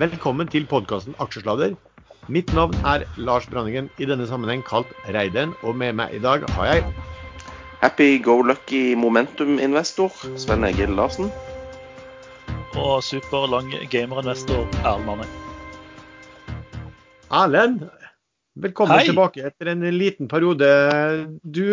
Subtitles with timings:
[0.00, 1.74] Velkommen til podkasten Aksjesladder.
[2.32, 5.52] Mitt navn er Lars Branningen, i denne sammenheng kalt Reiden.
[5.60, 6.86] Og med meg i dag har jeg
[7.82, 10.08] Happy go lucky momentum-investor
[10.40, 11.28] Sven Egil Larsen.
[12.80, 15.28] Og superlang gamerinvestor Erlend Arne.
[17.42, 17.84] Erlend.
[18.56, 19.04] Velkommen Hei.
[19.12, 20.72] tilbake etter en liten periode.
[21.44, 21.64] Du,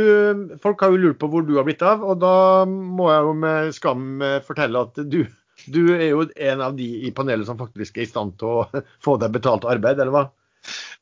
[0.60, 3.36] folk har jo lurt på hvor du har blitt av, og da må jeg jo
[3.48, 5.22] med skam eh, fortelle at du,
[5.74, 8.84] du er jo en av de i panelet som faktisk er i stand til å
[9.06, 10.26] få deg betalt arbeid, eller hva?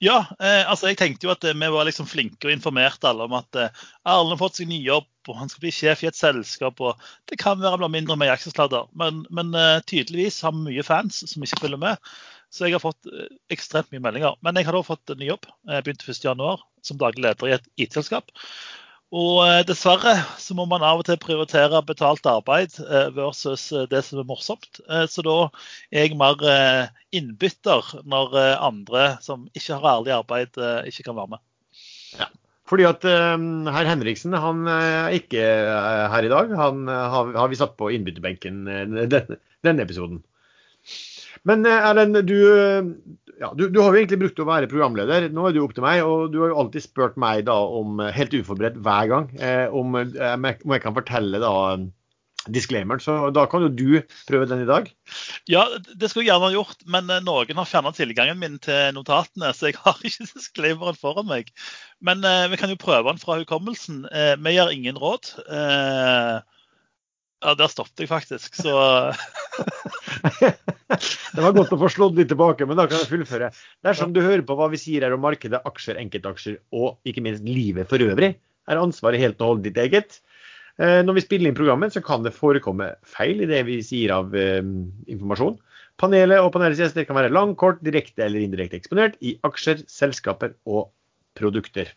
[0.03, 3.25] Ja, eh, altså jeg tenkte jo at eh, vi var liksom flinke og informerte alle
[3.25, 6.09] om at eh, Arne har fått seg ny jobb, og han skal bli sjef i
[6.11, 6.81] et selskap.
[6.83, 10.67] og Det kan være han blir mindre med i men, men eh, tydeligvis har vi
[10.69, 12.11] mye fans som ikke følger med.
[12.53, 14.37] Så jeg har fått eh, ekstremt mye meldinger.
[14.45, 15.47] Men jeg har da fått en ny jobb.
[15.71, 18.29] Jeg begynte 1.1 som daglig leder i et IT-selskap.
[19.13, 23.85] Og eh, dessverre så må man av og til prioritere betalt arbeid eh, versus eh,
[23.91, 24.81] det som er morsomt.
[25.11, 25.35] Så da
[25.93, 26.41] er jeg mer
[27.15, 30.57] innbytter når andre som ikke har ærlig arbeid,
[30.89, 31.43] ikke kan være med.
[32.65, 35.43] Fordi at eh, herr Henriksen han er ikke
[36.15, 36.55] her i dag.
[36.57, 40.23] Han har, har vi satt på innbytterbenken denne, denne episoden.
[41.49, 42.87] Men eh, Erlend, du, eh,
[43.41, 45.27] ja, du, du har jo egentlig brukt å være programleder.
[45.33, 47.57] Nå er det jo opp til meg, og du har jo alltid spurt meg da
[47.79, 51.53] om, eh, helt uforberedt hver gang, eh, om, om jeg kan fortelle da
[52.51, 53.01] disclaimeren.
[53.01, 54.89] Så da kan jo du prøve den i dag.
[55.49, 59.51] Ja, det skulle jeg gjerne ha gjort, men noen har fjernet tilgangen min til notatene,
[59.55, 61.51] så jeg har ikke disclaimeren foran meg.
[62.05, 64.05] Men eh, vi kan jo prøve den fra hukommelsen.
[64.11, 65.33] Eh, vi gir ingen råd.
[65.45, 66.37] Eh,
[67.45, 68.73] ja, der stoppet jeg faktisk, så
[71.35, 73.51] det var godt å få slått litt tilbake, men da kan jeg fullføre.
[73.85, 77.45] Dersom du hører på hva vi sier her om markedet, aksjer, enkeltaksjer og ikke minst
[77.45, 78.33] livet for øvrig,
[78.65, 80.19] er ansvaret helt og holdent ditt eget.
[80.81, 84.15] Eh, Når vi spiller inn programmet, så kan det forekomme feil i det vi sier
[84.15, 84.63] av eh,
[85.05, 85.59] informasjon.
[86.01, 90.57] Panelet og panelets gjester kan være lang, kort, direkte eller indirekte eksponert i aksjer, selskaper
[90.67, 90.89] og
[91.39, 91.93] produkter.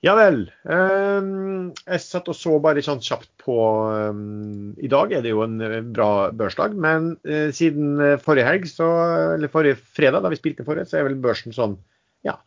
[0.00, 0.46] Ja vel.
[0.64, 1.26] eh,
[1.76, 3.56] jeg satt og så bare sånn kjapt på
[3.92, 4.22] eh,
[4.86, 8.64] I dag er det jo en eh, bra børsdag, men eh, siden eh, forrige helg,
[8.70, 8.88] så,
[9.34, 11.76] eller forrige fredag, da vi spilte forrige, så er vel børsen sånn
[12.24, 12.38] ja,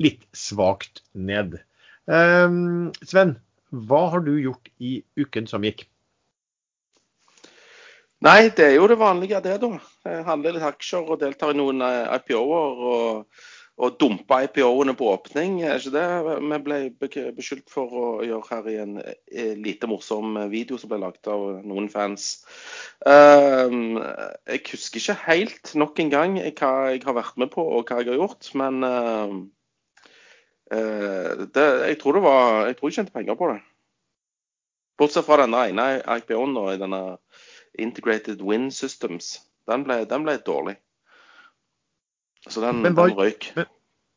[0.00, 1.58] litt svakt ned.
[2.08, 2.58] Eh,
[3.04, 3.36] Sven,
[3.72, 5.84] hva har du gjort i uken som gikk?
[8.22, 9.76] Nei, det er jo det vanlige, det, da.
[10.06, 12.84] Jeg handler litt aksjer og deltar i noen IPO-er.
[12.92, 13.42] Og,
[13.80, 15.62] og dumpe IPO-ene på åpning.
[15.64, 16.04] Er ikke det
[16.44, 16.78] vi ble
[17.36, 21.62] beskyldt for å gjøre her i en eh, lite morsom video som ble laget av
[21.64, 22.44] noen fans.
[23.08, 23.96] Ehm,
[24.50, 28.02] jeg husker ikke helt nok en gang hva jeg har vært med på og hva
[28.02, 29.42] jeg har gjort, men ehm,
[30.76, 33.58] eh, det, jeg tror det var Jeg tror jeg tjente penger på det.
[35.00, 35.88] Bortsett fra denne ene
[36.20, 37.02] IPO-en denne
[37.80, 39.38] Integrated Wind Systems.
[39.66, 40.76] Den ble, den ble dårlig.
[42.48, 43.52] Så den, Men den røyk.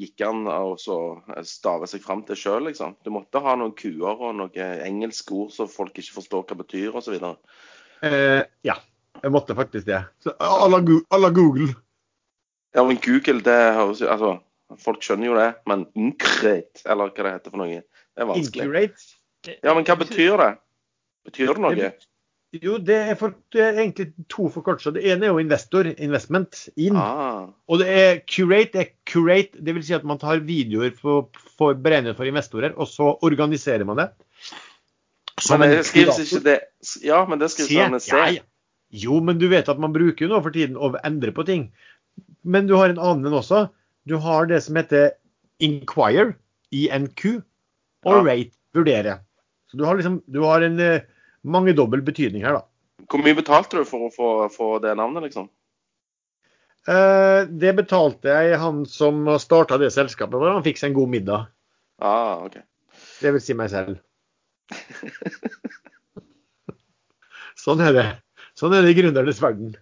[0.00, 0.72] gikk an å
[1.44, 2.96] stave seg fram til sjøl, liksom?
[3.04, 6.96] Du måtte ha noen kuer og noen engelske ord som folk ikke forstår hva betyr,
[6.96, 7.12] osv.
[8.02, 8.74] Eh, ja,
[9.22, 10.04] jeg måtte faktisk det.
[10.38, 10.78] À la
[11.18, 11.74] la Google.
[12.74, 14.38] Ja, men Google, det høres jo Altså,
[14.80, 18.64] folk skjønner jo det, men Incrate, eller hva det heter for noe, det er vanskelig.
[18.64, 19.10] Incurate.
[19.62, 20.50] Ja, men hva betyr det?
[21.28, 21.92] Betyr det noe?
[22.52, 24.92] Jo, det er, for, det er egentlig to forkortelser.
[24.92, 26.98] Det ene er jo investor, investment, inn.
[27.00, 30.92] Ah, Og det er curate, det er curate, det vil si at man tar videoer
[30.98, 34.08] for, for beregnet for investorer, og så organiserer man det.
[35.48, 36.58] men det skrives ikke det
[37.02, 38.12] Ja, men det skrives med C.
[38.12, 38.42] ja, ja.
[38.92, 41.70] Jo, men du vet at man bruker jo nå for tiden å endre på ting.
[42.44, 43.64] Men du har en annen en også.
[44.08, 45.12] Du har det som heter
[45.62, 46.34] inquire,
[46.74, 47.42] INQ,
[48.04, 48.22] og Ja.
[48.26, 49.20] rate, vurdere.
[49.70, 51.00] Så du har liksom du har en uh,
[51.44, 52.62] mangedobbel betydning her, da.
[53.08, 55.48] Hvor mye betalte du for å få, få det navnet, liksom?
[56.88, 61.08] Uh, det betalte jeg han som starta det selskapet, for han fikk seg en god
[61.08, 61.46] middag.
[62.02, 62.58] Ah, OK.
[63.22, 64.00] Det vil si meg selv.
[67.62, 68.06] sånn er det.
[68.62, 69.74] Sånn er det i gründernes verden.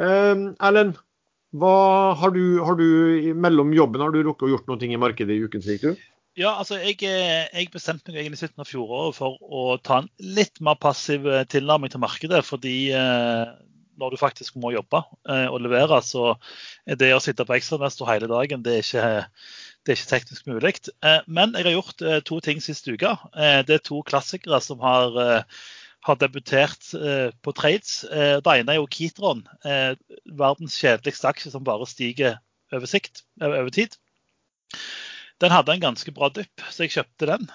[0.00, 0.98] Eh, Erlend,
[1.62, 5.44] har du, har du mellom jobben har du rukket å gjort noe i markedet i
[5.46, 6.08] uken sier du?
[6.38, 9.98] Ja, altså jeg, eh, jeg bestemte meg egentlig i slutten av fjoråret for å ta
[10.00, 12.44] en litt mer passiv eh, tilnærming til markedet.
[12.46, 13.50] Fordi eh,
[14.00, 16.30] når du faktisk må jobbe og levere, så
[16.88, 19.10] er det å sitte på ekstramester hele dagen, det er ikke,
[19.84, 20.72] det er ikke teknisk mulig.
[21.28, 23.10] Men jeg har gjort to ting siste uke.
[23.68, 25.20] Det er to klassikere som har,
[26.06, 28.04] har debutert eh, på trades.
[28.04, 29.92] Eh, det ene er jo Kitron, eh,
[30.38, 32.38] verdens kjedeligste aksje som bare stiger
[32.72, 33.96] over, sikt, over tid.
[35.40, 37.46] Den hadde en ganske bra dypp, så jeg kjøpte den.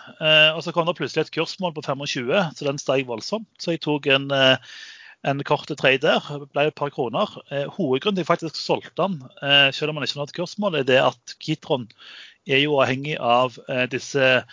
[0.57, 3.45] Og Så kom det plutselig et kursmål på 25, så den steg voldsomt.
[3.61, 6.47] Så jeg tok en, en kort trade der.
[6.49, 7.29] Ble et par kroner.
[7.77, 9.21] Hovedgrunnen til at jeg faktisk solgte den,
[9.69, 11.85] selv om man ikke nådde kursmål, er det at Kitron
[12.45, 14.43] er jo avhengig av eh, disse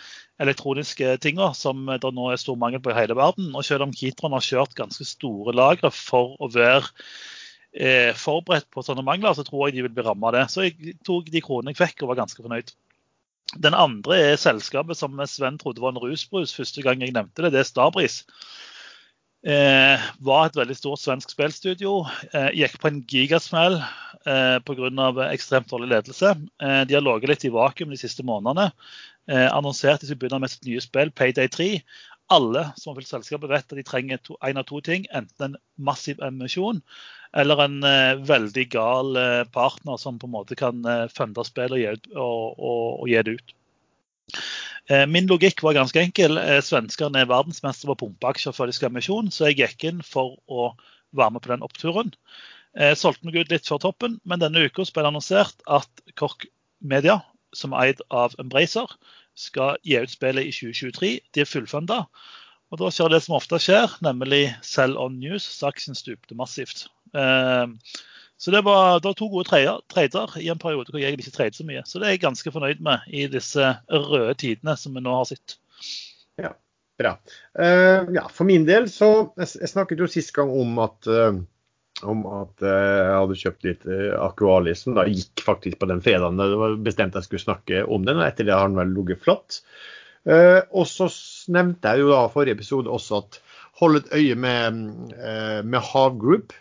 [0.41, 3.51] elektroniske tingene som det nå er stor mangel på i hele verden.
[3.53, 6.89] Og selv om Kitron har kjørt ganske store lagre for å være
[7.77, 10.47] eh, forberedt på sånne mangler, så tror jeg de vil bli rammet av det.
[10.53, 12.73] Så jeg tok de kronene jeg fikk og var ganske fornøyd.
[13.63, 17.53] Den andre er selskapet som Sven trodde var en rusbrus første gang jeg nevnte det.
[17.53, 18.23] Det er Starbris.
[19.43, 22.05] Eh, var et veldig stort svensk spillstudio.
[22.31, 25.25] Eh, gikk på en gigasmell eh, pga.
[25.27, 26.31] ekstremt dårlig ledelse.
[26.63, 28.71] Eh, de har ligget litt i vakuum de siste månedene.
[29.27, 31.81] Eh, annonserte de skulle begynne med sitt nye spill, Payday 3.
[32.31, 35.03] Alle som har fulgt selskapet vet at de trenger to, en av to ting.
[35.11, 36.79] Enten en massiv emisjon
[37.33, 42.07] eller en eh, veldig gal eh, partner som på en måte kan eh, funde spillet
[42.13, 43.55] og, og, og, og gi det ut.
[44.89, 46.37] Eh, Min logikk var ganske enkel.
[46.37, 50.01] Eh, Svenskene er verdensmestere på pumpeaksjer før de skal ha emisjon, så jeg gikk inn
[50.07, 50.73] for å
[51.15, 52.13] være med på den oppturen.
[52.73, 56.47] Jeg solgte meg ut litt før toppen, men denne uka ble det annonsert at Kork
[56.81, 57.19] Media,
[57.53, 58.89] som er eid av Embracer,
[59.37, 61.11] skal gi ut spillet i 2023.
[61.33, 62.03] De er fullfunda.
[62.73, 65.45] Og da skjer det som ofte skjer, nemlig sell on news.
[65.45, 66.87] Så aksjen stupte massivt.
[67.13, 67.69] Eh,
[68.43, 71.55] så det var, det var to gode trader, i en periode hvor jeg ikke tradet
[71.55, 71.85] så mye.
[71.87, 75.29] Så det er jeg ganske fornøyd med i disse røde tidene som vi nå har
[75.31, 75.55] sett.
[76.99, 77.15] Bra.
[77.59, 81.33] Uh, ja, for min del så Jeg, jeg snakket jo sist gang om at uh,
[82.03, 82.69] om at eh,
[82.99, 83.83] jeg hadde kjøpt litt
[84.19, 86.41] Aqualis, som da gikk faktisk på den fredagen.
[86.41, 89.21] Det var bestemt jeg skulle snakke om den, og etter det har den vel ligget
[89.23, 89.59] flatt.
[90.25, 91.07] Og så
[91.53, 93.39] nevnte jeg jo da forrige episode også at
[93.79, 94.81] hold et øye med,
[95.69, 96.51] med Hav Group,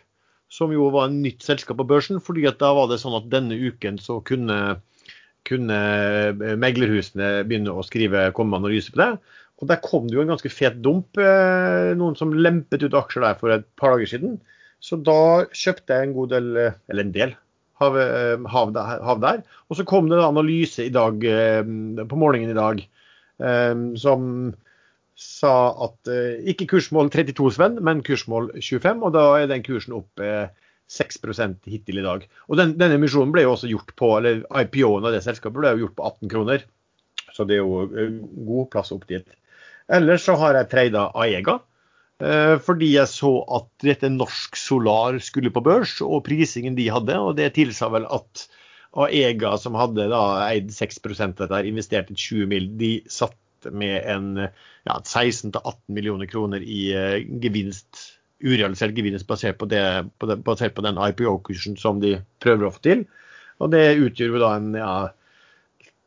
[0.52, 2.20] som jo var en nytt selskap på børsen.
[2.20, 4.80] fordi at da var det sånn at denne uken så kunne,
[5.48, 9.12] kunne eh, meglerhusene begynne å skrive, komme med analyse på det.
[9.62, 11.16] Og der kom det jo en ganske fet dump.
[11.16, 14.40] eh, Noen som lempet ut aksjer der for et par dager siden.
[14.82, 17.36] Så da kjøpte jeg en god del, eh, eller en del,
[17.80, 17.96] hav,
[18.52, 19.40] hav, hav der.
[19.70, 22.84] Og så kom det en analyse i dag, på morgenen i dag
[23.98, 24.52] som
[25.18, 25.54] sa
[25.86, 29.02] at eh, ikke kursmål 32, Sven, men kursmål 25.
[29.06, 30.46] Og da er den kursen opp eh,
[30.92, 31.20] 6
[31.66, 32.24] hittil i dag.
[32.48, 35.74] Og den, denne emisjonen ble jo også gjort på, eller IPO-en av det selskapet ble
[35.74, 36.64] jo gjort på 18 kroner.
[37.32, 38.16] Så det er jo eh,
[38.48, 39.28] god plass opp dit.
[39.92, 41.58] Ellers så har jeg treida Aega.
[42.22, 47.16] eh, Fordi jeg så at dette Norsk Solar skulle på børs, og prisingen de hadde.
[47.20, 48.46] Og det tilsa vel at
[48.92, 53.36] Aega, som hadde da eid 6 av dette, investerte investert 20 mill., de satt
[53.70, 59.82] med en ja, 16-18 millioner kroner i eh, gevinst, urealisert gevinst basert på, det,
[60.18, 63.04] basert på den IPO-kursen som de prøver å få til.
[63.62, 64.94] Og det utgjør jo da en ja,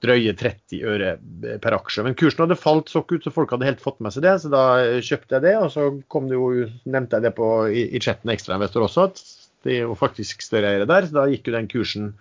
[0.03, 1.15] drøye 30 øre
[1.63, 2.03] per aksje.
[2.05, 4.35] Men kursen hadde falt så ut, så folk hadde helt fått med seg det.
[4.43, 4.65] Så da
[4.99, 5.55] kjøpte jeg det.
[5.61, 6.51] Og så kom det jo,
[6.83, 9.23] nevnte jeg det på, i, i chatten ekstrainvestor også, at
[9.65, 11.07] det er jo faktisk større eiere der.
[11.07, 12.13] Så da gikk jo den kursen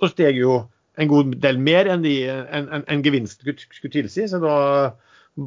[0.00, 0.62] og steg jo
[1.00, 4.26] en god del mer enn, de, en, en, en gevinst skulle, tilsi.
[4.28, 4.56] Så da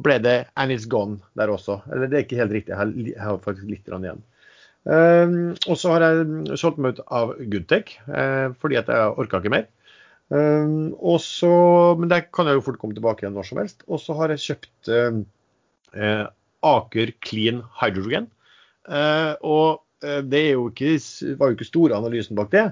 [0.04, 1.80] ble det and it's gone der også.
[1.92, 4.22] Eller det er ikke helt riktig, jeg har, faktisk litt igjen.
[4.84, 9.40] Um, og så har jeg solgt meg ut av Goodtech uh, fordi at jeg orka
[9.40, 9.70] ikke mer.
[10.28, 11.52] Um, og så,
[12.00, 13.84] men der kan jeg jo fort komme tilbake igjen når som helst.
[13.88, 15.22] Og så har jeg kjøpt uh,
[15.96, 16.26] uh,
[16.64, 18.28] Aker Clean Hydrogen.
[18.84, 19.68] Uh, og
[20.04, 20.96] uh, det jo ikke,
[21.40, 22.66] var jo ikke store analysen bak det.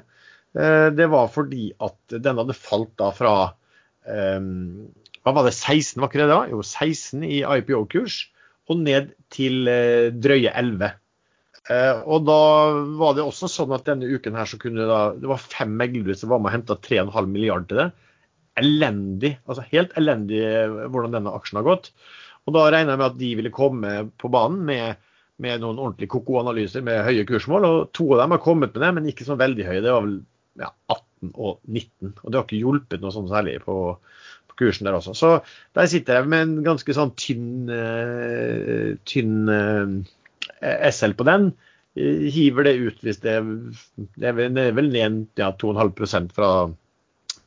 [0.56, 3.34] Uh, det var fordi at den hadde falt da fra
[4.04, 4.90] um,
[5.22, 6.40] hva var det, 16 var ikke det da?
[6.50, 8.24] Jo, 16 i IPO-kurs
[8.70, 10.98] og ned til uh, drøye 11.
[11.70, 12.38] Eh, og da
[12.98, 16.16] var det også sånn at denne uken her så kunne da, det var fem meglere
[16.18, 17.86] som var med og henta 3,5 milliarder til det.
[18.62, 21.92] Elendig, altså helt elendig eh, hvordan denne aksjen har gått.
[22.48, 24.98] Og da regna jeg med at de ville komme på banen med,
[25.42, 27.68] med noen ordentlige koko-analyser med høye kursmål.
[27.68, 29.84] Og to av dem har kommet med det, men ikke så veldig høye.
[29.84, 30.18] Det var vel
[30.60, 32.12] ja, 18 og 19.
[32.22, 33.76] Og det har ikke hjulpet noe sånn særlig på,
[34.50, 35.14] på kursen der også.
[35.16, 35.32] Så
[35.76, 39.94] der sitter jeg med en ganske sånn tynn, uh, tynn uh,
[40.90, 41.52] SL på den.
[41.92, 43.36] Hiver det ut hvis det,
[44.16, 46.52] det er vel ned ja, 2,5 fra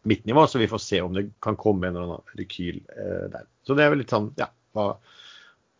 [0.05, 3.25] mitt nivå, så vi får se om det kan komme en eller annen rekyl uh,
[3.33, 3.47] der.
[3.65, 4.91] Så det er vel litt sånn, ja, hva,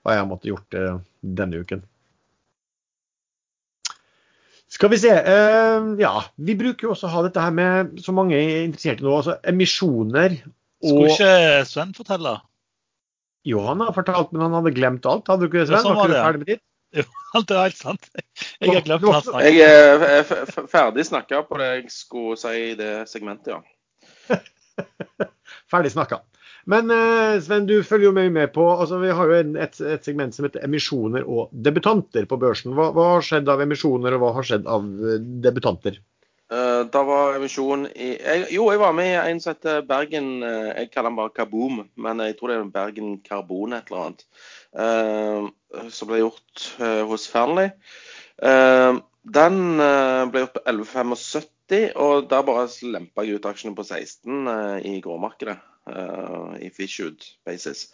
[0.02, 0.80] hva jeg har måttet gjort
[1.22, 1.86] denne uken.
[4.76, 5.12] Skal vi se.
[5.16, 9.00] Uh, ja, vi bruker jo også å ha dette her med så mange er interessert
[9.00, 10.36] i nå, altså emisjoner
[10.84, 12.34] og Skulle ikke Sven fortelle?
[13.48, 15.30] Jo, han har fortalt, men han hadde glemt alt.
[15.32, 15.80] Hadde du ikke det, Sven?
[15.80, 16.64] Ja, sånn var var du ferdig med ditt?
[16.96, 18.06] Jo, det er helt sant.
[18.64, 19.26] Jeg har glemt hva hans.
[19.44, 24.40] Jeg er f- f- ferdig snakka på det jeg skulle si i det segmentet, ja.
[25.72, 26.22] Ferdig snakka.
[26.72, 30.08] Men eh, Sven, du følger jo mye med på altså Vi har jo et, et
[30.08, 32.74] segment som heter emisjoner og debutanter på børsen.
[32.78, 36.02] Hva, hva har skjedd av emisjoner, og hva har skjedd av eh, debutanter?
[36.54, 40.44] Uh, da var emisjon i jeg, Jo, jeg var med i en som heter Bergen
[40.46, 44.04] eh, Jeg kaller den bare Kaboom, men jeg tror det er Bergen Karbon et eller
[44.04, 44.28] annet.
[44.78, 47.74] Uh, som ble gjort uh, hos Fearnley.
[48.44, 48.98] Eh,
[49.36, 54.52] den eh, ble gjort på 11,75, og der bare lempa jeg ut aksjene på 16
[54.52, 55.58] eh, i gråmarkedet.
[55.90, 57.88] Eh, if issued basis.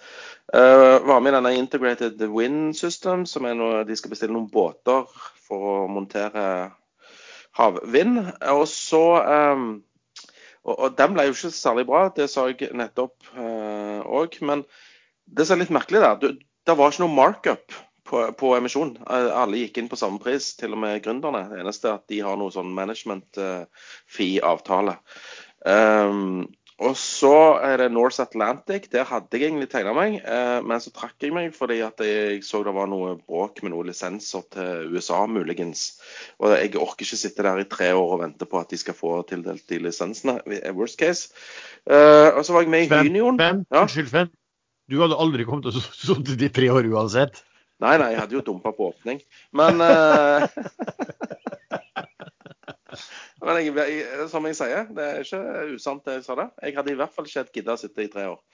[0.53, 4.50] Uh, var med i denne Integrated Wind System, som er noe de skal bestille noen
[4.51, 5.07] båter
[5.48, 6.45] for å montere
[7.57, 8.21] havvind.
[8.53, 9.05] Og så
[9.55, 9.69] um,
[10.62, 14.36] og, og den ble jo ikke særlig bra, det sa jeg nettopp òg.
[14.45, 14.62] men
[15.25, 16.36] det som er litt merkelig der,
[16.67, 17.75] det var ikke noe markup
[18.07, 18.95] på, på emisjon.
[19.01, 21.45] Eh, Alle gikk inn på samme pris, til og med gründerne.
[21.51, 24.98] Det eneste er at de har noe sånn management eh, fee-avtale.
[25.62, 26.50] Um,
[26.81, 28.88] og så er det North Atlantic.
[28.93, 32.41] Der hadde jeg egentlig tegna meg, eh, men så trakk jeg meg fordi at jeg
[32.45, 36.01] så det var noe bråk med noen lisenser til USA, muligens.
[36.41, 38.97] Og jeg orker ikke sitte der i tre år og vente på at de skal
[38.97, 40.39] få tildelt de lisensene.
[40.73, 41.29] Worst case.
[41.85, 43.41] Eh, og så var jeg med i Sven, Hynion.
[43.69, 44.33] Unnskyld, Fenn.
[44.89, 47.43] Du hadde aldri kommet til å sitte i tre år uansett.
[47.81, 49.21] Nei, nei, jeg hadde jo dumpa på åpning.
[49.57, 50.50] Men eh,
[53.41, 56.48] Men jeg, jeg, som jeg sier, det er ikke usant det jeg sa det.
[56.62, 58.39] Jeg hadde i hvert fall ikke gidda å sitte i tre år.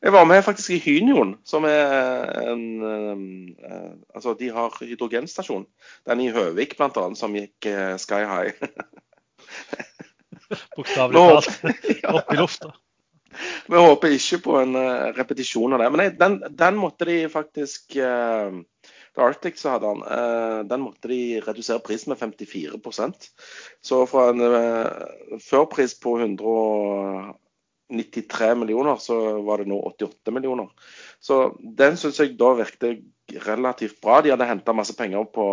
[0.00, 5.66] Jeg var med faktisk i Hynion, som er en eh, Altså, de har hydrogenstasjon.
[6.08, 8.56] Den i Høvik blant annet, som gikk eh, sky high.
[10.76, 11.50] Bokstavelig talt.
[12.16, 12.72] Opp i lufta.
[13.70, 15.90] Vi håper ikke på en eh, repetisjon av det.
[15.92, 18.50] Men nei, den, den måtte de faktisk uh,
[19.18, 23.26] Arctic så hadde han, eh, den måtte de redusere prisen med 54%
[23.82, 24.86] Så fra en uh,
[25.42, 30.68] førpris på 193 millioner, så var det nå 88 millioner.
[31.18, 33.02] Så den syns jeg da virket
[33.46, 34.20] relativt bra.
[34.22, 35.46] De hadde henta masse penger på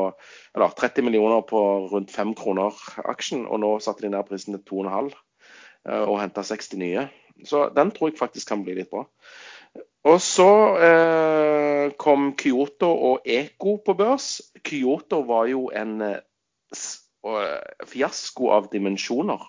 [0.56, 1.62] eller 30 millioner på
[1.92, 2.74] rundt 5 kroner
[3.06, 5.12] aksjen, og nå satte de ned prisen til 2,5
[5.90, 7.08] eh, og henta 60 nye.
[7.46, 9.06] Så den tror jeg faktisk kan bli litt bra.
[10.08, 10.52] Og så
[10.88, 14.40] eh, kom Kyoto og Eko på børs.
[14.64, 16.22] Kyoto var jo en eh,
[17.88, 19.44] fiasko av dimensjoner.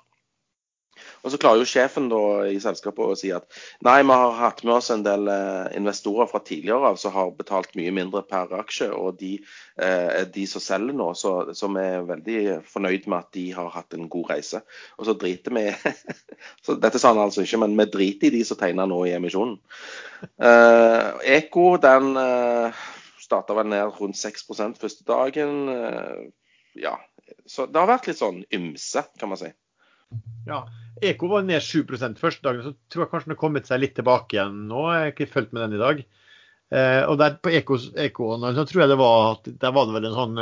[1.22, 3.46] Og så klarer jo sjefen da i selskapet å si at
[3.86, 7.32] nei, vi har hatt med oss en del eh, investorer fra tidligere av som har
[7.38, 9.34] betalt mye mindre per aksje, og de
[9.80, 13.96] eh, de som selger nå, så, som er veldig fornøyd med at de har hatt
[13.96, 14.62] en god reise.
[14.98, 15.66] Og så driter vi
[16.84, 19.58] Dette sa han altså ikke, men vi driter i de som tegner nå i emisjonen.
[20.42, 22.86] Eh, Eko den uh,
[23.28, 25.68] starta vel ned rundt 6% første dagen.
[25.68, 26.28] eh,
[26.74, 26.96] ja,
[27.46, 29.50] så det har vært litt sånn ymse, kan man si.
[30.48, 30.62] Ja,
[31.04, 33.94] Eko var ned 7% første dagen, så tror jeg kanskje den har kommet seg litt
[33.98, 34.86] tilbake igjen nå.
[34.92, 36.00] Jeg har ikke fulgt med den i dag.
[36.68, 40.16] Eh, og der på Eko så tror jeg det var der var det vel en
[40.16, 40.40] sånn,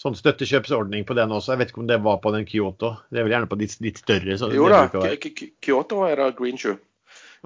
[0.00, 1.54] sånn støttekjøpsordning på den også.
[1.54, 2.94] Jeg vet ikke om det var på den Kyoto.
[3.10, 4.38] Det er vel gjerne på litt, litt større.
[4.40, 6.78] Så Jo da, Kyoto er det green shoe.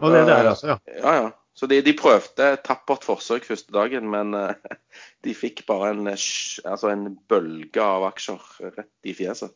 [0.02, 0.78] Og det er der, altså, ja.
[0.98, 1.32] Ja, ja.
[1.54, 4.78] Så de, de prøvde et tappert forsøk første dagen, men eh,
[5.24, 6.28] de fikk bare en, eh,
[6.66, 9.54] altså en bølge av aksjer rett i fjeset.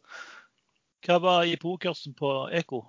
[1.06, 2.82] Hva var i pokersen på Eko?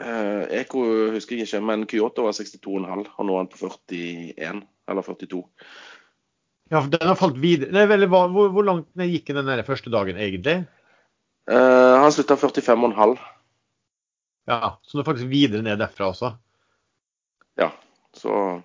[0.00, 4.62] Eh, Eko husker jeg ikke, men Kyoto var 62,5, og nå er den på 41
[4.92, 5.42] eller 42.
[6.72, 7.72] ja for den har falt videre.
[7.74, 10.62] Nei, vel, hvor, hvor langt ned gikk den den første dagen, egentlig?
[11.50, 13.16] Eh, han slutta 45,5.
[14.46, 16.32] Ja, Så den er faktisk videre ned derfra også.
[17.60, 17.70] Ja,
[18.16, 18.62] så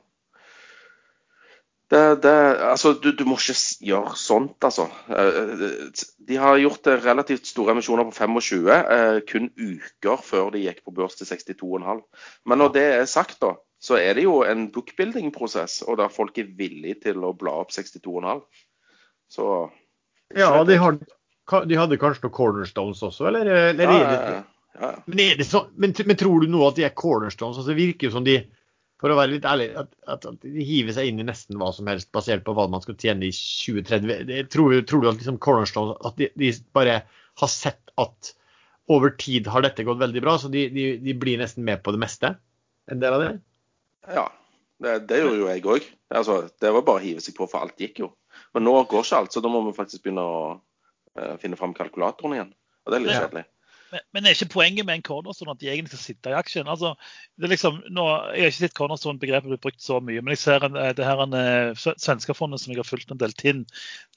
[1.87, 2.31] Det, det,
[2.67, 3.55] altså, du, du, må ikke
[3.87, 4.89] gjøre sånt, altså.
[5.07, 5.61] Eh,
[6.27, 10.91] de har gjort relativt store emisjoner på 25, eh, kun uker før de gikk på
[10.97, 12.01] børs til 62,5.
[12.43, 16.37] Men når det er sagt, da, så er det jo en bookbuilding-prosess, og der folk
[16.41, 18.43] er villige til å bla opp 62,5.
[19.31, 19.47] Så
[20.35, 23.47] Ja, de, har, de, hadde kanskje noen cornerstones også, eller?
[23.71, 24.43] eller ja, ja,
[24.75, 24.93] ja.
[25.07, 27.61] Men, så, men, men, tror du nå at de er cornerstones?
[27.61, 28.41] Altså, det virker jo som de
[29.01, 31.69] for å være litt ærlig, at, at, at, de hiver seg inn i nesten hva
[31.75, 34.49] som helst basert på hva man skal tjene i 2030.
[34.53, 37.01] Tror, tror du at liksom Cornerstone at de, de, bare
[37.37, 38.33] har sett at
[38.89, 41.93] over tid har dette gått veldig bra, så de, de, de blir nesten med på
[41.93, 42.33] det meste?
[42.89, 43.31] En del av det?
[44.15, 44.25] Ja,
[44.83, 45.89] det, det gjorde jo jeg òg.
[46.17, 48.13] Altså, det var bare å hive seg på, for alt gikk jo.
[48.55, 51.75] Men nå går ikke alt, så da må vi faktisk begynne å uh, finne fram
[51.77, 52.51] kalkulatoren igjen.
[52.85, 53.45] Og det er litt kjedelig.
[53.91, 56.67] Men, men er ikke poenget med en cornerstone at de egentlig skal sitte i aksjen?
[56.71, 56.93] Altså,
[57.39, 60.65] det liksom, nå, jeg har ikke sett cornerstone-begrepet bli brukt så mye, men jeg ser
[60.67, 61.37] en, eh, det her en,
[61.77, 63.63] Svenskefondet som jeg har fulgt en del til,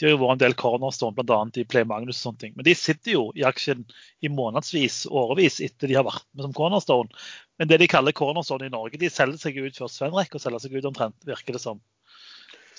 [0.00, 1.40] de har jo vært en del cornerstone, bl.a.
[1.62, 2.56] i Play Magnus og sånne ting.
[2.58, 3.86] Men de sitter jo i aksjen
[4.26, 7.24] i månedsvis, årevis, etter de har vært med som cornerstone.
[7.60, 10.42] Men det de kaller cornerstone i Norge, de selger seg ut før Sven rekker å
[10.42, 11.82] selge seg ut omtrent, virker det som.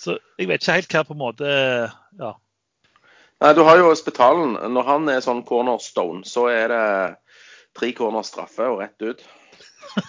[0.01, 1.49] Så jeg vet ikke helt hva på en måte
[2.19, 2.31] ja,
[3.41, 4.57] Nei, Du har jo Spetalen.
[4.73, 6.85] Når han er sånn cornerstone, så er det
[7.77, 9.23] tre corner straffe og rett ut.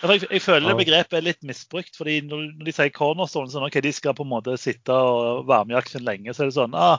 [0.00, 1.96] jeg, jeg, føler begrepet er litt misbrukt.
[1.98, 5.68] fordi Når, de sier cornerstone, så okay, de skal på en måte sitte og være
[5.68, 6.32] med i aksjen lenge.
[6.34, 6.98] Så er det sånn ah,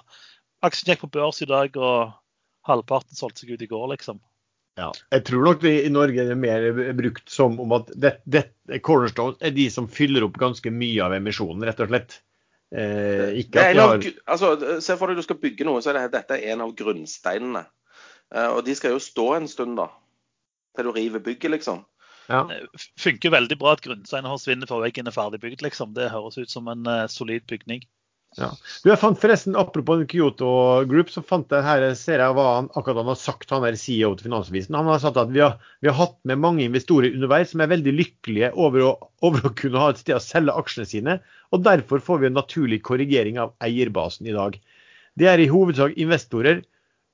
[0.61, 2.11] Aksjen gikk på børs i dag, og
[2.69, 4.19] halvparten solgte seg ut i går, liksom.
[4.79, 8.45] Ja, jeg tror nok det i Norge er mer brukt som om at det, det,
[8.85, 12.21] cornerstone er de som fyller opp ganske mye av emisjonen, rett og slett.
[12.71, 14.05] Eh, ikke at de har...
[14.31, 16.75] altså, Se for deg du skal bygge noe, så er det, dette er en av
[16.77, 17.65] grunnsteinene.
[18.31, 19.89] Eh, og de skal jo stå en stund, da.
[20.77, 21.83] Til du river bygget, liksom.
[22.31, 22.45] Ja.
[22.47, 25.65] Det funker veldig bra at grunnsteinen forsvinner før veggen er ferdig bygd.
[25.65, 25.95] Liksom.
[25.97, 27.83] Det høres ut som en uh, solid bygning.
[28.39, 28.47] Ja.
[28.79, 30.51] Du, jeg fant forresten, Apropos Kyoto
[30.87, 33.75] Group, så fant jeg her ser jeg hva han, akkurat han har sagt, han er
[33.79, 34.77] CEO til Finansavisen.
[34.79, 37.73] Han har sagt at vi har, vi har, hatt med mange investorer underveis som er
[37.73, 38.93] veldig lykkelige over å,
[39.27, 41.17] over å kunne ha et sted å selge aksjene sine.
[41.51, 44.57] Og Derfor får vi en naturlig korrigering av eierbasen i dag.
[45.19, 46.61] Det er i hovedsak investorer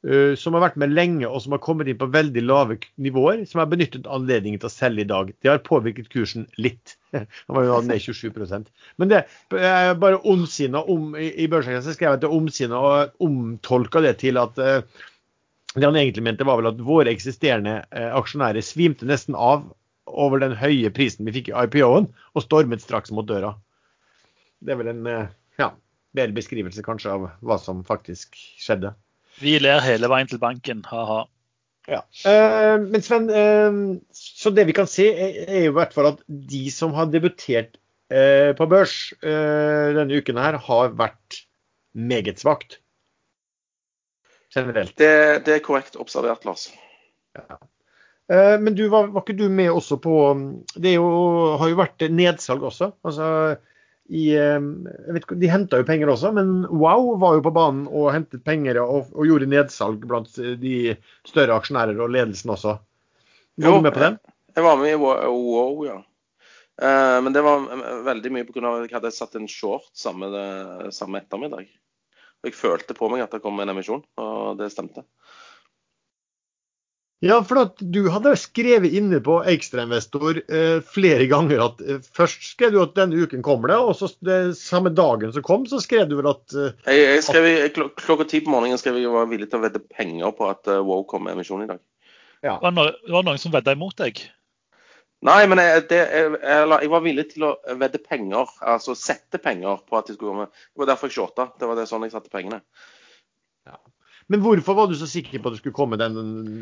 [0.05, 3.43] uh, som har vært med lenge og som har kommet inn på veldig lave nivåer,
[3.49, 5.33] som har benyttet anledningen til å selge i dag.
[5.41, 6.97] Det har påvirket kursen litt.
[7.15, 8.69] Den var jo ned 27%
[9.01, 9.23] Men det
[9.57, 14.17] er bare ondsinna om I, så skrev jeg at det er ondsinna og omtolka det
[14.21, 14.81] til at uh,
[15.77, 19.67] det han egentlig mente, var vel at våre eksisterende uh, aksjonærer svimte nesten av
[20.07, 23.53] over den høye prisen vi fikk i IPO-en, og stormet straks mot døra.
[24.63, 25.71] Det er vel en uh, ja,
[26.17, 28.93] bedre beskrivelse kanskje av hva som faktisk skjedde.
[29.41, 31.25] Vi ler hele veien til banken, ha-ha.
[31.87, 32.01] Ja.
[32.25, 36.11] Uh, men Sven, uh, så det vi kan se, er, er, jo i hvert fall
[36.15, 41.41] at de som har debutert på børs denne uken her, har vært
[41.91, 42.77] meget svakt.
[44.55, 44.93] Generelt.
[44.95, 45.09] Det,
[45.43, 46.69] det, er korrekt observert, Lars.
[47.35, 47.57] Ja.
[48.63, 50.15] Men du, var, var, ikke du med også på
[50.79, 51.09] Det jo,
[51.59, 52.93] har jo vært nedsalg også.
[53.03, 53.27] altså
[54.07, 58.43] i ikke, De henta jo penger også, men Wow var jo på banen og hentet
[58.47, 60.95] penger og, og gjorde nedsalg blant de
[61.27, 62.77] større aksjonærer og ledelsen også.
[63.57, 64.19] Var jo, du med på den?
[64.55, 65.97] Jeg var med i Wow, ja.
[66.77, 67.65] Men det var
[68.05, 68.61] veldig mye pga.
[68.69, 70.29] at jeg hadde satt en short samme,
[70.93, 71.67] samme ettermiddag.
[72.37, 75.03] Og jeg følte på meg at det kom en emisjon, og det stemte.
[77.25, 82.43] Ja, for at du hadde skrevet inne på Ekstrainvestor eh, flere ganger at eh, først
[82.51, 85.81] skrev du at denne uken kommer det, og så det, samme dagen som kom, så
[85.81, 89.01] skrev du vel at eh, Jeg, jeg skrev jeg, klok klokka ti på morgenen skrev
[89.01, 91.69] jeg var villig til å vedde penger på at uh, Wow kom med emisjon i
[91.71, 91.81] dag.
[92.45, 92.59] Ja.
[92.61, 94.21] Var, det var noen som vedda imot deg?
[95.25, 99.81] Nei, men jeg, det, jeg, jeg, var villig til å vedde penger, altså sette penger
[99.89, 100.51] på at de skulle komme.
[100.53, 101.49] Det var derfor jeg shorta.
[101.57, 102.61] Det var det sånn jeg satte pengene.
[104.27, 106.17] Men hvorfor var du så sikker på at du skulle komme den,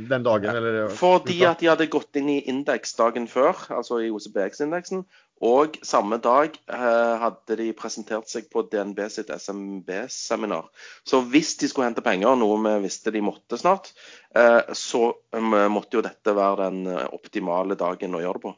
[0.10, 0.52] den dagen?
[0.54, 5.02] Eller, Fordi at de hadde gått inn i indeks dagen før, altså i OCBX-indeksen.
[5.44, 10.70] Og samme dag eh, hadde de presentert seg på DNB sitt SMB-seminar.
[11.04, 13.92] Så hvis de skulle hente penger, noe vi visste de måtte snart,
[14.38, 18.56] eh, så um, måtte jo dette være den eh, optimale dagen å gjøre det på.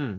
[0.00, 0.16] Mm.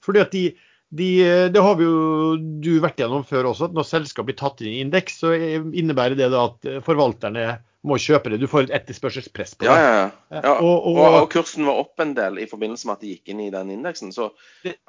[0.00, 0.46] Fordi at de
[0.90, 1.10] de,
[1.54, 4.72] det har vi jo du vært gjennom før også, at når selskap blir tatt inn
[4.72, 8.40] i indeks, så innebærer det at forvalterne må kjøpe det.
[8.42, 9.70] Du får et etterspørselspress på det.
[9.70, 10.40] Ja, ja, ja.
[10.44, 13.32] ja og, og, og, kursen var opp en del i forbindelse med at de gikk
[13.32, 14.32] inn i den indeksen, så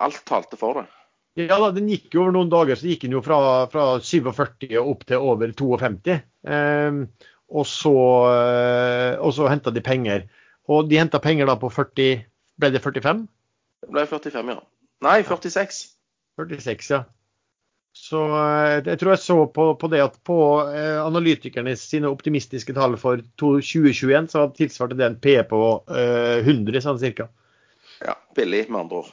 [0.02, 0.88] alt talte for det.
[1.40, 3.38] Ja da, den gikk jo over noen dager, så gikk den jo fra,
[3.72, 6.18] fra 47 opp til over 52.
[6.44, 7.06] Um,
[7.52, 7.96] og så,
[8.32, 10.26] eh, og så henta de penger.
[10.72, 12.28] Og de henta penger da på 40
[12.62, 13.24] Ble det 45?
[13.82, 14.60] Det ble 45, ja.
[15.02, 15.82] Nei, 46.
[16.40, 17.04] 46, ja.
[17.92, 22.76] Så eh, jeg tror jeg så på, på det at på eh, analytikerne sine optimistiske
[22.78, 27.28] tall for 2021, så tilsvarte det en PE på eh, 100, sånn cirka.
[28.00, 29.12] Ja, billig, med andre ord.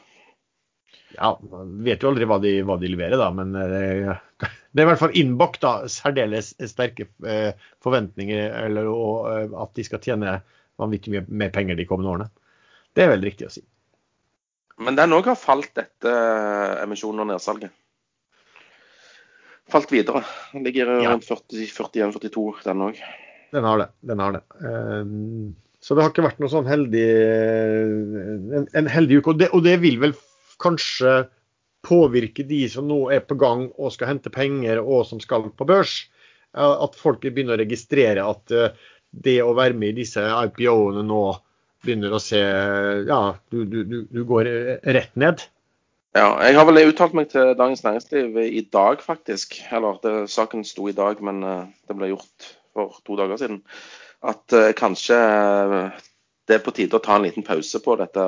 [1.17, 4.13] Ja, man vet jo aldri hva de, hva de leverer, da, men eh,
[4.71, 7.51] det er i hvert fall innbakt da, særdeles sterke eh,
[7.85, 10.39] forventninger eller og, eh, at de skal tjene
[10.79, 12.31] vanvittig mye mer penger de kommende årene.
[12.95, 13.65] Det er vel riktig å si.
[14.79, 17.73] Men den òg har falt etter emisjonen og nedsalget.
[19.69, 20.23] Falt videre.
[20.53, 21.11] Den ligger Ja.
[21.13, 23.01] rundt 40-41-42, den òg.
[23.53, 23.89] Den har det.
[24.07, 24.43] den har det.
[24.61, 27.05] Um, så det har ikke vært noe sånn heldig
[28.59, 29.33] en, en heldig uke.
[29.35, 30.15] Og det, og det vil vel
[30.63, 31.29] kanskje
[31.87, 35.67] påvirke de som nå er på gang og skal hente penger og som skal på
[35.69, 36.07] børs.
[36.57, 38.73] eh, At folk begynner å registrere at eh,
[39.13, 41.23] det å være med i disse IPO-ene nå
[41.85, 44.51] begynner å se Ja, du, du, du, du går
[44.83, 45.45] rett ned.
[46.17, 49.59] Ja, jeg har vel uttalt meg til Dagens Næringsliv i dag, faktisk.
[49.71, 53.61] Eller det, saken sto i dag, men eh, det ble gjort for to dager siden.
[54.27, 56.01] At uh, kanskje eh,
[56.49, 58.25] det er på tide å ta en liten pause på dette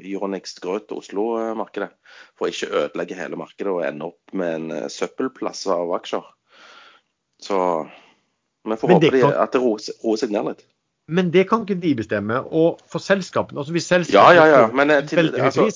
[0.00, 1.90] Euronix Grøt Oslo-markedet.
[2.34, 6.24] For å ikke ødelegge hele markedet og ende opp med en søppelplass av aksjer.
[7.44, 7.60] Så
[8.64, 10.64] vi får håpe det at det roer seg ned litt.
[11.10, 12.36] Men det kan ikke de bestemme.
[12.54, 14.60] Og for selskapene altså hvis Ja, selskapene ja, ja.
[14.66, 14.70] ja.
[14.80, 15.66] Men eh, til, altså,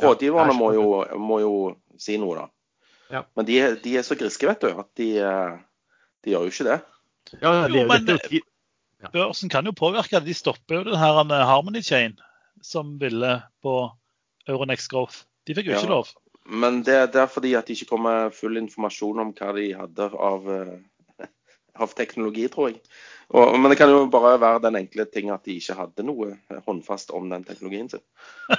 [0.00, 0.86] rådgiverne må jo,
[1.20, 1.54] må jo
[2.00, 2.46] si noe, da.
[3.10, 3.22] Ja.
[3.36, 5.58] Men de, er- de er så griske, vet du, at de, eh,
[6.24, 6.78] de gjør jo ikke det.
[7.42, 8.46] Ja, det, Jo, er men- det, jo ti-
[9.12, 10.26] Børsen kan jo påvirke det.
[10.26, 12.18] De stopper jo den her eh, Harmony Chain
[12.62, 13.90] som ville på
[14.48, 15.22] Euronext Growth.
[15.46, 15.94] De fikk jo ikke Ja.
[15.94, 16.08] lov.
[16.50, 19.72] Men det, det er fordi at de ikke kom med full informasjon om hva de
[19.76, 20.78] hadde av, eh,
[21.78, 22.80] av teknologi, tror jeg.
[23.30, 26.32] Og, men det kan jo bare være den enkle ting at de ikke hadde noe
[26.66, 28.04] håndfast om den teknologien sin.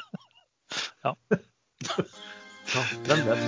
[1.04, 1.12] Ja,
[3.04, 3.40] hvem den.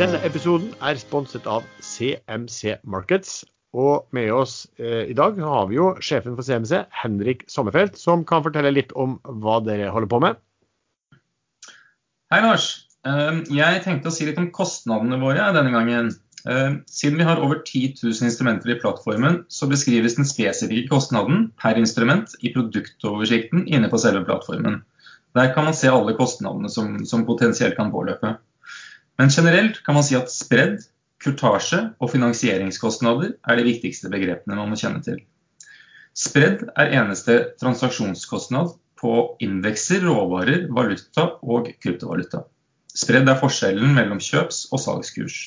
[0.00, 3.44] Denne episoden er sponset av CMC Markets.
[3.74, 8.24] Og med oss eh, i dag har vi jo sjefen for CMC, Henrik Sommerfelt, som
[8.26, 10.38] kan fortelle litt om hva dere holder på med.
[12.30, 12.68] Hei, Lars.
[13.04, 16.12] Eh, Jeg tenkte å si litt om kostnadene våre denne gangen.
[16.48, 21.50] Eh, Siden vi har over 10 000 instrumenter i plattformen, så beskrives den spesifikke kostnaden
[21.60, 24.82] per instrument i produktoversikten inne på selve plattformen.
[25.34, 28.36] Der kan man se alle kostnadene som, som potensielt kan påløpe.
[29.18, 30.84] Men generelt kan man si at spredd,
[31.24, 35.22] kurtasje og finansieringskostnader er de viktigste begrepene man må kjenne til.
[36.14, 42.44] Spredd er eneste transaksjonskostnad på indekser, råvarer, valuta og kryptovaluta.
[42.94, 45.38] Spredd er forskjellen mellom kjøps- og salgskurs.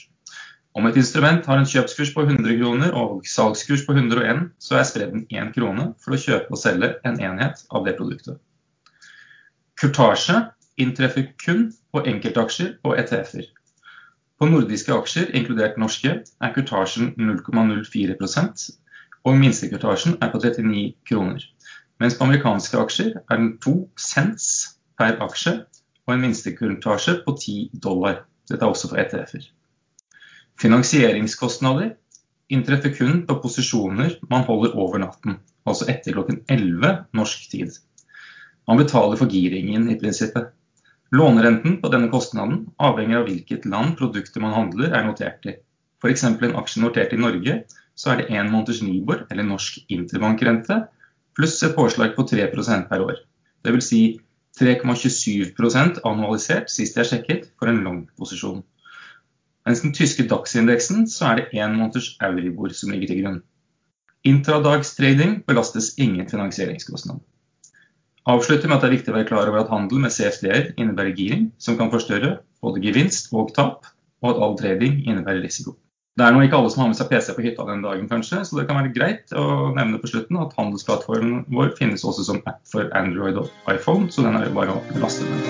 [0.78, 4.86] Om et instrument har en kjøpskurs på 100 kroner og salgskurs på 101, så er
[4.86, 8.38] spredden 1 krone for å kjøpe og selge en enhet av det produktet.
[9.80, 10.44] Kurtasje
[10.78, 13.48] inntreffer kun på enkeltaksjer og ETF-er.
[14.38, 18.68] På nordiske aksjer, inkludert norske, er kurtasjen 0,04%
[19.26, 21.42] og minstekurtasjen er på 39 kroner.
[22.00, 24.52] Mens på amerikanske aksjer er den 2 cents
[25.00, 25.56] per aksje
[26.08, 28.24] og en minstekurtasje på 10 dollar.
[28.48, 29.48] Dette er også for ETF-er.
[30.58, 31.91] Finansieringskostnader
[32.50, 37.76] inntreffer kun på posisjoner man holder over natten, altså etter klokken 11 norsk tid.
[38.67, 40.54] Man betaler for giringen i prinsippet.
[41.15, 45.56] Lånerenten på denne kostnaden avhenger av hvilket land produktet man handler er notert i.
[46.04, 46.24] F.eks.
[46.28, 47.62] en aksje notert i Norge,
[47.98, 50.82] så er det én måneders Nibor, eller norsk interbankrente,
[51.38, 53.22] pluss et påslag på 3% per år.
[53.65, 53.88] Dvs.
[53.88, 54.02] Si
[54.58, 58.63] 3,27 annualisert sist jeg sjekket for en lang posisjon.
[59.67, 63.39] Mens den tyske DAX-indeksen så er det én måneders Euribor som ligger til grunn.
[64.28, 67.20] Intradagstrading belastes ingen finansieringskostnad.
[68.28, 71.15] Avslutter med at det er viktig å være klar over at handel med CFD-er innebærer
[71.15, 73.88] giring, som kan forstørre både gevinst og tap,
[74.24, 75.78] og at all trading innebærer risiko.
[76.17, 78.39] Det er nå ikke alle som har med seg PC på hytta den dagen, kanskje,
[78.41, 82.39] så det kan være greit å nevne på slutten at handelsplattformen vår finnes også som
[82.49, 85.45] app for Android og iPhone, så den er jo bare å laste ned.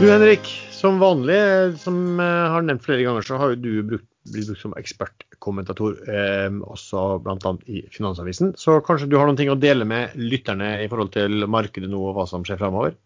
[0.00, 1.38] Du Henrik, som vanlig,
[1.78, 5.94] som jeg har nevnt flere ganger, så har jo du brukt, blitt brukt som ekspertkommentator
[6.10, 7.52] eh, også bl.a.
[7.70, 8.56] i Finansavisen.
[8.58, 12.02] Så kanskje du har noen ting å dele med lytterne i forhold til markedet nå
[12.02, 12.98] og hva som skjer framover?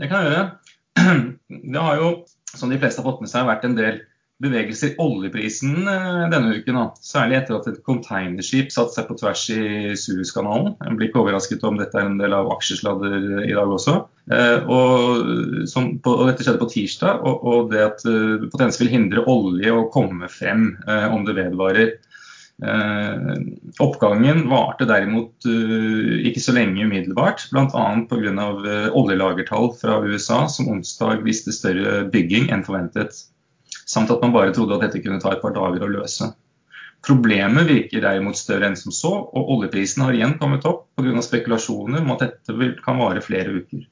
[0.00, 0.48] Det kan jeg gjøre.
[1.74, 2.08] Det har jo,
[2.58, 4.02] som de fleste har fått med seg, vært en del
[4.42, 6.78] bevegelser i oljeprisen eh, denne uken.
[7.04, 10.74] Særlig etter at et containerskip satte seg på tvers i Suezkanalen.
[10.80, 14.00] Jeg blir ikke overrasket om dette er en del av aksjesladder i dag også.
[14.34, 15.30] Eh, og,
[15.70, 18.02] som, og Dette skjedde på tirsdag, og, og det at
[18.50, 21.94] potensielt vil hindre olje å komme frem eh, om det vedvarer.
[22.62, 23.34] Eh,
[23.82, 27.84] oppgangen varte derimot eh, ikke så lenge umiddelbart, bl.a.
[28.10, 28.30] pga.
[28.30, 33.24] Eh, oljelagertall fra USA som onsdag viste større bygging enn forventet,
[33.90, 36.30] samt at man bare trodde at dette kunne ta et par dager å løse.
[37.04, 41.18] Problemet virker derimot større enn som så, og oljeprisen har igjen kommet opp pga.
[41.26, 43.82] spekulasjoner om at dette kan vare flere uker.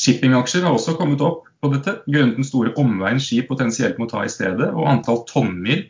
[0.00, 4.26] Shippingaksjer har også kommet opp på dette, grunnet den store omveien skip potensielt må ta
[4.26, 5.86] i stedet, og antall tonnmil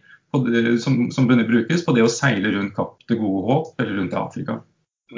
[0.46, 4.14] det, som, som brukes på det å seile rundt Kapp det gode håp eller rundt
[4.14, 4.60] Afrika.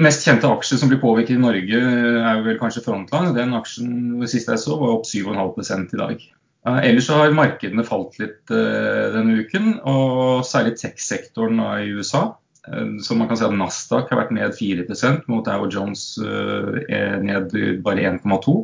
[0.00, 1.80] Mest kjente aksje som blir påvirket i Norge,
[2.24, 3.34] er vel kanskje Frontline.
[3.36, 6.22] Den aksjen sist jeg så, var opp 7,5 i dag.
[6.62, 12.30] Uh, ellers så har markedene falt litt uh, denne uken, og særlig tech-sektoren i USA.
[12.68, 17.22] Uh, så man kan si at Nasdaq har vært ned 4% mot Dow Jones er
[17.24, 18.58] ned bare 1,2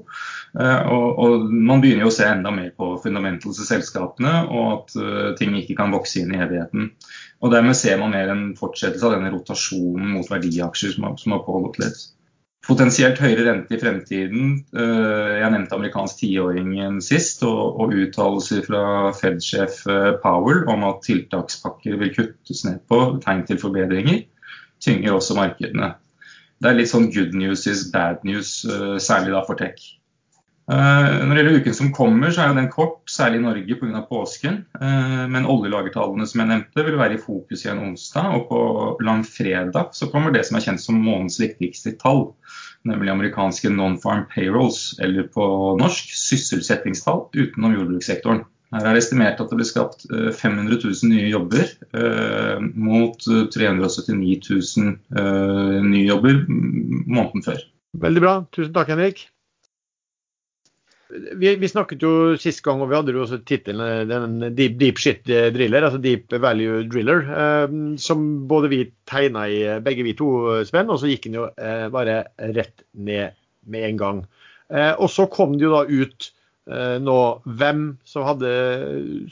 [0.57, 4.69] Eh, og, og, Man begynner jo å se enda mer på fundamentals i selskapene, og
[4.73, 6.93] at ting ikke kan vokse inn i evigheten.
[7.43, 11.37] Og Dermed ser man mer en fortsettelse av denne rotasjonen mot verdiaksjer som har, som
[11.37, 12.07] har pågått litt.
[12.69, 14.59] Potensielt høyere rente i fremtiden.
[14.77, 18.83] Uh, jeg nevnte amerikansk tiåringen sist, og, og uttalelser fra
[19.17, 19.81] Fed-sjef
[20.25, 24.27] Powell om at tiltakspakker vil kuttes ned på, tegn til forbedringer,
[24.85, 25.95] tynger også markedene.
[26.59, 28.61] Det er litt sånn good news is bad news,
[29.01, 29.79] særlig da for tech.
[30.69, 34.03] Eh, når det gjelder uken som kommer, så er den kort, særlig i Norge pga.
[34.09, 34.59] påsken.
[34.81, 38.35] Eh, men oljelagertallene som jeg nevnte, vil være i fokus igjen onsdag.
[38.37, 38.61] Og på
[39.05, 42.35] langfredag så kommer det som er kjent som månedens viktigste tall.
[42.85, 45.49] Nemlig amerikanske non-farm payrolls, eller på
[45.81, 48.45] norsk sysselsettingstall utenom jordbrukssektoren.
[48.69, 51.73] Her er det estimert at det blir skapt 500 eh, 000 nye jobber,
[52.77, 57.65] mot 379 000 eh, nye jobber måneden før.
[58.05, 58.37] Veldig bra.
[58.53, 59.25] Tusen takk, Henrik.
[61.09, 65.23] Vi, vi, snakket jo sist gang, og vi hadde jo også tittelen deep, deep, Shit
[65.25, 70.29] Driller, altså Deep Value Driller, eh, som både vi tegna i, begge vi to,
[70.69, 73.39] Sven, og så gikk den jo eh, bare rett ned
[73.73, 74.21] med en gang.
[74.69, 76.29] Eh, og så kom det jo da ut
[76.69, 77.19] eh, nå
[77.59, 78.53] hvem som hadde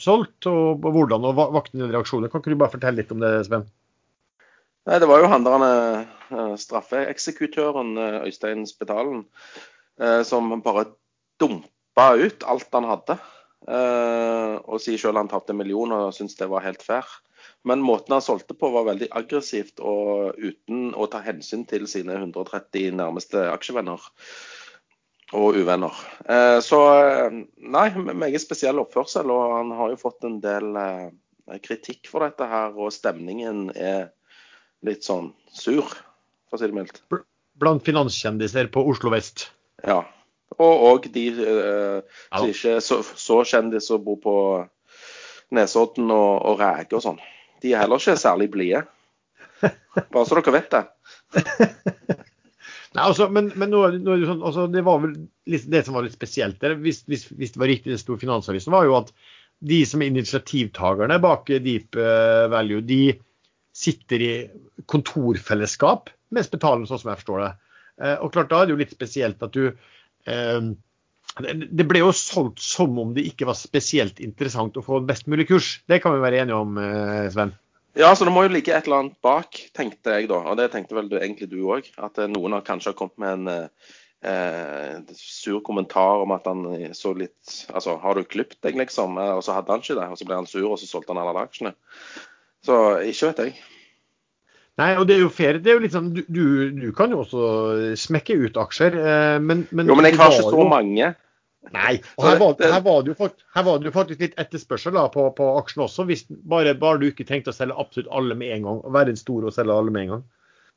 [0.00, 2.30] solgt, og, og hvordan, og vakte den reaksjonen.
[2.32, 3.66] Kan ikke du bare fortelle litt om det, Sven?
[4.86, 9.26] Nei, Det var jo han eh, straffeeksekutøren eh, Øystein Spetalen
[10.28, 10.82] som bare
[11.40, 13.18] dumpa ut alt han hadde.
[13.66, 17.06] Uh, og sier selv han tapte million og syntes det var helt fair.
[17.66, 22.14] Men måten han solgte på var veldig aggressivt og uten å ta hensyn til sine
[22.20, 24.02] 130 nærmeste aksjevenner
[25.34, 25.94] og uvenner.
[26.28, 26.80] Uh, så
[27.26, 29.32] uh, nei, meget spesiell oppførsel.
[29.32, 30.74] Og han har jo fått en del
[31.62, 34.08] kritikk for dette her, og stemningen er
[34.86, 35.86] litt sånn sur,
[36.46, 37.02] for å si det mildt.
[37.56, 39.48] Blant finanskjendiser på Oslo vest?
[39.86, 40.02] Ja.
[40.56, 44.36] Og, òg de eh, som ikke er så, så kjendis og bor på
[45.56, 47.18] Nesodden og, og Ræge og sånn.
[47.62, 48.86] De er heller ikke særlig blide.
[49.60, 50.84] Bare så dere vet det.
[52.96, 55.12] Nei, altså, men, men nå, nå, sånn, altså, det var vel
[55.52, 58.16] litt, det som var litt spesielt der, hvis, hvis, hvis det var riktig det sto
[58.20, 59.12] Finansavisen, var jo at
[59.66, 63.02] de som er initiativtakerne bak Deep eh, Value, de
[63.76, 64.32] sitter i
[64.88, 67.52] kontorfellesskap med Spetalen, sånn som jeg forstår det.
[68.00, 69.68] Eh, og klart Da er det jo litt spesielt at du
[71.36, 75.48] det ble jo solgt som om det ikke var spesielt interessant å få best mulig
[75.50, 75.76] kurs.
[75.88, 77.52] Det kan vi være enige om, eh, Sven?
[77.96, 80.42] Ja, så det må jo ligge et eller annet bak, tenkte jeg da.
[80.50, 81.88] Og det tenkte vel du, egentlig du òg.
[81.96, 86.64] At eh, noen har kanskje har kommet med en eh, sur kommentar om at han
[86.96, 89.16] så litt Altså, har du klippet deg, liksom?
[89.16, 90.08] Og så hadde han ikke det.
[90.08, 91.76] Og så ble han sur, og så solgte han alle aksjene.
[92.64, 92.76] Så
[93.12, 93.58] ikke vet jeg.
[94.76, 95.56] Nei, og det er jo fair.
[95.64, 96.42] Det er jo sånn, du, du,
[96.76, 97.44] du kan jo også
[97.96, 101.14] smekke ut aksjer, eh, men, men Jo, men jeg har ikke så mange.
[101.74, 101.96] Nei.
[102.14, 105.08] og her var, her, var det jo, her var det jo faktisk litt etterspørsel da,
[105.10, 108.52] på, på aksjen også, hvis bare, bare, du ikke tenkte å selge absolutt alle med
[108.54, 108.82] en gang.
[108.84, 110.26] og Være en stor og selge alle med en gang.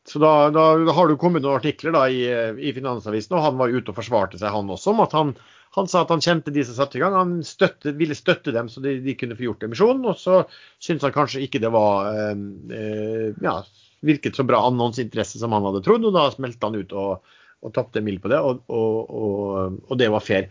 [0.08, 0.64] Så da, da,
[0.96, 2.24] har det kommet noen artikler da, i,
[2.58, 5.36] i, Finansavisen, og han var ute og forsvarte seg, han også, om at han,
[5.76, 7.18] han sa at han kjente de som satte i gang.
[7.18, 10.08] Han støtte, ville støtte dem så de, de kunne få gjort emisjonen.
[10.10, 10.42] Og så
[10.82, 12.42] syntes han kanskje ikke det var øh,
[12.74, 13.60] øh, ja,
[14.06, 17.36] virket så bra annonseinteresse som han hadde trodd, og da smelte han ut og,
[17.66, 20.48] og tapte mild på det, og, og, og, det var fair.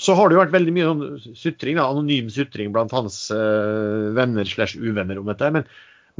[0.00, 4.12] Så har det jo vært veldig mye sånn sutring, da, anonym sutring blant hans uh,
[4.16, 5.48] venner slash uvenner om dette.
[5.54, 5.66] Men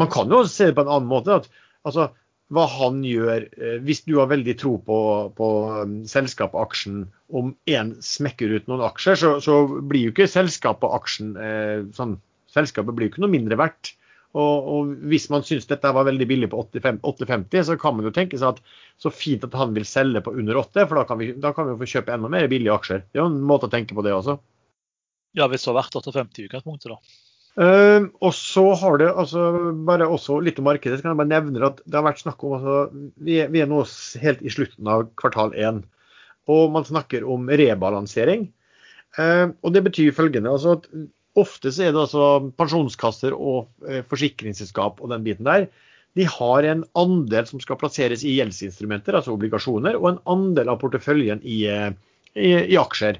[0.01, 1.43] man kan jo se det på en annen måte.
[1.43, 1.51] at
[1.89, 2.09] altså,
[2.53, 4.99] hva han gjør uh, Hvis du har veldig tro på,
[5.37, 5.49] på
[5.85, 10.89] um, selskapet, aksjen, om én smekker ut noen aksjer, så, så blir jo ikke selskapet,
[11.01, 12.21] aksjen uh, sånn,
[12.53, 13.95] Selskapet blir jo ikke noe mindre verdt.
[14.33, 18.14] Og, og, hvis man syns dette var veldig billig på 8,50, så kan man jo
[18.16, 21.21] tenke seg at så fint at han vil selge på under 8, for da kan,
[21.21, 23.05] vi, da kan vi få kjøpe enda mer billige aksjer.
[23.11, 24.38] Det er jo en måte å tenke på det også.
[25.37, 27.21] Ja, hvis det har vært 8,50 i utgangspunktet, da.
[27.53, 29.42] Uh, og så har det altså
[29.85, 30.97] bare også litt om markedet.
[30.97, 32.77] så kan jeg bare nevne at Det har vært snakk om altså,
[33.21, 33.83] vi, er, vi er nå
[34.23, 35.83] helt i slutten av kvartal én.
[36.49, 38.49] Og man snakker om rebalansering.
[39.18, 40.88] Uh, og det betyr følgende altså at
[41.38, 45.68] Ofte så er det altså pensjonskasser og uh, forsikringsselskap og den biten der.
[46.18, 50.83] De har en andel som skal plasseres i gjeldsinstrumenter, altså obligasjoner, og en andel av
[50.83, 51.62] porteføljen i,
[52.37, 53.16] i, i aksjer.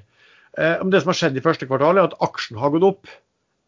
[0.53, 3.09] det som har skjedd i første kvartal, er at aksjen har gått opp.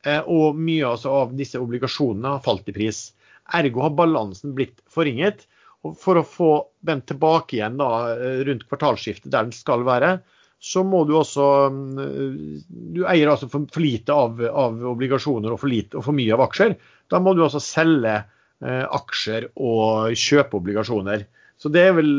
[0.06, 3.10] Eh, og mye altså av disse obligasjonene har falt i pris.
[3.58, 5.46] Ergo har balansen blitt forringet.
[5.86, 6.52] Og for å få
[6.86, 10.20] den tilbake igjen da, eh, rundt kvartalsskiftet der den skal være,
[10.62, 12.62] så må du også mm,
[12.96, 16.46] Du eier altså for, lite av, av, obligasjoner og for, lite, og for mye av
[16.48, 16.78] aksjer.
[17.12, 21.28] Da må du altså selge eh, aksjer og kjøpe obligasjoner.
[21.62, 22.16] Så det vel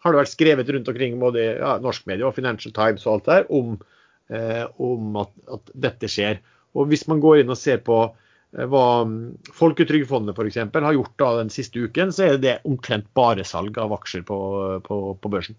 [0.00, 3.28] har det vært skrevet rundt omkring både ja, norsk medie og Financial Times og alt
[3.28, 3.76] der om,
[4.32, 6.40] eh, om at, at, dette skjer.
[6.76, 10.62] Og hvis man går inn og ser på eh, hva mm, Folketrygdfondet f.eks.
[10.72, 14.38] har gjort da den siste uken, så er det omtrent bare salg av aksjer på,
[14.86, 15.58] på, på børsen.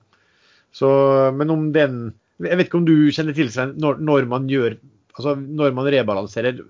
[0.71, 0.89] Så,
[1.35, 4.77] men om den Jeg vet ikke om du kjenner til seg når, når, man gjør
[5.13, 6.61] altså når man rebalanserer,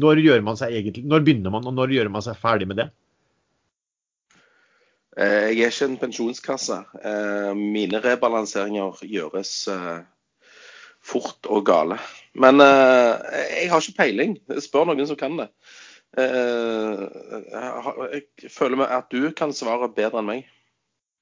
[0.00, 2.78] når gjør man seg egentlig, når begynner man, og når gjør man seg ferdig med
[2.80, 2.86] det?
[5.18, 6.78] Eh, jeg er ikke en pensjonskasse.
[7.10, 9.52] Eh, mine rebalanseringer gjøres
[11.06, 11.98] fort og gale.
[12.34, 14.32] Men jeg har ikke peiling.
[14.62, 15.50] Spør noen som kan det.
[17.52, 18.22] Jeg
[18.54, 20.48] føler meg at du kan svare bedre enn meg.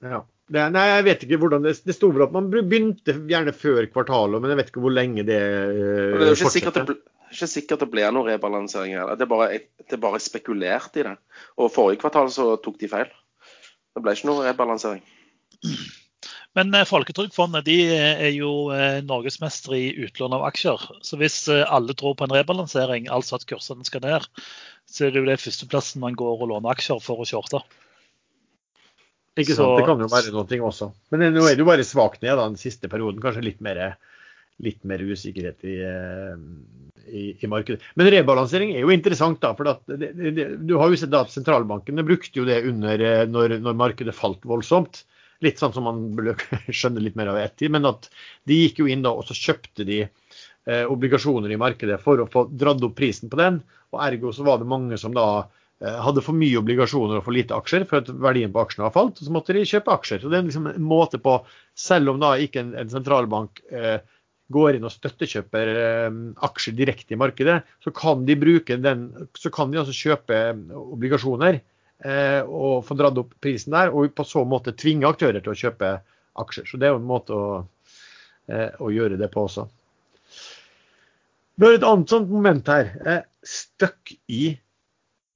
[0.05, 0.23] Ja.
[0.53, 3.87] Det, nei, jeg vet ikke hvordan det, det sto vel at man begynte gjerne før
[3.89, 6.97] kvartalet, men jeg vet ikke hvor lenge det uh, Det er jo ikke sikkert det,
[7.33, 9.15] ikke sikkert det ble noen rebalansering her.
[9.17, 9.49] Det er, bare,
[9.83, 11.17] det er bare spekulert i det.
[11.59, 13.11] Og forrige kvartal så tok de feil.
[13.95, 15.03] Det ble ikke noen rebalansering.
[16.55, 20.85] Men eh, Folketrygdfondet de er jo eh, norgesmestere i utlån av aksjer.
[21.07, 24.29] Så hvis eh, alle tror på en rebalansering, altså at kursene skal ned,
[24.87, 27.65] så er det jo det førsteplassen man går og låner aksjer for å shorte.
[29.35, 30.91] Ikke sant, så, Det kan jo være noe også.
[31.11, 33.23] Men nå er det jo bare svakt ned da, den siste perioden.
[33.23, 33.81] Kanskje litt mer,
[34.63, 35.75] litt mer usikkerhet i,
[37.11, 37.83] i, i, markedet.
[37.99, 39.41] Men rebalansering er jo interessant.
[39.43, 43.59] da, for det, det, Du har jo sett at sentralbankene brukte jo det under når,
[43.65, 45.03] når markedet falt voldsomt.
[45.43, 46.37] Litt sånn som man burde
[46.71, 47.75] skjønne litt mer av i tid.
[47.75, 48.07] Men at
[48.47, 52.31] de gikk jo inn da og så kjøpte de eh, obligasjoner i markedet for å
[52.31, 53.59] få dratt opp prisen på den.
[53.91, 55.53] Og ergo så var det mange som da eh,
[55.85, 59.19] hadde for mye obligasjoner og for lite aksjer for at verdien på aksjene har falt.
[59.21, 60.23] Og så måtte de kjøpe aksjer.
[60.23, 61.39] Så det er liksom en måte på,
[61.77, 63.99] selv om da ikke en, en sentralbank eh,
[64.55, 66.09] går inn og støttekjøper eh,
[66.49, 70.41] aksjer direkte i markedet, så kan de bruke den, så kan de altså kjøpe
[70.81, 71.61] obligasjoner
[72.05, 75.57] Eh, og få dratt opp prisen der, og på så måte tvinge aktører til å
[75.57, 75.93] kjøpe
[76.43, 76.67] aksjer.
[76.69, 77.47] Så det er jo en måte å,
[78.49, 79.69] eh, å gjøre det på også.
[81.57, 82.91] Vi har et annet sånt moment her.
[83.07, 84.59] Eh, støkk i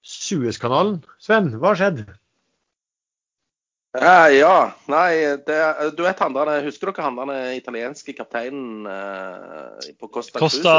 [0.09, 1.03] Suezkanalen.
[1.21, 2.03] Sven, hva har skjedd?
[3.99, 4.57] Ja, ja.
[4.89, 5.13] Nei,
[5.47, 5.57] det,
[5.97, 10.75] du vet han der, Husker dere han der italienske kapteinen eh, på Costa Costa,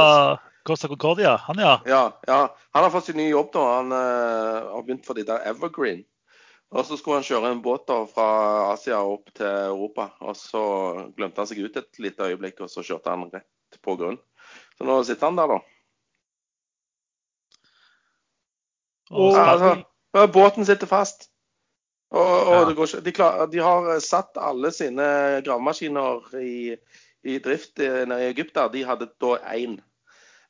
[0.65, 1.35] Costa Concordia?
[1.47, 1.75] Han, ja.
[1.89, 2.03] ja.
[2.29, 2.39] ja.
[2.73, 3.65] Han har fått sin nye jobb da.
[3.79, 6.05] Han eh, har begynt for de der Evergreen.
[6.69, 8.29] Og så skulle han kjøre en båt da fra
[8.75, 10.11] Asia opp til Europa.
[10.21, 10.63] Og så
[11.17, 14.19] glemte han seg ut et lite øyeblikk, og så kjørte han rett på grunn.
[14.77, 15.78] Så nå sitter han der, da.
[19.09, 21.27] Og, altså, båten sitter fast.
[22.09, 22.61] Og, og ja.
[22.73, 25.05] ikke, de, klar, de, har satt alle sine
[25.45, 26.73] gravemaskiner i,
[27.25, 28.57] i drift nede i Egypt.
[28.73, 29.77] De hadde da én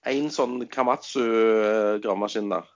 [0.07, 2.67] én sånn Kamatsu-gravemaskin der.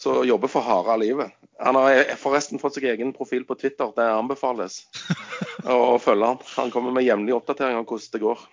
[0.00, 1.32] Så jobber for harde livet.
[1.60, 3.92] Han har forresten fått seg egen profil på Twitter.
[3.96, 4.82] Det anbefales
[5.68, 6.42] å følge han.
[6.56, 8.44] Han kommer med jevnlige oppdateringer om hvordan det går.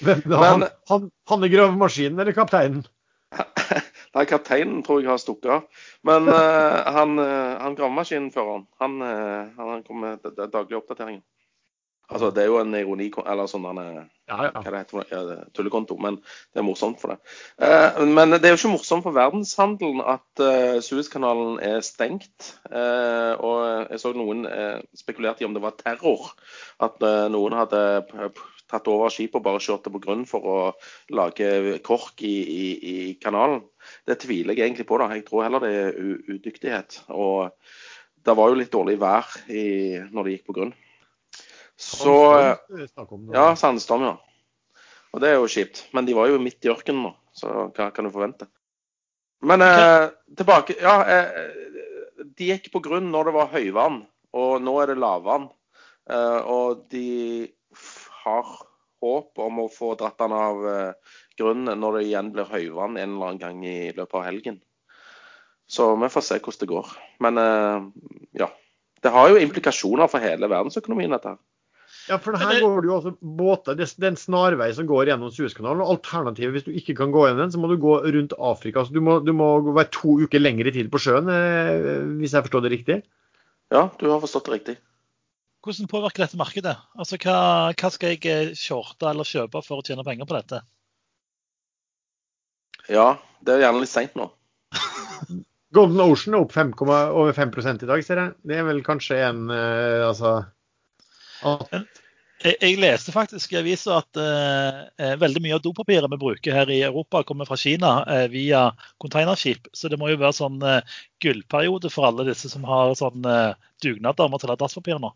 [0.00, 2.84] Hvem, han, han, han er gravemaskinen eller kapteinen?
[4.14, 5.86] Nei, kapteinen tror jeg har stukket av.
[6.06, 11.24] Men uh, han, uh, han gravemaskinføreren, han, uh, han kommer med daglige oppdateringer.
[12.12, 13.78] Altså, det er jo en ironi, eller sånn ja,
[14.28, 14.50] ja.
[14.52, 16.18] hva det heter, ja, tullekonto, men
[16.52, 17.32] det er morsomt for det.
[17.64, 22.50] Eh, men det er jo ikke morsomt for verdenshandelen at eh, Suezkanalen er stengt.
[22.68, 24.44] Eh, og jeg så noen
[24.96, 26.34] spekulerte i om det var terror.
[26.84, 27.00] At
[27.32, 27.80] noen hadde
[28.74, 30.58] tatt over skipet og bare kjørt det på grunn for å
[31.14, 33.62] lage kork i, i, i, kanalen.
[34.06, 34.98] Det tviler jeg egentlig på.
[35.00, 35.10] da.
[35.14, 35.98] Jeg tror heller det er
[36.34, 37.00] udyktighet.
[37.14, 37.54] Og
[38.24, 39.64] det var jo litt dårlig vær i,
[40.10, 40.74] når det gikk på grunn.
[41.76, 42.14] Så
[43.34, 44.14] Ja, sandstorm, ja.
[45.14, 45.86] Og det er jo kjipt.
[45.94, 48.48] Men de var jo midt i ørkenen nå, så hva kan du forvente?
[49.44, 50.08] Men eh,
[50.38, 51.50] tilbake Ja, eh,
[52.24, 54.00] de gikk på grunn når det var høyvann,
[54.34, 55.50] og nå er det lavvann.
[56.10, 57.50] Eh, og de
[58.24, 58.52] har
[59.04, 63.16] håp om å få dratt den av eh, grunnen når det igjen blir høyvann en
[63.16, 64.60] eller annen gang i løpet av helgen.
[65.70, 66.92] Så vi får se hvordan det går.
[67.24, 67.88] Men eh,
[68.44, 68.50] ja.
[69.04, 71.42] Det har jo implikasjoner for hele verdensøkonomien, dette her.
[72.08, 75.32] Ja, for her går det jo altså båter, det er en snarvei som går gjennom
[75.32, 75.80] Suezkanalen.
[75.84, 78.84] og Alternativet, hvis du ikke kan gå gjennom den, så må du gå rundt Afrika.
[78.84, 82.44] Så du må, du må være to uker lengre tid på sjøen, eh, hvis jeg
[82.48, 82.98] forstår det riktig?
[83.72, 84.76] Ja, du har forstått det riktig.
[85.64, 86.74] Hvordan påvirker dette markedet?
[86.98, 87.36] Altså, hva,
[87.72, 90.60] hva skal jeg eh, shorte eller kjøpe for å tjene penger på dette?
[92.92, 94.28] Ja, det er gjerne litt seint nå.
[95.74, 98.34] Golden Ocean er opp 5, over 5 i dag, ser jeg.
[98.44, 100.34] Det er vel kanskje en uh, altså
[101.44, 106.70] jeg, jeg, leste faktisk i avisa at uh, veldig mye av dopapiret vi bruker her
[106.70, 108.68] i Europa, kommer fra Kina uh, via
[109.02, 109.72] containerskip.
[109.72, 110.60] Så det må jo være sånn
[111.24, 113.24] gullperiode for alle disse som har sånn
[113.82, 115.10] dugnader om å telle dasspapir nå.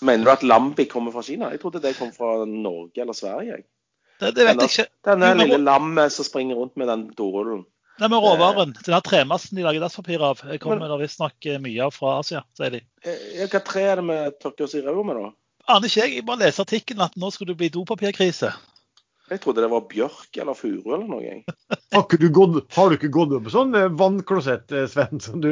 [0.00, 1.50] Mener du at Lambi kommer fra Kina?
[1.52, 3.60] Jeg trodde det kom fra Norge eller Sverige.
[4.20, 4.92] Det, det vet denne, jeg ikke.
[5.08, 7.66] Denne lille lammet som springer rundt med den dorullen.
[8.00, 8.72] Nei, men råvaren.
[8.80, 12.78] Den her tremassen de lager dasspapir av, kommer det visstnok mye av fra Asia, sier
[12.78, 12.82] de.
[13.44, 15.32] Hva tre er det vi tørker oss i ræva med, da?
[15.74, 16.14] Aner ikke jeg.
[16.16, 18.54] Jeg bare leser artikkelen at nå skulle det bli dopapirkrise.
[19.30, 21.34] Jeg trodde det var bjørk eller furu eller noe.
[21.94, 25.50] Har, du gått, har du ikke gått opp sånn vannklosett, Sven, som du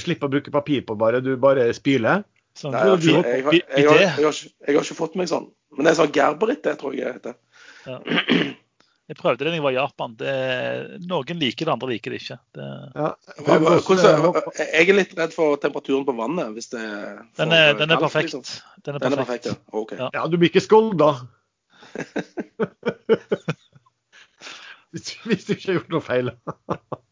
[0.00, 2.22] slipper å bruke papir på, bare du bare spyler?
[2.60, 5.46] Sånn, Nei, jeg, jeg, jeg, jeg, har, jeg har ikke fått meg sånn.
[5.72, 7.38] Men det er sånn Gerberit, det tror jeg det heter.
[7.88, 8.00] Ja.
[9.10, 10.12] Jeg prøvde det da jeg var i Japan.
[10.14, 10.32] Det,
[11.10, 12.36] noen liker det, andre liker det ikke.
[12.54, 12.66] Det...
[12.94, 13.08] Ja,
[14.60, 16.52] jeg er litt redd for temperaturen på vannet.
[16.54, 16.84] hvis det
[17.40, 18.30] Den er, den er perfekt.
[18.30, 18.44] Liksom.
[18.86, 19.48] Den er Den er perfekt.
[19.50, 19.80] perfekt, ja.
[19.80, 19.98] Okay.
[19.98, 20.12] Ja.
[20.14, 21.10] ja, du blir ikke skolda.
[24.94, 26.30] hvis, hvis du ikke har gjort noe feil.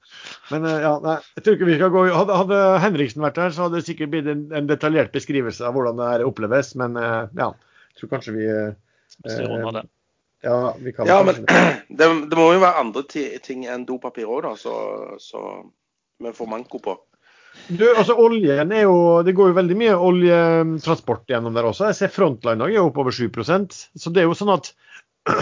[0.53, 3.55] Men eh, ja, nei, jeg tror ikke vi skal gå Hadde, hadde Henriksen vært her,
[3.55, 6.75] så hadde det sikkert blitt en, en detaljert beskrivelse av hvordan det her oppleves.
[6.81, 7.53] Men eh, ja,
[7.93, 9.81] jeg tror kanskje vi eh.
[10.47, 11.43] Ja, vi kan Ja, men
[11.99, 14.55] det, det må jo være andre ting enn dopapir òg, da.
[14.59, 14.75] Så,
[15.23, 15.45] så
[16.23, 16.97] vi får manko på.
[17.67, 21.89] Du, altså oljen er jo, Det går jo veldig mye oljetransport gjennom der også.
[21.91, 24.71] Jeg ser Frontline er jo opp over 7 Så det er jo sånn at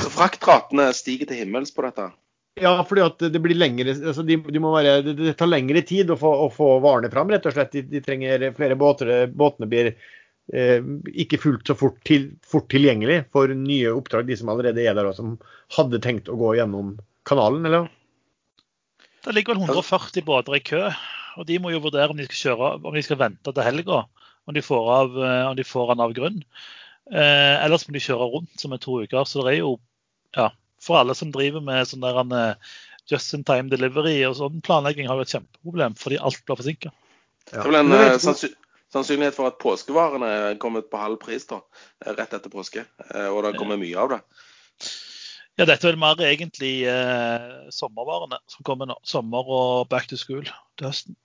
[0.00, 2.08] Så fraktratene stiger til himmels på dette.
[2.56, 6.16] Ja, fordi at det blir lengre, altså de, de være, det tar lengre tid å
[6.16, 7.74] få, å få varene fram, rett og slett.
[7.74, 9.10] De, de trenger flere båter.
[9.28, 10.86] Båtene blir eh,
[11.24, 15.10] ikke fullt så fort, til, fort tilgjengelig for nye oppdrag, de som allerede er der
[15.10, 15.36] og som
[15.76, 16.96] hadde tenkt å gå gjennom
[17.28, 17.92] kanalen, eller?
[19.26, 20.82] Det ligger vel 140 båter i kø,
[21.36, 24.06] og de må jo vurdere om de skal kjøre, om de skal vente til helga.
[24.46, 26.44] Om de får, av, eh, om de får den av grunn.
[27.12, 29.26] Eh, ellers må de kjøre rundt som er to uker.
[29.26, 29.72] Så det er jo
[30.38, 30.54] ja,
[30.86, 32.76] for alle som driver med sånn der en, eh,
[33.10, 36.94] just in time delivery og sånn planlegging, har jo et kjempeproblem fordi alt blir forsinka.
[37.50, 38.54] Det er vel en du- sannsyn
[38.94, 41.60] sannsynlighet for at påskevarene er kommet på halv pris da,
[42.04, 42.86] eh, rett etter påske.
[43.10, 44.20] Og det kommer mye av det.
[45.56, 48.96] Ja, dette er vel mer egentlig eh, sommervarene som kommer nå.
[49.08, 51.16] Sommer og back to school til høsten.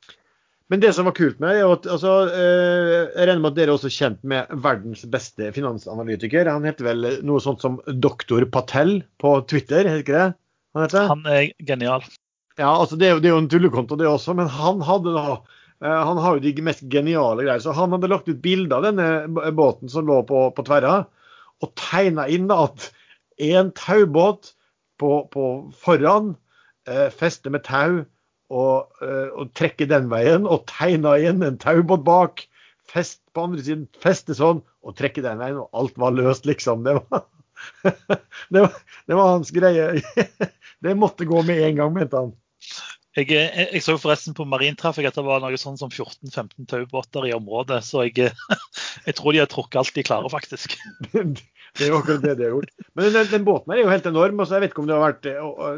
[0.71, 3.55] Men det som var kult med det, er at altså, eh, jeg regner med at
[3.57, 6.47] dere er også kjent med verdens beste finansanalytiker.
[6.47, 10.27] Han heter vel noe sånt som doktor Patel på Twitter, heter ikke det?
[10.71, 11.09] Han heter?
[11.11, 12.05] Han er genial.
[12.55, 15.11] Ja, altså det er, jo, det er jo en tullekonto det også, men han hadde
[15.17, 17.59] da eh, han har jo de mest geniale greier.
[17.63, 21.01] Så han hadde lagt ut bilde av denne båten som lå på, på tverra,
[21.61, 22.87] og tegna inn da at
[23.43, 24.53] en taubåt
[25.03, 25.51] på, på
[25.83, 26.31] foran
[26.87, 28.05] eh, fester med tau
[28.51, 32.45] og, eh, og trekker den veien, og tegna inn en taubåt bak.
[32.91, 36.83] Fest på andre siden, feste sånn, og trekke den veien, og alt var løst, liksom.
[36.87, 37.25] Det var,
[38.53, 39.93] det var, det var hans greie.
[40.81, 42.31] Det måtte gå med en gang, mente han.
[43.13, 47.27] Jeg, jeg, jeg så forresten på Marintrafikk at det var noe sånn som 14-15 taubåter
[47.27, 47.81] i området.
[47.85, 48.31] Så jeg,
[49.07, 50.79] jeg tror de har trukket alt de klarer, faktisk.
[51.11, 52.71] Det er jo akkurat det de har gjort.
[52.97, 54.41] Men den, den båten her er jo helt enorm.
[54.41, 55.77] og så Jeg vet ikke om det har vært eh,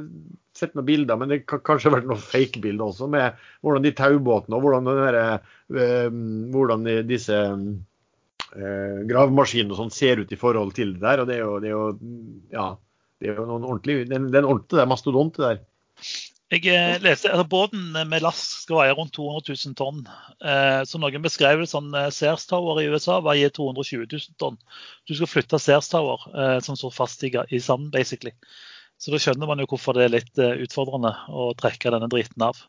[0.63, 4.57] sett noen bilder, men det kan kanskje vært noen fake-bilder også, med hvordan de taubåtene
[4.57, 5.19] og hvordan, den der,
[5.83, 6.07] eh,
[6.55, 7.37] hvordan de, disse
[8.55, 11.23] eh, gravemaskinene og sånn ser ut i forhold til det der.
[11.23, 11.87] og Det er jo, det er jo
[12.53, 12.67] ja,
[13.21, 15.49] det er jo noen ordentlig, det er en- det er ordentlig det er mastodont, det
[15.49, 15.63] der.
[16.53, 20.03] Jeg eh, leste, altså Båten med last skal veie rundt 200 000 tonn.
[20.43, 24.59] Eh, så Noen beskrev det sånn Sears Tower i USA veier 220 000 tonn.
[25.09, 28.35] Du skal flytte Sears Tower, eh, som står fast i, i sand, basically.
[29.03, 32.45] Så da skjønner man jo hvorfor det er litt eh, utfordrende å trekke denne driten
[32.47, 32.59] av.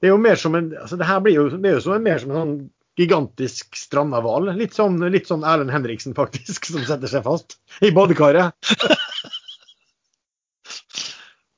[0.00, 1.96] Det er jo mer som en, altså det her blir jo, det er jo som
[1.98, 2.54] en, mer som en sånn
[3.00, 4.48] gigantisk strandahval.
[4.56, 8.56] Litt, sånn, litt sånn Erlend Henriksen, faktisk, som setter seg fast i badekaret.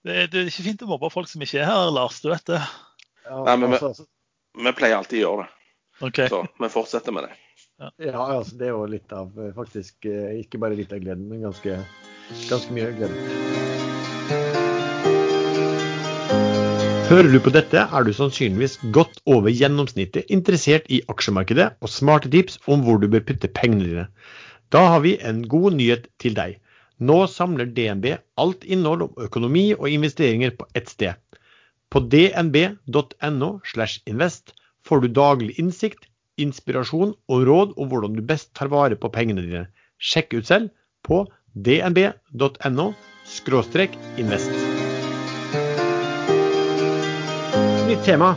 [0.03, 2.17] Det, det er ikke fint å mobbe folk som ikke er her, Lars.
[2.25, 2.59] Du vet det.
[3.23, 4.03] Ja, Nei, men- altså,
[4.59, 5.53] Vi pleier alltid å gjøre det,
[6.09, 6.29] Okay.
[6.29, 7.37] så vi fortsetter med det.
[8.03, 11.29] Ja, altså det er jo litt av eh, faktisk eh, Ikke bare litt av gleden,
[11.31, 11.79] men ganske,
[12.49, 13.19] ganske mye gleden.
[17.13, 22.31] Hører du på dette, er du sannsynligvis godt over gjennomsnittet interessert i aksjemarkedet og smarte
[22.33, 24.05] tips om hvor du bør putte pengene dine.
[24.73, 26.55] Da har vi en god nyhet til deg.
[27.05, 31.21] Nå samler DNB alt innhold om økonomi og investeringer på ett sted.
[31.93, 34.55] På dnb.no slash invest
[34.89, 36.09] får du daglig innsikt,
[36.41, 39.67] inspirasjon og råd om hvordan du best tar vare på pengene dine.
[40.01, 40.73] Sjekk ut selv
[41.05, 42.95] på dnb.no
[44.17, 44.51] invest.
[47.89, 48.37] Nytt tema.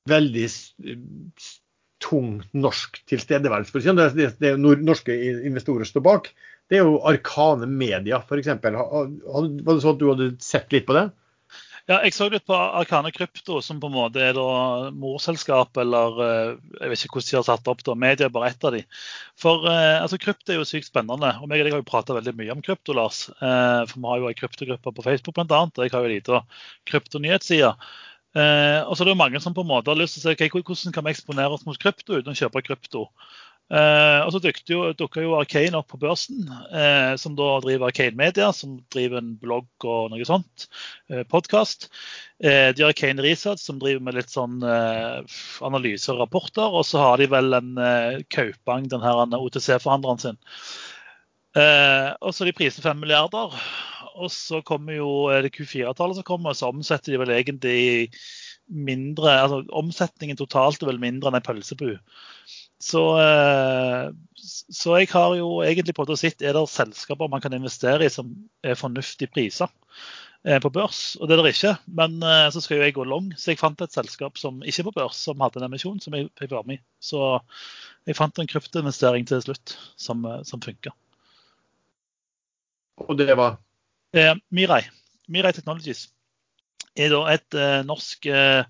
[0.09, 0.47] veldig
[2.01, 5.13] tung norsk tilstedeværelse, for å si det, det, det er norske
[5.45, 6.23] investorer står bak,
[6.69, 8.51] det er jo Arkane Media f.eks.
[8.61, 11.09] Var det sånn at du hadde sett litt på det?
[11.89, 16.19] Ja, jeg så litt på Arkane Krypto, som på en måte er da morselskap, eller
[16.21, 16.51] eh,
[16.83, 18.83] jeg vet ikke hvordan de har satt opp da, media er bare ett av de.
[19.41, 22.13] For eh, altså, krypto er jo sykt spennende, og meg og deg har jo prata
[22.19, 23.23] veldig mye om krypto, Lars.
[23.31, 26.19] Eh, for vi har jo ei kryptogruppe på Facebook bl.a., og jeg har jo ei
[26.19, 26.43] lita
[26.91, 27.73] kryptonyhetsside.
[28.37, 30.35] Og så er det jo mange som på en måte har lyst til å se
[30.37, 33.07] okay, hvordan kan vi eksponere oss mot krypto uten å kjøpe krypto.
[33.69, 36.41] Eh, og så dukka jo Arcane opp på børsen,
[36.73, 40.65] eh, som da driver Arcane Media, som driver en blogg og noe sånt.
[41.11, 41.85] Eh, Podkast.
[42.41, 45.21] Eh, de har Arcane Research, som driver med litt sånn eh,
[45.65, 46.65] analyser og rapporter.
[46.65, 50.41] Og så har de vel en eh, Kaupang, den her OTC-forhandleren sin.
[51.57, 53.53] Eh, og så de priser 5 milliarder.
[54.19, 55.11] Og så kommer jo
[55.45, 58.09] det Q4-tallet som kommer, og så omsetter de vel egentlig
[58.69, 61.95] mindre altså Omsetningen totalt er vel mindre enn en pølsebu.
[62.79, 64.05] Så, eh,
[64.39, 68.13] så jeg har jo egentlig prøvd å se er det selskaper man kan investere i
[68.13, 68.31] som
[68.63, 69.67] er fornuftige priser
[70.47, 71.75] eh, på børs, og det er det ikke.
[71.99, 74.85] Men eh, så skal jo jeg gå long, så jeg fant et selskap som ikke
[74.85, 76.83] er på børs, som hadde en emisjon som jeg fikk være med i.
[77.03, 77.23] Så
[78.07, 80.95] jeg fant en kryptoinvestering til slutt som, som funka.
[83.03, 83.59] Og det var
[84.11, 84.81] Eh, Mirai.
[85.29, 86.07] Mirai Technologies
[86.97, 88.63] er da et eh, norsk, eh,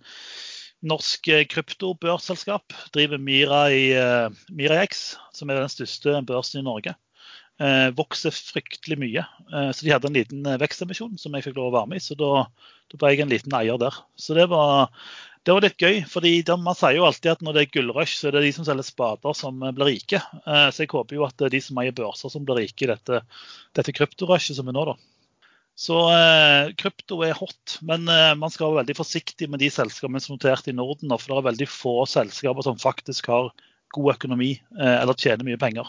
[0.85, 2.75] norsk eh, kryptobørsselskap.
[2.95, 6.95] Driver Mirai, i Mirax, som er den største børsen i Norge.
[7.59, 9.23] Eh, vokser fryktelig mye.
[9.51, 11.99] Eh, så de hadde en liten eh, vekstemisjon som jeg fikk lov å være med
[11.99, 12.03] i.
[12.05, 12.45] Så da,
[12.87, 13.97] da ble jeg en liten eier der.
[14.15, 14.93] Så det var,
[15.43, 15.99] det var litt gøy.
[16.07, 18.67] fordi Man sier jo alltid at når det er gullrush, så er det de som
[18.67, 20.23] selger spader som eh, blir rike.
[20.39, 22.87] Eh, så jeg håper jo at det er de som eier børser som blir rike
[22.87, 23.21] i dette,
[23.75, 24.95] dette kryptorushet som er nå, da.
[25.79, 30.19] Så eh, krypto er hot, men eh, man skal være veldig forsiktig med de selskapene
[30.19, 31.13] som er notert i Norden.
[31.15, 33.53] For det er veldig få selskaper som faktisk har
[33.95, 35.87] god økonomi eh, eller tjener mye penger.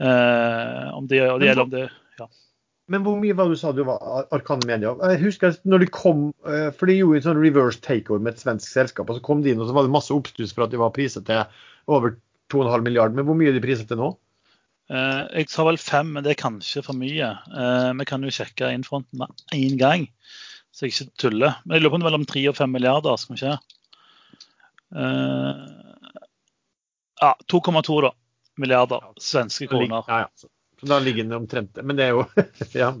[0.00, 1.88] Eh, om det, og det gjelder om det
[2.90, 4.94] Men hvor mye var det du sa du var Ar- Arkane Media?
[5.12, 8.42] Jeg husker når de kom, eh, for de gjorde en sånn reverse takeover med et
[8.46, 10.72] svensk selskap, og så kom de inn, og så var det masse oppstuss for at
[10.72, 11.42] de var priset til
[11.90, 12.14] over
[12.54, 13.14] 2,5 milliarder.
[13.18, 14.14] Men hvor mye er de priset til nå?
[14.90, 17.30] Eh, Jeg sa vel fem, men det er kanskje for mye.
[17.54, 20.08] Eh, Vi kan jo sjekke innfronten med én gang,
[20.72, 21.56] så jeg ikke tuller.
[21.64, 23.16] Men jeg lurer på om det er mellom tre og fem milliarder.
[23.16, 23.58] skal vi se.
[24.96, 25.66] Eh,
[27.20, 28.10] Ja, 2,2 da,
[28.56, 30.04] milliarder svenske kroner.
[30.08, 30.48] Ja, ja.
[30.80, 32.24] Så da ligger den omtrent Men det er jo
[32.74, 32.94] Ja.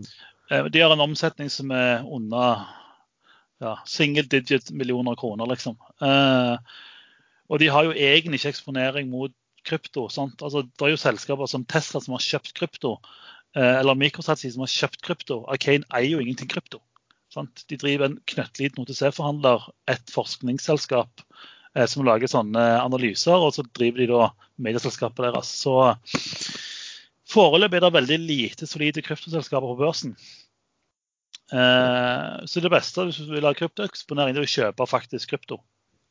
[0.68, 2.66] De har en omsetning som er under
[3.60, 5.76] ja, single digit millioner kroner, liksom.
[6.02, 6.56] Eh,
[7.48, 9.32] og de har jo egentlig ikke eksponering mot
[9.66, 10.06] krypto.
[10.08, 12.96] Altså, det er jo selskaper som Tesla som har kjøpt krypto,
[13.56, 15.42] eh, eller Microstrategy som har kjøpt krypto.
[15.52, 16.82] Arcane eier jo ingenting krypto.
[17.30, 17.64] Sant?
[17.70, 21.22] De driver en knøttliten OTC-forhandler, et forskningsselskap
[21.76, 24.30] eh, som lager sånne analyser, og så driver de da
[24.60, 25.52] medieselskapet deres.
[25.62, 25.76] Så
[27.30, 30.16] foreløpig er det veldig lite solide kryptoselskaper på børsen.
[31.50, 35.60] Eh, så det beste hvis du vil ha kryptoeksponering, er å kjøpe faktisk krypto.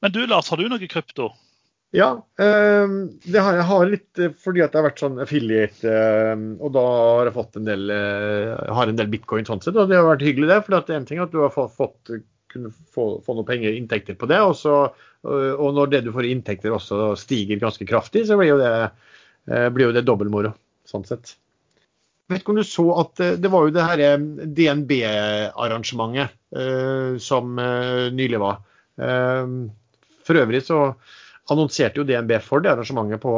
[0.04, 1.34] Men du Lars, har du noe krypto?
[1.92, 2.88] Ja, eh,
[3.26, 6.74] det har jeg har litt eh, fordi at jeg har vært sånn affiliate, eh, og
[6.76, 9.98] da har jeg fått en del eh, har en del bitcoin sånn sett, og det
[9.98, 10.60] har vært hyggelig det.
[10.66, 12.12] For det er en ting at du har fått,
[12.54, 14.74] kunne få, få noen penger, inntekter på det, og, så,
[15.26, 18.74] og når det du får i inntekter også stiger ganske kraftig, så blir jo det,
[19.50, 20.54] eh, blir jo det dobbeltmoro,
[20.90, 21.34] sånn sett.
[22.30, 24.22] Vet ikke om du så at det var jo det her
[24.60, 28.62] DNB-arrangementet eh, som nylig var.
[30.28, 30.92] For øvrig så
[31.54, 33.34] annonserte jo DNB for det arrangementet på,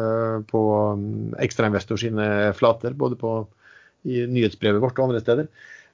[0.00, 0.62] eh, på
[0.94, 1.06] um,
[1.44, 2.26] Ekstrainvestor sine
[2.58, 3.32] flater, både på,
[4.04, 5.48] i nyhetsbrevet vårt og andre steder.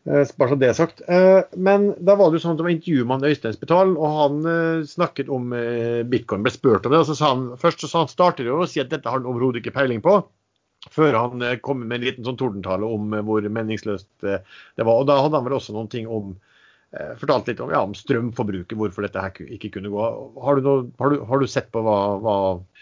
[0.08, 1.02] Eh, Bare så det er sagt.
[1.08, 4.18] Eh, Men da var det jo sånn at det var intervju med Øystein Spital, og
[4.18, 5.54] han snakket om
[6.10, 7.02] bitcoin, ble spurt om det.
[7.04, 9.28] og så sa han, Først så han starter jo å si at dette har han
[9.30, 10.20] overhodet ikke peiling på.
[10.90, 14.40] før han kom med en liten sånn tordentale om hvor meningsløst det
[14.86, 14.94] var.
[15.02, 16.30] Og da hadde han vel også noen ting om
[16.96, 20.04] eh, Fortalt litt om, ja, om strømforbruket, hvorfor dette her ikke kunne gå.
[20.44, 22.36] Har du, noe, har du, har du sett på hva, hva,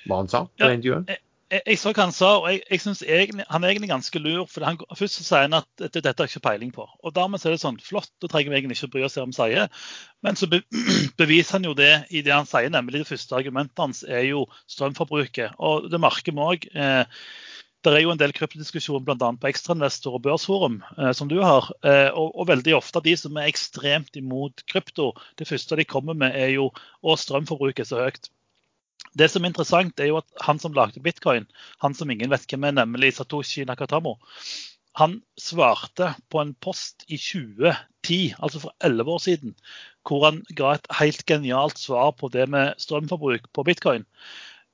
[0.06, 1.18] hva han sa på Ja, det intervjuet?
[1.48, 4.20] jeg, jeg så hva han sa, og jeg, jeg synes egentlig, han er egentlig ganske
[4.20, 4.44] lur.
[4.52, 6.84] for han, Først så sier han at dette, dette har jeg ikke peiling på.
[6.84, 9.28] og Dermed så er det sånn flott, da trenger vi egentlig ikke bry oss om
[9.28, 9.84] hva han sier.
[10.26, 10.60] Men så be,
[11.20, 14.44] beviser han jo det i det han sier, nemlig det første argumentet hans er jo
[14.68, 15.56] strømforbruket.
[15.58, 16.68] Og det merker vi òg.
[16.74, 17.22] Eh,
[17.86, 19.28] det er jo en del kryptodiskusjon bl.a.
[19.38, 21.68] på Ekstrainvestor og Børsforum, eh, som du har.
[21.86, 26.18] Eh, og, og veldig ofte de som er ekstremt imot krypto, det første de kommer
[26.18, 26.72] med er jo
[27.02, 28.30] å strømforbruket er så høyt.
[29.18, 31.46] Det som er interessant, er jo at han som lagde bitcoin,
[31.82, 34.16] han som ingen vet hvem er, nemlig Satoshi Nakatamo,
[34.98, 39.54] han svarte på en post i 2010, altså for 11 år siden,
[40.02, 44.06] hvor han ga et helt genialt svar på det med strømforbruk på bitcoin.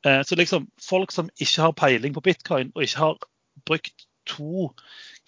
[0.04, 3.18] Eh, Så liksom folk som ikke har peiling på bitcoin og ikke har
[3.66, 4.70] brukt to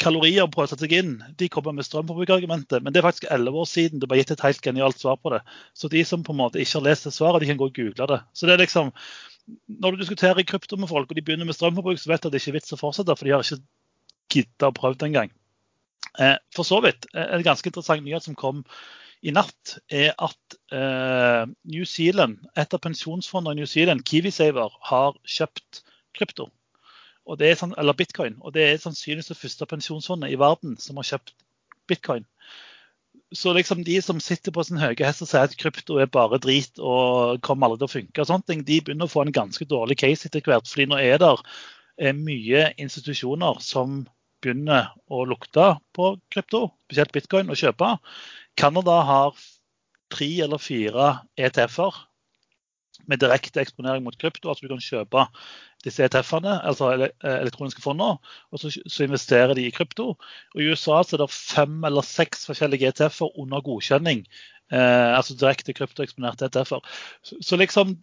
[0.01, 2.83] kalorier på å sette seg inn, de kommer med strømforbrukerargumentet.
[2.85, 5.33] Men det er faktisk 11 år siden det ble gitt et helt genialt svar på
[5.33, 5.41] det.
[5.77, 7.77] Så de som på en måte ikke har lest det svaret, de kan gå og
[7.77, 8.21] google det.
[8.37, 8.93] Så det er liksom,
[9.69, 12.33] Når du diskuterer krypto med folk og de begynner med strømforbruk, så vet du at
[12.35, 13.63] det ikke er vits å fortsette, for de har ikke
[14.35, 15.31] gidda å prøve det engang.
[16.19, 18.65] Eh, For så vidt, eh, en ganske interessant nyhet som kom
[19.23, 25.17] i natt, er at eh, New Zealand, et av pensjonsfondene i New Zealand, KiwiSaver, har
[25.25, 25.83] kjøpt
[26.17, 26.51] krypto.
[27.27, 28.37] Sånn, eller bitcoin.
[28.45, 31.35] Og det er sannsynligvis det første pensjonsfondet i verden som har kjøpt
[31.91, 32.27] bitcoin.
[33.35, 36.39] Så liksom de som sitter på sin høye hest og sier at krypto er bare
[36.39, 39.35] drit og kommer aldri til å funke, og sånne ting, de begynner å få en
[39.35, 40.69] ganske dårlig case etter hvert.
[40.71, 41.33] fordi nå er det
[41.99, 44.05] eh, mye institusjoner som
[44.45, 47.97] begynner å lukte på krypto, spesielt bitcoin, og kjøpe.
[48.57, 49.39] Canada har
[50.13, 51.97] tre eller fire ETF-er
[53.11, 54.49] med direkte eksponering mot krypto.
[54.49, 55.27] altså Du kan kjøpe
[55.85, 58.17] disse ETF-ene, altså eh, elektroniske fonder,
[58.51, 60.15] og så, så investerer de i krypto.
[60.55, 64.25] Og I USA så er det fem eller seks forskjellige ETF-er under godkjenning.
[64.73, 66.99] Eh, altså direkte kryptoeksponerte ETF-er.
[67.23, 67.95] Så, så liksom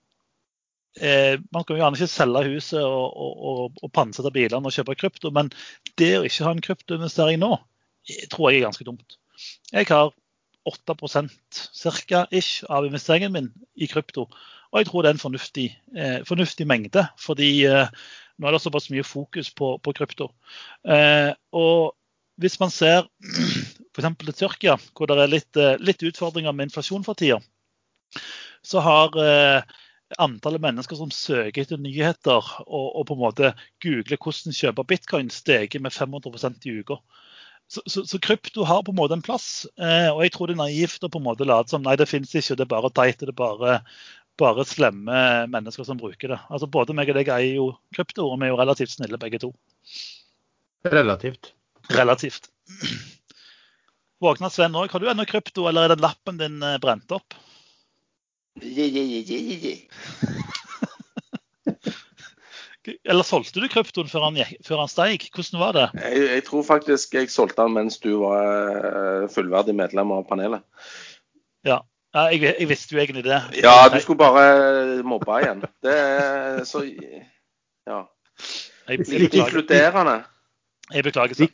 [1.01, 4.75] eh, Man kan jo gjerne ikke selge huset og, og, og, og pantsette bilene og
[4.75, 5.51] kjøpe krypto, men
[5.99, 7.55] det å ikke ha en kryptoinvestering nå,
[8.07, 9.17] eh, tror jeg er ganske dumt.
[9.73, 10.13] Jeg har
[10.69, 11.31] 8%
[11.75, 14.27] cirka ish av investeringen min i krypto.
[14.73, 17.91] Og jeg tror det er en fornuftig, eh, fornuftig mengde, fordi eh,
[18.39, 20.31] nå er det såpass mye fokus på, på krypto.
[20.87, 21.93] Eh, og
[22.41, 23.05] hvis man ser
[23.93, 24.09] f.eks.
[24.23, 27.37] til Tyrkia, hvor det er litt, eh, litt utfordringer med inflasjon for tida,
[28.65, 29.75] så har eh,
[30.21, 33.53] antallet mennesker som søker etter nyheter og, og på en måte
[33.83, 36.99] googler hvordan kjøpe bitcoin, steget med 500% i uka.
[37.71, 40.57] Så, så, så krypto har på en måte en plass, eh, og jeg tror det
[40.57, 42.91] er naivt å på en måte late som nei, det finnes ikke, det er bare
[42.93, 43.77] teit, det er bare,
[44.41, 46.39] bare slemme mennesker som bruker det.
[46.53, 49.41] Altså Både meg og deg eier jo krypto, og vi er jo relativt snille begge
[49.41, 49.53] to.
[50.85, 51.53] Relativt.
[51.93, 52.51] Relativt.
[54.23, 54.91] Våkna Sven òg.
[54.91, 57.35] Har du ennå krypto, eller er den lappen din eh, brent opp?
[58.61, 60.59] Yeah, yeah, yeah, yeah, je.
[62.83, 65.29] Eller solgte du kryptoen før han, før han steig?
[65.31, 65.85] Hvordan var det?
[66.01, 70.65] Jeg, jeg tror faktisk jeg solgte den mens du var eh, fullverdig medlem av panelet.
[71.63, 71.79] Ja,
[72.13, 73.39] jeg, jeg visste jo egentlig det.
[73.63, 75.63] Ja, du skulle bare mobbe igjen.
[75.83, 78.03] Det er så Ja.
[78.89, 80.23] Jeg, jeg, inkluderende.
[80.91, 81.39] Jeg beklager.
[81.39, 81.53] Sven.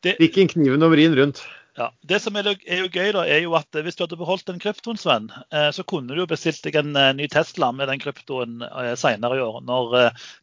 [0.00, 1.42] Stikk inn kniven og vri den rundt.
[1.78, 4.18] Ja, det som er, er jo gøy, da, er jo at eh, hvis du hadde
[4.18, 7.70] beholdt den kryptoen, Sven, eh, så kunne du jo bestilt deg en eh, ny Tesla
[7.74, 8.64] med den kryptoen
[8.98, 9.94] senere i år, når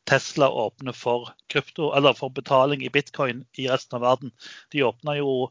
[0.07, 4.31] Tesla åpner for krypto, eller for betaling i bitcoin i resten av verden.
[4.71, 5.49] De åpna jo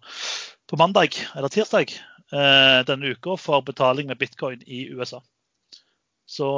[0.66, 1.92] på mandag, eller tirsdag,
[2.32, 5.20] eh, denne uka for betaling med bitcoin i USA.
[6.26, 6.48] Så,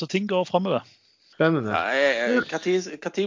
[0.00, 0.86] så ting går framover.
[1.34, 1.74] Spennende.
[1.74, 2.46] Når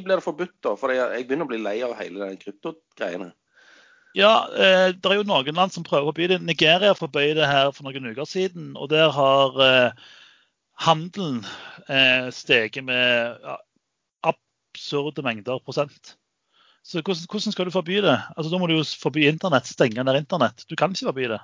[0.02, 0.74] blir det forbudt, da?
[0.80, 3.30] For jeg, jeg begynner å bli lei av hele den kryptogreiene.
[4.18, 6.42] Ja, eh, det er jo noen land som prøver å forby det.
[6.44, 8.74] Nigeria forbød det her for noen uker siden.
[8.76, 10.10] Og der har eh,
[10.84, 11.46] handelen
[11.88, 13.56] eh, steget med ja,
[14.34, 16.18] absurde mengder prosent.
[16.84, 18.18] Så hvordan, hvordan skal du forby det?
[18.36, 20.66] Altså, Da må du jo forby internett, stenge ned internett.
[20.68, 21.42] Du kan ikke forby det.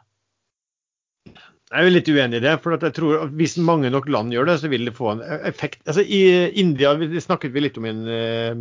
[1.67, 2.53] Jeg er jo litt uenig i det.
[2.63, 5.21] for jeg tror at Hvis mange nok land gjør det, så vil det få en
[5.43, 5.81] effekt.
[5.85, 8.55] Altså I India det snakket vi litt om i eh,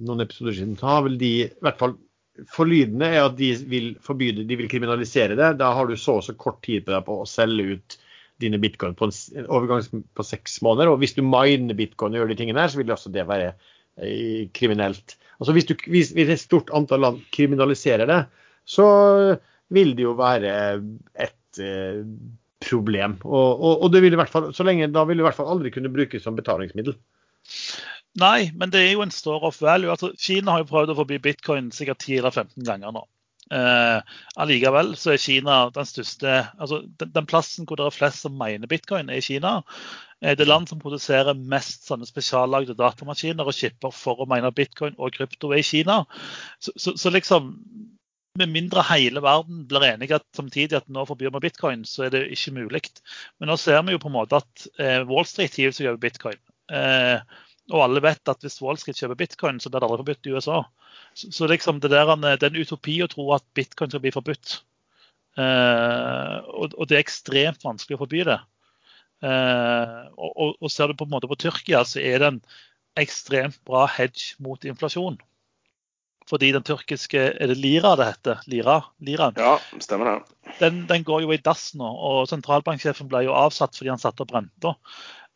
[0.00, 0.76] noen episoder siden.
[0.76, 1.96] så har vel de, i hvert fall
[2.48, 5.54] Forlydende er at de vil forby det, de vil kriminalisere det.
[5.60, 7.98] Da har du så og så kort tid på deg på å selge ut
[8.40, 10.90] dine bitcoin på en overgang på seks måneder.
[10.90, 13.52] Og hvis du miner bitcoin og gjør de tingene her, så vil også det være
[13.52, 15.16] eh, kriminelt.
[15.40, 18.20] Altså hvis, du, hvis, hvis et stort antall land kriminaliserer det,
[18.68, 18.86] så
[19.72, 20.52] vil det jo være
[21.20, 22.02] et eh,
[22.64, 23.16] problem.
[23.24, 25.38] Og, og, og det vil i hvert fall, så lenge, da vil det i hvert
[25.38, 26.96] fall aldri kunne brukes som betalingsmiddel.
[28.18, 29.90] Nei, men det er jo en store of value.
[29.92, 33.04] Altså, Kina har jo prøvd å forby bitcoin sikkert 10 eller 15 ganger nå.
[33.50, 38.22] Eh, allikevel så er Kina den største altså den, den, plassen hvor det er flest
[38.22, 39.60] som mener bitcoin, er i Kina.
[40.22, 44.98] Eh, det land som produserer mest sånne spesiallagde datamaskiner og skipper for å mene bitcoin
[44.98, 46.02] og krypto er i Kina.
[46.62, 47.54] Så, så, så liksom
[48.38, 52.14] med mindre hele verden blir enige at samtidig at nå forbyr vi bitcoin, så er
[52.14, 52.82] det ikke mulig.
[53.38, 56.02] Men nå ser vi jo på en måte at eh, Wall Street hiver seg over
[56.02, 56.38] bitcoin.
[56.70, 57.18] Eh,
[57.70, 60.34] og alle vet at hvis Wall Street kjøper bitcoin, så blir det aldri forbudt i
[60.34, 60.58] USA.
[61.14, 64.14] Så, så liksom det, der, det er en utopi å tro at bitcoin skal bli
[64.14, 64.60] forbudt.
[65.38, 68.40] Eh, og, og, det er ekstremt vanskelig å forby det.
[69.22, 72.40] Eh, og, og, ser du på en måte på Tyrkia, så er det en
[73.00, 75.20] ekstremt bra hedge mot inflasjon.
[76.30, 78.42] Fordi den tyrkiske Er det lira det heter?
[78.46, 78.76] Lira?
[79.02, 79.34] Liraen?
[79.40, 80.52] Ja, stemmer det.
[80.60, 81.88] Den, den, går jo i dass nå.
[81.88, 84.76] Og sentralbanksjefen ble jo avsatt fordi han satte opp renta.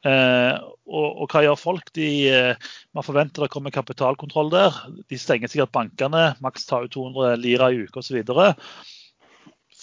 [0.05, 1.89] Eh, og, og, hva gjør folk?
[1.97, 4.77] De, eh, man forventer det kommer kapitalkontroll der.
[5.09, 8.19] De stenger sikkert bankene, maks tar ut 200 lira i uka osv.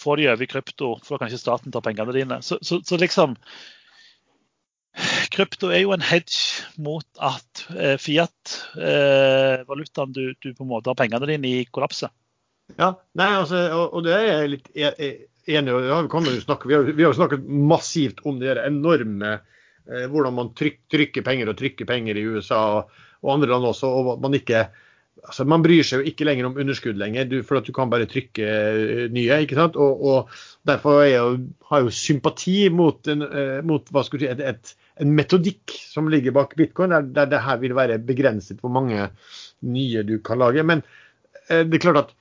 [0.02, 2.38] Får de over i krypto, for da kan ikke staten ta pengene dine.
[2.46, 3.38] Så, så, så, liksom
[5.32, 10.92] Krypto er jo en hedge mot at eh, Fiat-valutaen eh, du, du, på en måte
[10.92, 12.12] har pengene dine i, kollapser.
[12.76, 15.10] Ja, nei, altså, og, og det er jeg litt e, e,
[15.56, 15.76] enig i.
[15.80, 19.32] Vi, vi, har jo snakket massivt om de enorme
[19.86, 23.90] hvordan man tryk, trykker penger og trykker penger i USA og, og andre land også.
[23.90, 24.66] og Man ikke
[25.22, 27.92] altså man bryr seg jo ikke lenger om underskudd lenger, du, for at du kan
[27.92, 29.42] bare trykke eh, nye.
[29.46, 29.78] ikke sant?
[29.80, 34.32] Og, og Derfor jeg, har jeg jo sympati mot, en, eh, mot hva skulle si,
[34.32, 38.62] et, et, en metodikk som ligger bak bitcoin, der, der det her vil være begrenset
[38.62, 39.10] hvor mange
[39.66, 40.66] nye du kan lage.
[40.68, 40.84] Men
[41.50, 42.12] det er klart at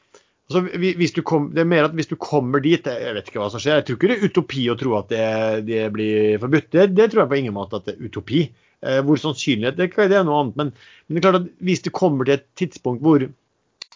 [0.50, 3.62] Altså, kom, det er mer at hvis du kommer dit Jeg vet ikke hva som
[3.62, 3.78] skjer.
[3.78, 5.26] Jeg tror ikke det er utopi å tro at det,
[5.68, 6.72] det blir forbudt.
[6.74, 8.40] Det, det, tror jeg på ingen måte at det er utopi.
[8.80, 10.56] Eh, hvor sannsynlighet det, det er noe annet.
[10.58, 10.72] Men,
[11.06, 13.28] men, det er klart at hvis det kommer til et tidspunkt hvor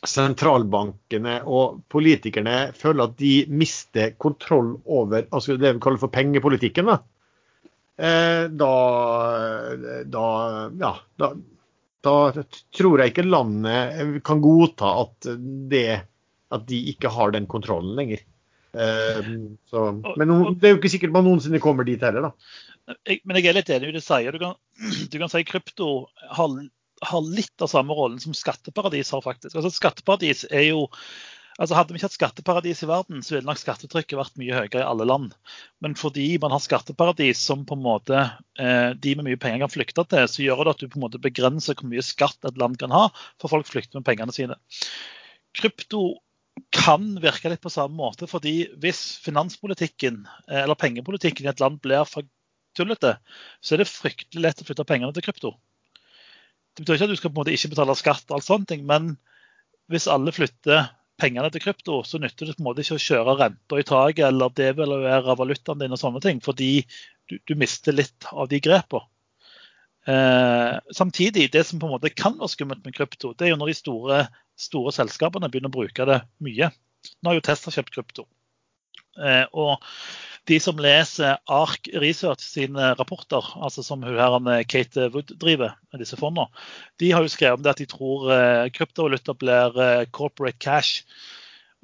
[0.05, 6.91] sentralbankene og politikerne føler at de mister kontroll over altså det vi kaller for pengepolitikken,
[6.93, 6.99] da,
[7.99, 8.73] eh, da,
[10.13, 10.27] da,
[10.85, 11.35] ja, da,
[12.05, 12.17] da
[12.77, 15.33] tror jeg ikke landet kan godta at
[15.73, 15.89] det
[16.55, 18.23] at de ikke har den kontrollen lenger.
[18.75, 23.05] Uh, så, men det er jo ikke sikkert man noensinne kommer dit heller, da.
[23.25, 24.35] Men jeg er litt enig i det du sier.
[24.35, 24.57] Du kan,
[25.13, 25.93] du kan si krypto
[26.39, 26.59] har,
[27.05, 29.57] har, litt av samme rollen som skatteparadis har, faktisk.
[29.57, 30.89] Altså Skatteparadis er jo
[31.55, 34.81] altså Hadde vi ikke hatt skatteparadis i verden, så ville nok skattetrykket vært mye høyere
[34.81, 35.37] i alle land.
[35.85, 38.25] Men fordi man har skatteparadis som på en måte
[38.59, 41.05] eh, de med mye penger kan flykte til, så gjør det at du på en
[41.07, 43.05] måte begrenser hvor mye skatt et land kan ha,
[43.39, 44.59] for folk flykter med pengene sine.
[45.55, 46.03] Krypto
[46.75, 48.27] kan virke litt på samme måte.
[48.31, 52.27] fordi hvis finanspolitikken eh, eller pengepolitikken i et land blir for
[52.75, 53.17] tullete,
[53.63, 55.55] så er det fryktelig lett å flytte pengene til krypto.
[56.75, 58.75] Det betyr ikke at du skal på en måte ikke betale skatt, og alt sånt,
[58.83, 59.15] men
[59.93, 60.89] hvis alle flytter
[61.21, 64.27] pengene til krypto, så nytter det på en måte ikke å kjøre renta i taket
[64.27, 66.73] eller devaluere valutaen din og sånne ting, fordi
[67.31, 69.07] du, du mister litt av de grepene.
[70.11, 73.61] Eh, samtidig, det som på en måte kan være skummelt med krypto, det er jo
[73.61, 74.25] når de store
[74.61, 76.71] store selskapene begynner å bruke det mye.
[77.21, 78.27] Nå har jo Tesla kjøpt krypto.
[79.15, 79.83] Eh, og
[80.51, 86.03] de som leser ARK Research sine rapporter, altså som hun her Kate Wood driver med
[86.03, 86.51] disse fondene,
[87.01, 91.05] de har jo skrevet om det at de tror eh, kryptovaluta blir eh, corporate cash.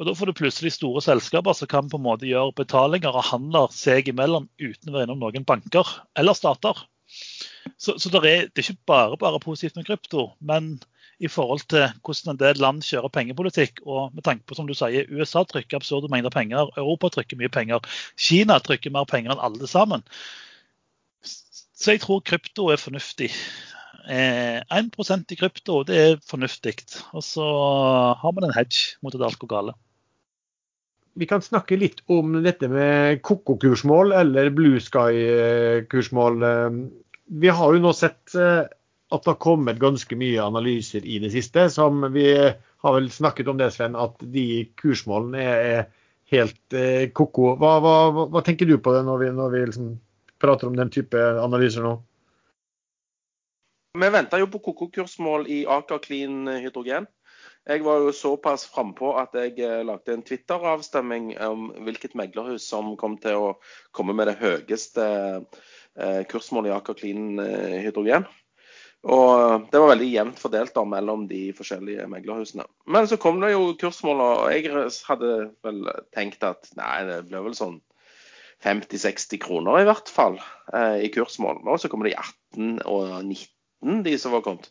[0.00, 3.26] Og Da får du plutselig store selskaper som kan på en måte gjøre betalinger og
[3.34, 5.84] handler seg imellom uten å være innom noen banker
[6.16, 6.78] eller stater.
[7.76, 10.78] Så, så det, er, det er ikke bare bare positivt med krypto, men
[11.20, 13.82] i forhold til hvordan en del land kjører pengepolitikk.
[13.86, 17.52] Og med tanke på som du sier, USA trykker absurde mengder penger, Europa trykker mye
[17.52, 17.84] penger,
[18.16, 20.06] Kina trykker mer penger enn alle sammen.
[21.24, 23.30] Så jeg tror krypto er fornuftig.
[24.08, 26.74] Eh, 1 i krypto det er fornuftig.
[27.12, 27.44] Og så
[28.20, 29.78] har man en hedge mot at alt går galt.
[31.20, 36.44] Vi kan snakke litt om dette med koko-kursmål eller blue sky-kursmål.
[37.30, 38.66] Vi har jo nå sett eh,
[39.10, 41.68] at det har kommet ganske mye analyser i det siste.
[41.70, 42.26] som Vi
[42.80, 45.88] har vel snakket om det, Sven, at de kursmålene er,
[46.30, 47.56] helt eh, ko-ko.
[47.58, 47.94] Hva, hva,
[48.30, 49.88] hva, tenker du på det når vi, når vi liksom
[50.40, 51.96] prater om den type analyser nå?
[53.98, 57.08] Vi venta jo på koko-kursmål i Aker Clean Hydrogen.
[57.68, 62.94] Jeg var jo såpass frampå at jeg eh, lagde en Twitter-avstemming om hvilket meglerhus som
[63.00, 63.50] kom til å
[63.96, 65.60] komme med det høyeste eh,
[66.30, 68.26] kursmålet i Aker Clean eh, Hydrogen.
[69.00, 72.66] Og det var veldig jevnt fordelt da mellom de forskjellige meglerhusene.
[72.84, 74.68] Men så kom det jo kursmål, og jeg
[75.08, 75.30] hadde
[75.64, 77.78] vel tenkt at nei, det blir vel sånn
[78.60, 80.36] 50-60 kroner i hvert fall
[80.74, 81.62] eh, i kursmål.
[81.64, 84.68] Og så kommer det i 18 og 19, de som var kommet.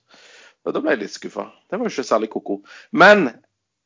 [0.68, 1.48] Og da ble jeg litt skuffa.
[1.66, 2.60] Det var jo ikke særlig ko-ko.
[2.94, 3.40] Men eh,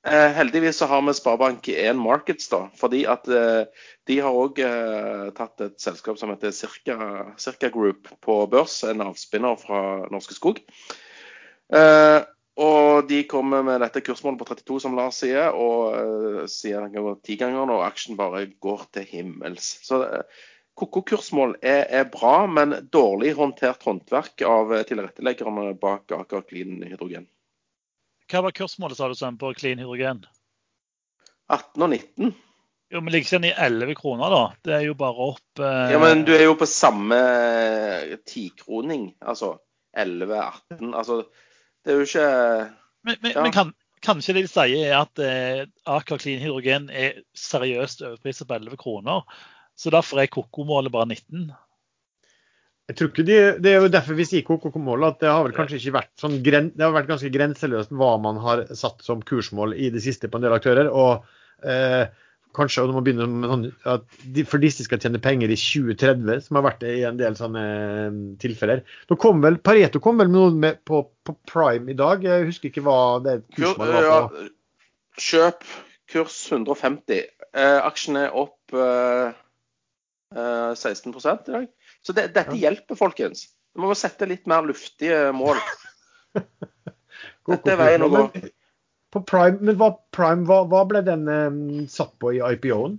[0.03, 2.65] heldigvis så har vi Sparebank1 Markets, da.
[2.75, 3.63] Fordi at eh,
[4.09, 6.97] de har òg eh, tatt et selskap som heter Circa,
[7.39, 8.81] Circa Group på børs.
[8.83, 9.81] En avspinner fra
[10.11, 10.59] Norske Skog.
[11.73, 12.19] Eh,
[12.59, 17.07] og de kommer med dette kursmålet på 32, som Lars sier, og sier den kan
[17.07, 19.71] gå ti ganger, og aksjen bare går til himmels.
[19.87, 20.03] Så
[20.77, 27.25] Koko-kursmål er, er, bra, men dårlig håndtert håndverk av tilretteleggerne bak Aker Clean Hydrogen.
[28.33, 30.23] Hva var kursmålet sa du sånn på Clean Hydrogen?
[31.53, 32.31] 18 og 19.
[32.93, 34.41] Jo, men Ligger ikke den i 11 kroner, da?
[34.65, 35.93] Det er jo bare opp eh...
[35.93, 37.19] Ja, Men du er jo på samme
[38.25, 39.11] tikroning.
[39.21, 39.51] Altså
[39.97, 40.95] 11-18.
[40.97, 41.19] Altså,
[41.85, 42.27] det er jo ikke
[43.05, 43.45] Men, men, ja.
[43.45, 43.73] men kan,
[44.05, 45.63] kanskje det de sier er at eh,
[45.93, 49.29] Aker Clean Hydrogen er seriøst overpriset på 11 kroner?
[49.77, 51.51] Så derfor er kokomålet bare 19.
[52.91, 55.55] Jeg tror ikke de, Det er jo derfor vi sier Koko-målet, at det har vel
[55.55, 59.77] kanskje ikke vært sånn det har vært ganske grenseløst hva man har satt som kursmål
[59.77, 60.89] i det siste på en del aktører.
[60.91, 61.23] og
[61.63, 62.11] eh,
[62.53, 63.63] kanskje når man begynner med sånn
[63.95, 64.03] at
[64.35, 67.37] de, For disse skal tjene penger i 2030, som har vært det i en del
[67.39, 68.83] sånne eh, tilfeller.
[69.09, 72.25] Nå kom vel, Pareto kom vel med noe med på, på, Prime i dag.
[72.25, 74.43] Jeg husker ikke hva det kursmålet var på.
[74.43, 74.51] Ja,
[75.29, 75.65] kjøp
[76.13, 77.23] kurs 150.
[77.53, 79.33] Eh, aksjen er opp eh,
[80.33, 81.67] 16 eh, i dag.
[82.03, 83.47] Så det, dette hjelper, folkens.
[83.73, 85.61] Vi må sette litt mer luftige mål.
[87.49, 88.27] dette er veien å gå.
[89.13, 92.97] På Prime, men hva, Prime, hva, hva ble den um, satt på i IPO-en?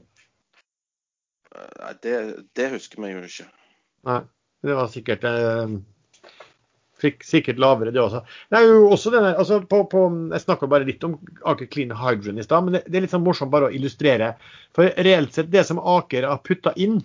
[2.03, 2.15] Det,
[2.55, 3.47] det, husker vi jo ikke.
[4.09, 4.21] Nei,
[4.67, 5.75] det var sikkert uh,
[7.27, 8.23] sikkert lavere, det også.
[8.51, 11.17] Det er jo også denne, altså på, på, jeg snakka bare litt om
[11.51, 14.35] Aker Clean Hydrogen i stad, men det, det, er litt sånn morsomt bare å illustrere.
[14.77, 17.01] For reelt sett, det som Aker har putta inn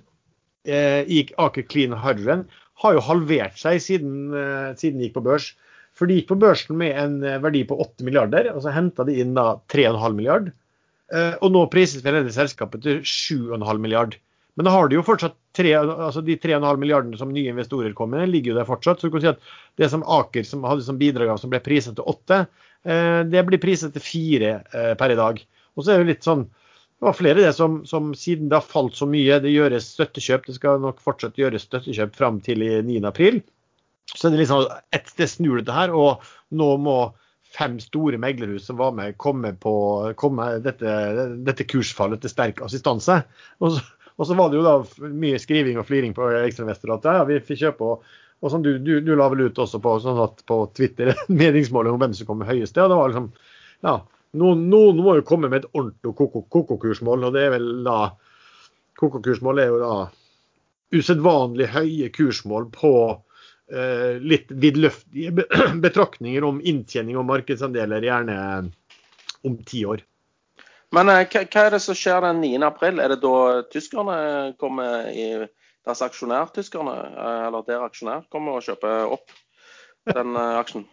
[0.69, 2.45] Eh, i Aker Clean Hydrogen
[2.83, 5.51] har jo halvert seg siden, eh, siden de gikk på børs.
[5.97, 9.05] For de gikk på børsen med en eh, verdi på 8 milliarder, og så henta
[9.07, 10.51] de inn da 3,5 milliard.
[11.09, 14.11] Og nå prises vel dette selskapet til 7,5 milliard.
[14.53, 18.11] Men da har de jo fortsatt tre, altså de 3,5 milliardene som nye investorer kom
[18.13, 19.01] med, ligger jo der fortsatt.
[19.01, 19.41] Så du kan si at
[19.81, 22.37] det som Aker som hadde som bidrag av som ble priset til 8,
[23.25, 24.53] det blir priset til 4
[25.01, 25.41] per i dag.
[25.73, 26.45] Og så er det jo litt sånn
[26.99, 30.49] det var flere det som, som, siden det har falt så mye, det gjøres støttekjøp.
[30.49, 33.39] Det skal nok fortsatt gjøres støttekjøp fram til 9.4.
[34.09, 36.25] Så er det liksom et sted snur dette her, og
[36.59, 36.97] nå må
[37.55, 39.73] fem store meglerhus som var med, komme på
[40.19, 40.91] komme dette,
[41.47, 43.21] dette kursfallet til sterk assistanse.
[43.63, 43.85] Og så,
[44.19, 47.39] og så, var det jo da mye skriving og fliring på Ekstrainvestor at ja, vi
[47.39, 47.93] fikk kjøpe.
[47.93, 50.19] Og, og sånn, du, du, du, la vel ut også på, sånn
[50.51, 52.77] på Twitter meningsmåling om hvem som kommer høyest.
[52.77, 53.31] og det var liksom,
[53.87, 53.95] ja,
[54.37, 56.13] noen, noen, må jo komme med et ordentlig
[56.51, 57.99] koko-kursmål, og det er vel da
[58.99, 59.93] Koko-kursmål er jo da
[60.91, 62.91] usedvanlig høye kursmål på
[63.71, 65.45] eh, litt vidløftige
[65.85, 68.39] betraktninger om inntjening og markedsandeler, gjerne
[69.47, 70.03] om ti år.
[70.95, 72.51] Men eh, hva, er det som skjer den 9.
[72.67, 72.99] april?
[72.99, 74.19] Er det da tyskerne
[74.59, 75.29] kommer i
[75.87, 79.31] Deres aksjonær, tyskerne, eh, eller der aksjonær, kommer og kjøper opp
[80.11, 80.83] den eh, aksjen?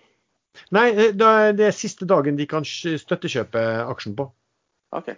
[0.75, 4.29] Nei, eh, det er siste dagen de kan støttekjøpe aksjen på.
[4.97, 5.13] Ok.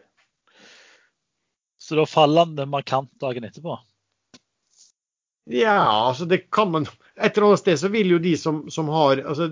[1.79, 3.79] Så da faller den markant dagen etterpå?
[5.49, 5.79] Ja,
[6.09, 6.85] altså det kan man
[7.17, 9.49] Et eller annet sted så vil jo de som, som har altså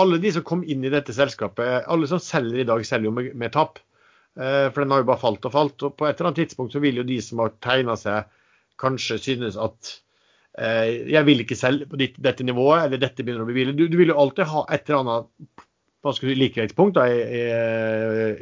[0.00, 3.12] Alle de som kom inn i dette selskapet, alle som selger i dag, selger jo
[3.14, 3.78] med, med tap.
[4.38, 5.82] Eh, for den har jo bare falt og falt.
[5.82, 8.30] Og på et eller annet tidspunkt så vil jo de som har tegna seg,
[8.80, 10.09] kanskje synes at Eh,
[10.60, 13.76] jeg vil ikke selv på ditt, dette nivået, eller dette begynner å bli billig.
[13.78, 15.30] Du, du, vil jo alltid ha et eller annet
[16.00, 17.40] hva skal du, likeveiktspunkt i, i,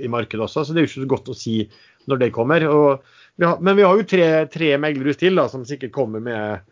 [0.05, 1.55] i, markedet også, så det er jo ikke så godt å si
[2.09, 2.64] når det kommer.
[3.39, 6.62] Vi har, men vi har jo tre, tre meglerhus til da, som sikkert kommer med,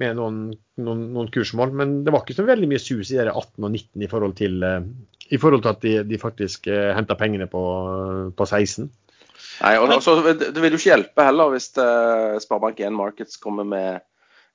[0.00, 0.42] med noen,
[0.80, 1.72] noen, noen, kursmål.
[1.76, 4.36] Men det var ikke så veldig mye sus i dere 18 og 19 i forhold
[4.38, 4.86] til, eh,
[5.32, 7.62] i forhold til at de, de faktisk uh, henta pengene på,
[8.36, 8.86] på 16.
[9.56, 14.04] Nei, og også, Det vil jo ikke hjelpe heller hvis uh, Sparebank1 Markets kommer med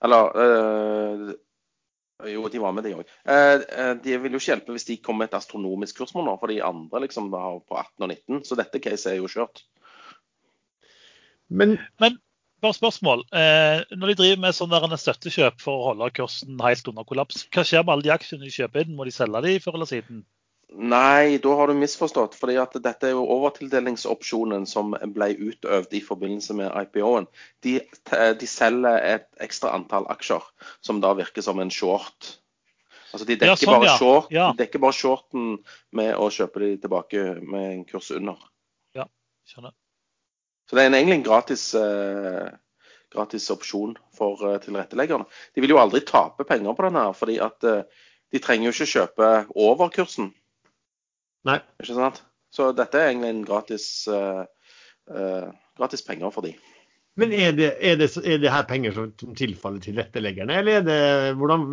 [0.04, 1.32] eller øh,
[2.30, 3.14] Jo, de var med, de òg.
[3.26, 6.36] Eh, eh, de vil jo ikke hjelpe hvis de kommer med et astronomisk kursmål nå,
[6.38, 8.44] for de andre liksom har på 18 og 19.
[8.46, 9.64] Så dette caset er jo kjørt.
[11.50, 12.20] Men, Men
[12.62, 13.26] bare spørsmål.
[13.34, 17.66] Eh, når de driver med sånn støttekjøp for å holde kursen helt under kollaps, hva
[17.66, 18.94] skjer med alle de aksjene de kjøper inn?
[18.96, 20.22] Må de selge de før eller siden?
[20.72, 22.36] Nei, da har du misforstått.
[22.40, 27.28] fordi at Dette er jo overtildelingsopsjonen som ble utøvd i forbindelse med IPO-en.
[27.64, 27.80] De,
[28.40, 30.46] de, selger et ekstra antall aksjer,
[30.80, 32.38] som da virker som en short.
[33.12, 34.48] Altså De dekker, ja, sånn, bare, short, ja.
[34.54, 35.58] de dekker bare shorten
[35.92, 38.40] med å kjøpe de tilbake med en kurs under.
[38.96, 39.10] Ja,
[39.44, 39.76] skjønner.
[40.70, 42.48] Så det er egentlig en gratis, eh,
[43.12, 45.28] gratis opsjon for eh, tilretteleggerne.
[45.52, 48.78] De vil jo aldri tape penger på den her, fordi at eh, de trenger jo
[48.78, 50.32] ikke kjøpe over kursen.
[51.48, 51.58] Nei.
[51.82, 52.22] Ikke sant?
[52.52, 54.44] Så dette er egentlig en gratis, uh,
[55.12, 55.48] uh,
[55.80, 56.54] gratis penger for de.
[57.20, 61.02] Men er det, er, det, er det, her penger som tilfaller tilretteleggerne, eller er det,
[61.40, 61.66] hvordan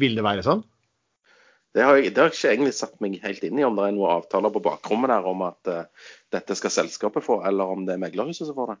[0.00, 0.62] vil det være sånn?
[1.74, 3.88] Det har, jeg, det har jeg ikke egentlig satt meg helt inn i, om det
[3.88, 7.82] er noen avtaler på bakrommet der om at uh, dette skal selskapet få, eller om
[7.86, 8.78] det er meglerhuset som får det.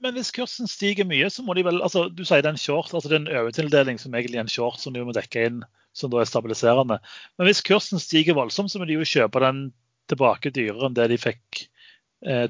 [0.00, 2.60] Men, hvis kursen stiger mye, så må de vel altså Du sier det er en
[2.60, 5.44] short, altså det er en overtildeling som egentlig er en short som de må dekke
[5.48, 5.60] inn,
[5.96, 7.00] som da er stabiliserende.
[7.36, 9.68] Men hvis kursen stiger voldsomt, så må de jo kjøpe den
[10.10, 11.66] tilbake dyrere enn det de fikk
[12.26, 12.48] eh,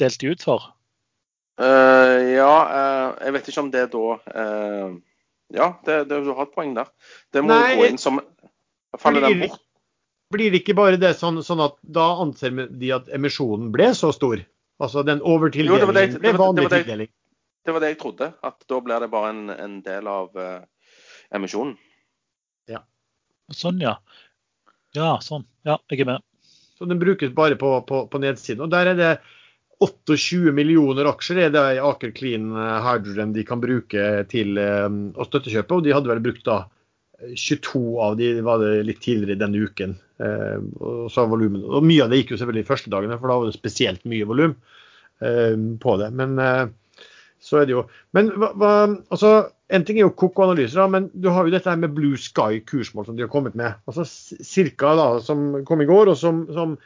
[0.00, 0.68] delt ut for.
[1.60, 4.92] Uh, ja, uh, jeg vet ikke om det da uh,
[5.52, 6.88] Ja, det, det, du har et poeng der.
[7.34, 8.20] Det må Nei, gå inn som
[8.98, 9.60] Faller den bort?
[10.30, 14.12] Blir det ikke bare det sånn, sånn, at da anser de at emisjonen ble så
[14.14, 14.40] stor?
[14.80, 17.12] Altså den overtildelingen ble vanlig tildeling?
[17.64, 18.30] Det var det jeg trodde.
[18.46, 20.36] At da blir det bare en, en del av
[21.36, 21.74] emisjonen.
[22.70, 22.80] Ja.
[23.52, 23.98] Sånn, ja.
[24.96, 25.44] Ja, sånn.
[25.68, 26.24] Ja, jeg er med.
[26.78, 28.64] Så den brukes bare på, på, på nedsiden.
[28.64, 29.10] Og der er det
[29.80, 35.00] 28 millioner aksjer er det i Aker Clean eh, Hydrogen de kan bruke til um,
[35.16, 35.76] å støttekjøpe.
[35.76, 36.62] Og de hadde vel brukt da
[37.36, 39.96] 22 av de var det litt tidligere denne uken.
[40.22, 43.38] Eh, og, så volumen, og mye av det gikk jo selvfølgelig første dagene, for da
[43.40, 44.58] var det spesielt mye volum
[45.20, 46.06] på det.
[46.16, 46.38] Men
[47.44, 47.82] så er det jo
[48.16, 48.70] Men hva, hva,
[49.12, 49.32] altså,
[49.68, 53.04] en ting er jo koko-analyser, men du har jo dette her med Blue Sky kursmål
[53.04, 53.76] som de har kommet med.
[53.84, 56.78] altså Cirka da, som kom i går, og som, som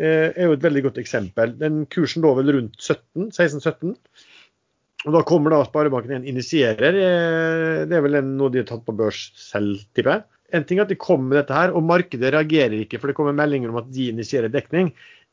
[0.00, 1.52] Eh, er jo et veldig godt eksempel.
[1.60, 3.92] Den kursen lå vel rundt 17, 16-17.
[5.02, 6.94] Og Da kommer da Sparebanken1 initierer.
[6.94, 10.24] Eh, det er vel noe de har tatt på børs selv, tipper jeg.
[10.52, 13.16] En ting er at de kommer med dette her, og markedet reagerer ikke, for det
[13.16, 14.92] kommer meldinger om at de initierer dekning.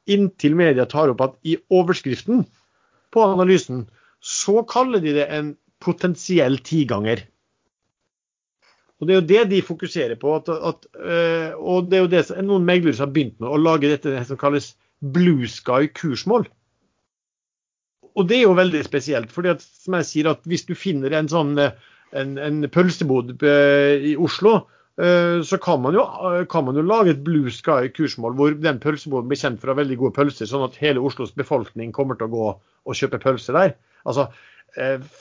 [0.09, 2.45] Inntil media tar opp at i overskriften
[3.13, 3.83] på analysen
[4.23, 5.53] så kaller de det en
[5.83, 7.25] potensiell tiganger.
[8.99, 10.35] Og Det er jo det de fokuserer på.
[10.35, 13.91] At, at, uh, og det er jo det Noen meglere har begynt med å lage
[13.91, 16.49] dette som kalles blue sky kursmål.
[18.19, 19.31] Og det er jo veldig spesielt.
[19.31, 23.95] fordi at, som jeg sier, at Hvis du finner en sånn en, en pølsebod uh,
[24.01, 24.55] i Oslo,
[24.99, 26.03] uh, så kan man, jo,
[26.51, 29.75] kan man, jo, lage et blue sky kursmål hvor den pølseboden blir kjent for å
[29.75, 33.21] ha veldig gode pølser, sånn at hele Oslos befolkning kommer til å gå og kjøpe
[33.21, 33.75] pølse der.
[34.09, 34.29] Altså,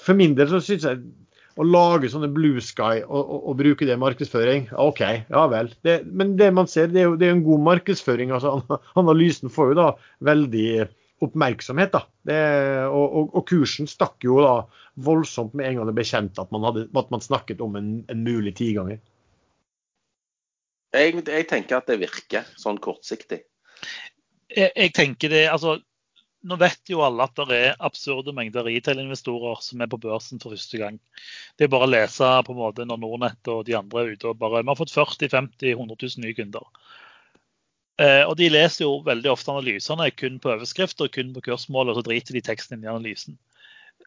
[0.04, 1.02] For min del så syns jeg
[1.58, 5.72] å lage sånne blue sky og, og, og, bruke det i markedsføring, OK, ja vel.
[5.84, 8.32] Det, men det man ser, det er jo det er en god markedsføring.
[8.34, 9.88] altså Analysen får jo da
[10.28, 10.68] veldig
[11.24, 11.92] oppmerksomhet.
[11.92, 12.02] da.
[12.28, 12.38] Det,
[12.88, 14.54] og, og, kursen stakk jo da
[15.08, 17.92] voldsomt med en gang det ble kjent at man, hadde, at man snakket om en,
[18.10, 19.00] en mulig tiganger.
[20.96, 23.42] Jeg, jeg tenker at det virker sånn kortsiktig.
[24.48, 25.76] Jeg, jeg tenker det, altså
[26.48, 30.54] nå vet jo alle at det er absurde mengder retail-investorer som er på børsen for
[30.54, 31.00] første gang.
[31.58, 34.30] Det er bare å lese på en måte når Nordnett og de andre er ute
[34.30, 36.68] og bare Vi har fått 40 50 100 000 nye kunder.
[37.98, 41.90] Eh, og de leser jo veldig ofte analysene kun på overskrift og kun på kursmål,
[41.90, 43.38] og så driter de teksten inn i analysen.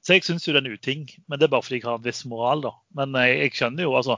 [0.02, 2.00] Så jeg syns jo det er en uting, men det er bare fordi jeg har
[2.00, 2.72] en viss moral, da.
[2.98, 4.18] Men jeg, jeg skjønner jo, altså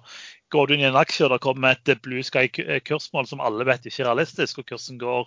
[0.54, 3.88] Går du inn i en aksje og det kommer et Blue Sky-kursmål som alle vet
[3.90, 5.26] ikke er realistisk, og kursen går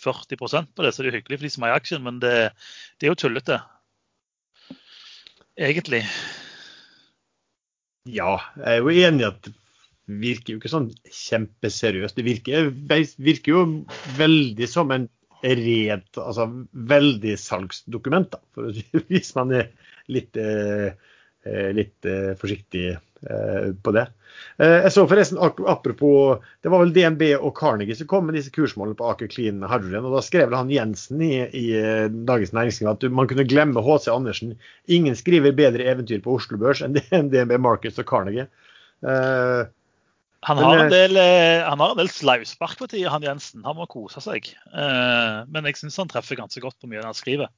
[0.00, 2.34] 40 på det, så det er hyggelig for de som er i aksjen, men det,
[3.00, 3.58] det er jo tullete.
[5.58, 6.04] Egentlig.
[8.08, 9.50] Ja, jeg er jo enig i at
[10.20, 12.18] virker jo ikke sånn kjempeseriøst.
[12.18, 12.70] Det virker,
[13.22, 13.64] virker jo
[14.18, 15.08] veldig som en
[15.40, 18.40] red, altså veldig salgsdokument, da,
[19.08, 19.70] hvis man er
[20.12, 20.90] litt, eh,
[21.46, 24.06] eh litt eh, forsiktig på det.
[24.56, 25.36] Jeg så forresten,
[25.68, 29.58] apropos, Det var vel DNB og Carnegie som kom med disse kursmålene på Aker Clean
[29.60, 30.06] Hydrogen.
[30.08, 31.66] og Da skrev han Jensen i, i
[32.08, 34.54] Dagens Næringsliv at man kunne glemme HC Andersen.
[34.88, 36.96] Ingen skriver bedre eventyr på Oslo Børs enn
[37.34, 38.48] DNB Markets og Carnegie.
[40.50, 41.18] Han har, en del,
[41.62, 43.62] han har en del slauspark på tida, han Jensen.
[43.66, 44.50] Han må kose seg.
[44.74, 47.52] Uh, men jeg syns han treffer ganske godt på mye han skriver.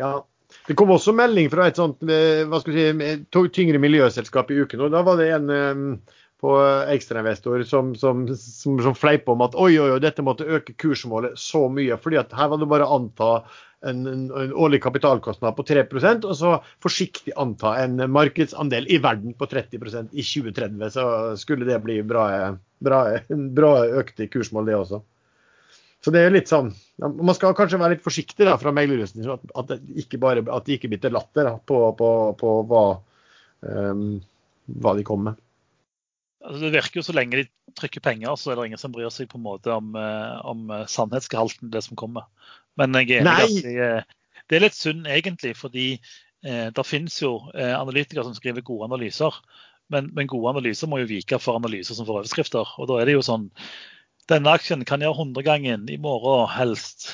[0.00, 0.14] Ja,
[0.66, 2.86] det kom også melding fra et sånt eh, hva skal si,
[3.54, 4.86] tyngre miljøselskap i uken.
[4.86, 6.00] og Da var det en
[6.40, 6.52] på
[6.88, 11.36] ekstrainvestor som, som, som, som fleip om at oi, oi, oi, dette måtte øke kursmålet
[11.38, 11.98] så mye.
[12.00, 13.30] fordi at her var det bare å anta
[13.86, 19.48] en, en, årlig kapitalkostnad på 3% og så forsiktig anta en markedsandel i verden på
[19.48, 20.90] 30% i 2030.
[20.92, 21.04] Så
[21.40, 22.26] skulle det bli bra,
[22.84, 23.00] bra,
[23.30, 23.72] bra
[24.02, 25.00] økte kursmål, det også.
[26.00, 26.70] Så det er litt sånn
[27.00, 30.66] Man skal kanskje være litt forsiktig da, fra meglerhusen, at, at, det ikke bare, at
[30.66, 32.10] det ikke blir til latter da, på, på,
[32.40, 32.84] på hva,
[33.64, 34.18] um,
[34.80, 35.42] hva, de kommer med.
[36.44, 37.48] Altså, det virker jo så lenge de
[37.78, 40.70] trykker penger, så er det ingen som bryr seg på en måte om, eh, om
[40.74, 42.26] eh, sannhetsgehalten i det som kommer.
[42.80, 44.18] Men jeg er enig at det,
[44.50, 48.88] det er litt synd egentlig, fordi eh, det finnes jo eh, analytikere som skriver gode
[48.90, 49.36] analyser.
[49.90, 52.76] Men, men, gode analyser må jo vike for analyser som får overskrifter.
[52.78, 53.50] Og da er det jo sånn
[54.30, 57.08] Denne aksjen kan gjøre hundregangen i morgen, helst.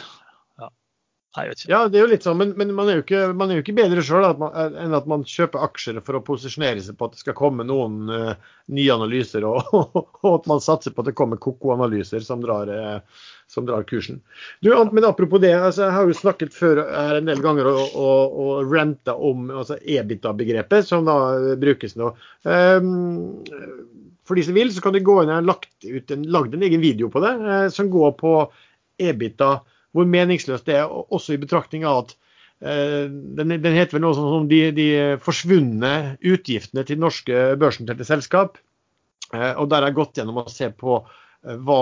[1.37, 3.65] Nei, ja, det er jo litt sånn, men, men man, er ikke, man, er jo
[3.65, 7.21] ikke, bedre sjøl enn at man kjøper aksjer for å posisjonere seg på at det
[7.21, 11.41] skal komme noen uh, nye analyser, og, og, at man satser på at det kommer
[11.43, 14.23] koko-analyser som, uh, som, drar kursen.
[14.65, 17.85] Du, men Apropos det, altså, jeg har jo snakket før her en del ganger og,
[17.93, 21.21] og, og renta om altså, EBITA-begrepet, som da
[21.61, 22.15] brukes nå.
[22.49, 23.37] Um,
[24.27, 27.13] for de som vil, så kan du gå inn ut en, lagd en egen video
[27.13, 28.39] på det, uh, som går på
[29.05, 29.59] EBITDA
[29.97, 32.13] hvor meningsløst det er, også i betraktning av at
[32.61, 34.89] eh, den, den, heter vel noe sånn som de, de
[35.25, 38.61] forsvunne utgiftene til norske børsnoterte selskap.
[39.33, 41.81] Eh, og Der har jeg gått gjennom å se på eh, hva,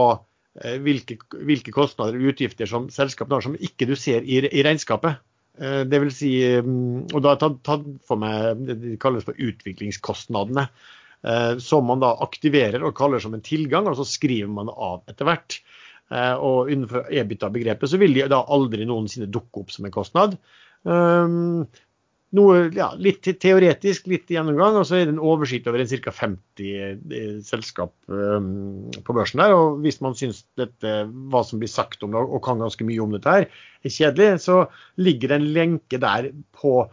[0.84, 5.22] hvilke, hvilke, kostnader og utgifter som selskapene har som ikke du ser i, i regnskapet.
[5.54, 9.38] Det vil si, mm, og da har jeg tatt, for meg det de kalles for
[9.38, 10.64] utviklingskostnadene.
[11.62, 15.12] Som man da aktiverer og kaller som en tilgang, og så skriver man det av
[15.12, 15.58] etter hvert.
[16.14, 20.38] Eh, og innenfor EBITDA-begrepet så vil de da aldri noensinne dukke opp som en kostnad.
[20.84, 21.64] Um,
[22.34, 26.14] noe ja, litt teoretisk, litt gjennomgang, og så er det en oversikt over en ca.
[26.14, 29.54] 50 eh, selskap um, på børsen der.
[29.54, 30.96] og Hvis man syns dette,
[31.30, 33.48] hva som blir sagt om det, og kan ganske mye om dette her,
[33.84, 34.64] er kjedelig, så
[35.00, 36.84] ligger det en lenke der på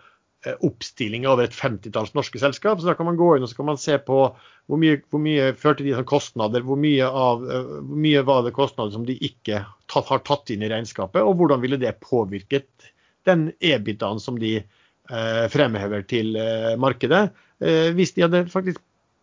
[0.47, 2.81] uh, oppstilling over et femtitalls norske selskap.
[2.81, 4.23] Så da kan man gå inn og så kan man se på
[4.71, 6.63] hvor mye, hvor mye førte de som kostnader?
[6.63, 10.53] Hvor mye, av, eh, hvor mye, var det kostnader som de ikke tatt, har tatt
[10.53, 11.19] inn i regnskapet?
[11.25, 12.91] Og hvordan ville det påvirket
[13.27, 17.25] den EBITDA-en som de eh, fremhever til eh, markedet,
[17.59, 18.79] eh, hvis de hadde faktisk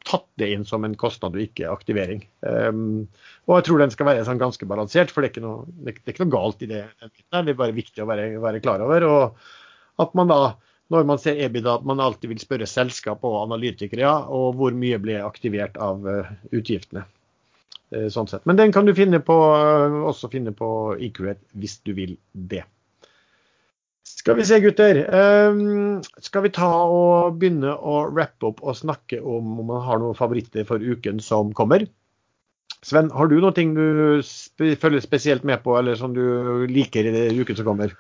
[0.08, 2.22] tatt det inn som en kostnad og ikke aktivering.
[2.40, 3.08] Um,
[3.48, 5.92] og jeg tror den skal være sånn ganske balansert, for det er ikke noe, det
[5.98, 6.84] er ikke noe galt i det.
[7.02, 9.04] Det er bare viktig å være, være klar over.
[9.04, 10.38] Og at man da
[10.92, 14.76] når man ser EBITDA, at man alltid vil spørre selskap og analytikere ja, og hvor
[14.76, 17.04] mye blir aktivert av uh, utgiftene.
[17.92, 18.46] Uh, sånn sett.
[18.48, 20.70] Men den kan du finne på, uh, også finne på
[21.10, 22.64] IQ-et hvis du vil det.
[24.08, 25.02] Skal vi se, gutter.
[25.12, 30.00] Um, skal vi ta og begynne å rappe opp og snakke om om man har
[30.00, 31.84] noen favoritter for uken som kommer?
[32.84, 37.58] Sven, har du noe du følger spesielt med på, eller som du liker i uken
[37.58, 37.92] som kommer?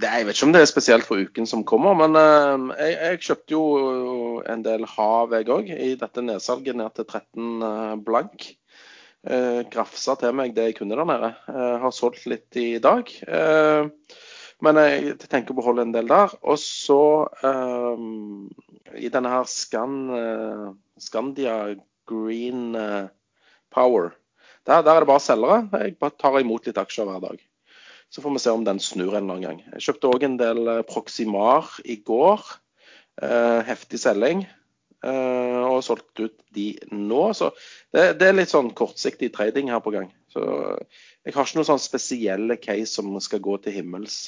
[0.00, 3.20] Jeg vet ikke om det er spesielt for uken som kommer, men uh, jeg, jeg,
[3.26, 3.62] kjøpte jo
[4.48, 8.48] en del hav jeg òg, i dette nedsalget ned til 13 uh, blank.
[9.22, 11.32] Uh, grafsa til meg det jeg kunne der nede.
[11.82, 13.10] Har solgt litt i dag.
[14.62, 16.34] men jeg tenker å beholde en del der.
[16.42, 17.02] Og så
[18.98, 21.56] i denne her Scan, Scandia
[22.10, 22.74] Green
[23.70, 24.12] Power,
[24.66, 25.62] der, der er det bare selgere.
[25.84, 27.42] Jeg bare tar imot litt aksjer hver dag.
[28.14, 29.60] Så får vi se om den snur en eller annen gang.
[29.72, 32.42] Jeg kjøpte òg en del eh, Proximar i går.
[33.24, 34.42] Eh, heftig selging.
[35.02, 37.22] Eh, og solgt ut de nå.
[37.32, 37.48] Så
[37.94, 40.10] det, det, er litt sånn kortsiktig trading her på gang.
[40.28, 44.26] Så jeg har ikke noen sånn spesielle case som skal gå til himmels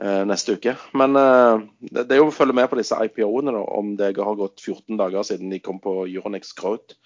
[0.00, 0.72] neste uke.
[0.96, 4.96] Men det, er jo å følge med på disse IPO-ene, om det har gått 14
[4.96, 6.96] dager siden de kom på Euronex Growth.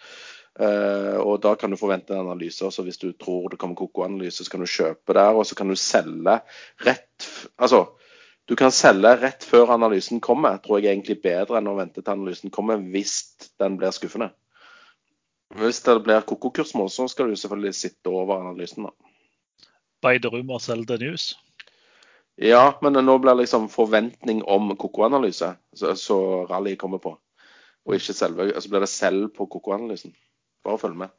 [0.61, 2.65] Uh, og Da kan du forvente en analyse.
[2.65, 5.35] også Hvis du tror det kommer kokoanalyse, så kan du kjøpe der.
[5.35, 6.41] Og så kan du selge
[6.87, 7.29] rett
[7.59, 7.87] Altså,
[8.49, 12.13] du kan selge rett før analysen kommer, tror jeg egentlig bedre enn å vente til
[12.13, 14.31] analysen kommer, hvis den blir skuffende.
[15.55, 18.85] Hvis det blir kokokursmål, så skal du selvfølgelig sitte over analysen.
[18.85, 18.91] da.
[20.03, 21.39] Buy the rumor, sell the news.
[22.37, 26.19] Ja, men nå blir det liksom forventning om kokoanalyse, så, så
[26.51, 27.15] rally kommer på.
[27.87, 30.15] Og ikke selve, så blir det selv på koko-analysen.
[30.65, 31.13] Bare følg med.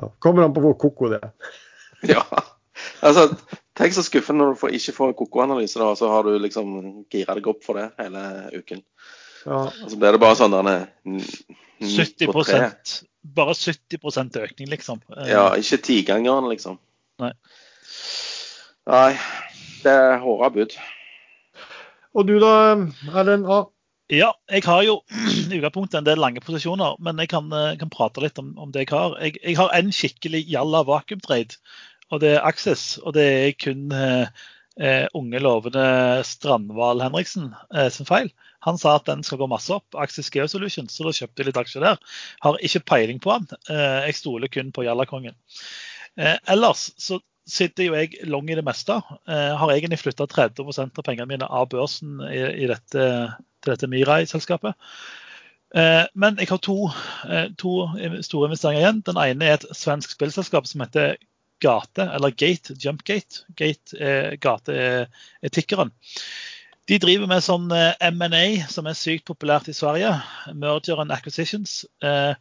[0.00, 1.32] Ja, kommer an på hvor koko det er.
[2.14, 2.24] ja.
[3.04, 3.28] Altså,
[3.78, 6.72] tenk så skuffende når du får, ikke får koko-analyse, da, så har du liksom
[7.12, 8.24] gira deg opp for det hele
[8.54, 8.82] uken.
[9.44, 9.60] Ja.
[9.68, 10.86] Og så blir det bare sånn der
[11.84, 12.94] 70%
[13.34, 15.00] Bare 70% økning, liksom.
[15.28, 16.76] Ja, ikke tigangeren, liksom.
[17.22, 17.30] Nei.
[18.90, 19.14] Nei,
[19.84, 20.74] det er hårde bud.
[22.14, 22.52] Og du da,
[23.14, 23.48] Erlend?
[24.14, 24.98] Ja, jeg har jo
[25.50, 28.72] i utgangspunktet en del lange posisjoner, men jeg kan, eh, kan prate litt om, om,
[28.74, 29.16] det jeg har.
[29.22, 31.58] Jeg, jeg har en skikkelig jalla vakuumtrade,
[32.12, 32.98] og det er Access.
[33.02, 34.42] Og det er kun eh,
[34.74, 35.86] eh unge, lovende
[36.26, 38.30] Strandval Henriksen eh, sin feil.
[38.66, 41.60] Han sa at den skal gå masse opp, Access Geosolution, så da kjøpte jeg litt
[41.60, 42.18] aksjer der.
[42.44, 43.48] Har ikke peiling på han.
[43.70, 45.36] Eh, jeg stoler kun på Jallakongen.
[46.16, 47.18] Eh, ellers så
[47.50, 48.94] sitter jo jeg long i det meste.
[49.28, 53.02] har egentlig flytta 30% av pengene mine av børsen i, i dette
[53.64, 54.76] til dette Mirai-selskapet.
[55.74, 56.90] Eh, men jeg har to,
[57.28, 57.88] eh, to,
[58.22, 59.04] store investeringer igjen.
[59.08, 61.16] Den ene er et svensk spillselskap som heter
[61.64, 63.44] Gate, eller Gate, Jumpgate.
[63.56, 65.06] Gate er, gate er,
[65.42, 65.90] er tikkeren.
[66.90, 70.12] De driver med sånn eh, M&A som er sykt populært i Sverige.
[70.52, 71.82] Merger and acquisitions.
[72.04, 72.34] Eh,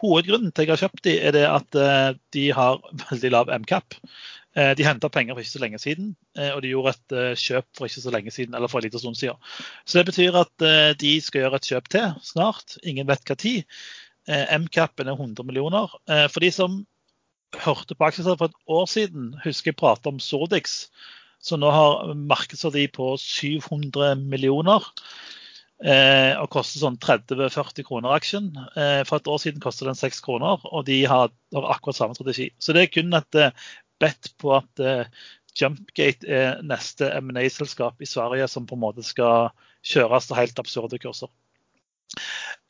[0.00, 2.80] hovedgrunnen til at jeg har kjøpt de, er det at eh, de har
[3.10, 3.98] veldig lav MCAP.
[4.58, 7.38] Eh, de henta penger for ikke så lenge siden, eh, og de gjorde et eh,
[7.38, 9.38] kjøp for ikke så lenge siden, eller for en liten stund siden.
[9.86, 10.66] Så det betyr at
[10.98, 12.78] de skal gjøre et kjøp til snart.
[12.82, 13.62] Ingen vet hva tid.
[14.30, 15.90] MCAP-en er 100 millioner.
[16.30, 16.82] For de som
[17.62, 20.84] hørte på Aksjeselskapet for et år siden, husker jeg prate om Sordix
[21.40, 24.84] så nå har markedsverdi på 700 millioner.
[25.80, 28.50] Og koster sånn 30-40 kroner aksjen.
[29.08, 32.50] For et år siden kostet den 6 kroner, og de har, har, akkurat samme strategi.
[32.60, 33.56] Så det er kun et eh,
[34.00, 35.04] bet på at eh,
[35.58, 39.50] Jumpgate er neste M&A-selskap i Sverige som på en måte skal
[39.86, 41.30] kjøres til helt absurde kurser.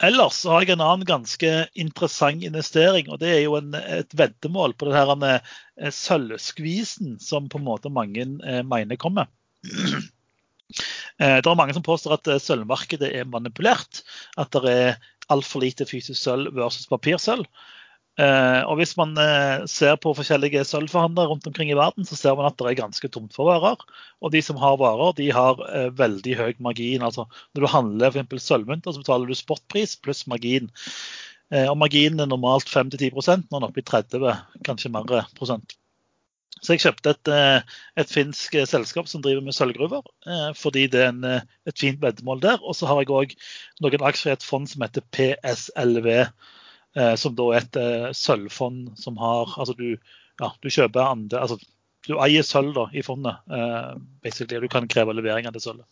[0.05, 4.75] Ellers har jeg en annen ganske interessant investering, og det er jo en, et veddemål
[4.81, 9.31] på denne eh, sølvskvisen som på en måte mange eh, mener kommer.
[11.21, 14.05] Eh, det er mange som påstår at sølvmarkedet er manipulert.
[14.39, 15.01] At det er
[15.35, 17.43] altfor lite fysisk sølv versus papirsølv.
[18.21, 22.37] Eh, og Hvis man eh, ser på forskjellige sølvforhandlere rundt omkring i verden, så ser
[22.37, 23.81] man at det er ganske tomt for varer.
[24.21, 27.07] Og de som har varer, de har eh, veldig høy margin.
[27.07, 28.45] Altså, når du handler f.eks.
[28.45, 30.71] sølvmynter, så betaler du spotpris pluss margin.
[31.51, 34.23] Og marginen er normalt 5-10 nå er oppe i 30,
[34.63, 35.73] kanskje mer prosent.
[36.63, 37.31] Så jeg kjøpte et,
[37.99, 40.07] et, finsk selskap som driver med sølvgruver,
[40.55, 41.27] fordi det er en,
[41.67, 42.63] et fint veddemål der.
[42.63, 43.35] Og så har jeg òg
[43.83, 46.07] noen aksjer i et fond som heter PSLV.
[46.99, 49.95] Eh, som da er et eh, sølvfond som har Altså du,
[50.43, 51.61] ja, du kjøper andre altså
[52.09, 53.91] Du eier sølv da, i fondet, eh,
[54.25, 55.85] basically, og du kan kreve levering av det sølvet.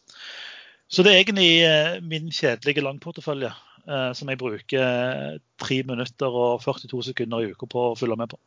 [0.89, 3.51] Så det er egentlig min kjedelige langportefølje
[4.17, 8.39] som jeg bruker 3 minutter og 42 sekunder i uka på å følge med på.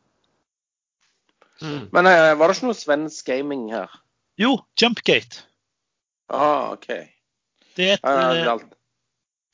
[1.62, 1.86] Mm.
[1.94, 3.94] Men var det ikke noe svensk gaming her?
[4.42, 5.46] Jo, Jumpgate.
[6.34, 6.90] Ah, OK.
[7.78, 8.66] Det er et,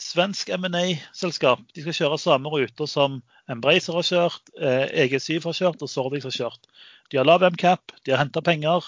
[0.02, 1.62] svensk M&A-selskap.
[1.74, 3.20] De skal kjøre samme ruter som
[3.50, 6.68] Embracer har kjørt, EG7 eh, e har kjørt og Sordix har kjørt.
[7.10, 8.86] De har lav MCAP, de har henta penger.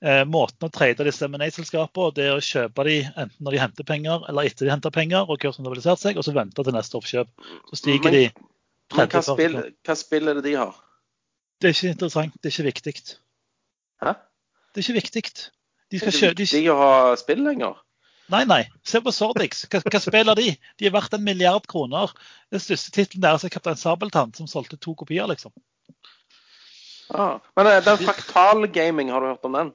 [0.00, 4.22] Eh, måten å trade disse M&A-selskapene er å kjøpe de enten når de henter penger
[4.30, 7.00] eller etter de henter penger, og kursen har stabilisert seg, og så vente til neste
[7.00, 7.34] oppkjøp.
[7.72, 8.24] Så stiger men, de
[8.94, 10.78] 30 Men hva spill, hva spill er det de har?
[11.60, 12.36] Det er ikke interessant.
[12.40, 12.94] Det er ikke viktig.
[14.00, 14.16] Hæ?
[14.70, 15.24] Det er ikke viktig.
[15.90, 17.80] De skal er ikke viktig å ha spill lenger?
[18.30, 18.60] Nei, nei.
[18.86, 19.64] Se på Sordix.
[19.70, 20.52] Hva, hva, spiller de?
[20.78, 22.12] De er verdt en milliard kroner.
[22.54, 25.52] Den største tittelen deres er 'Kaptein Sabeltann', som solgte to kopier, liksom.
[27.10, 29.72] Ah, men eh, den fraktal gaming, har du hørt om den?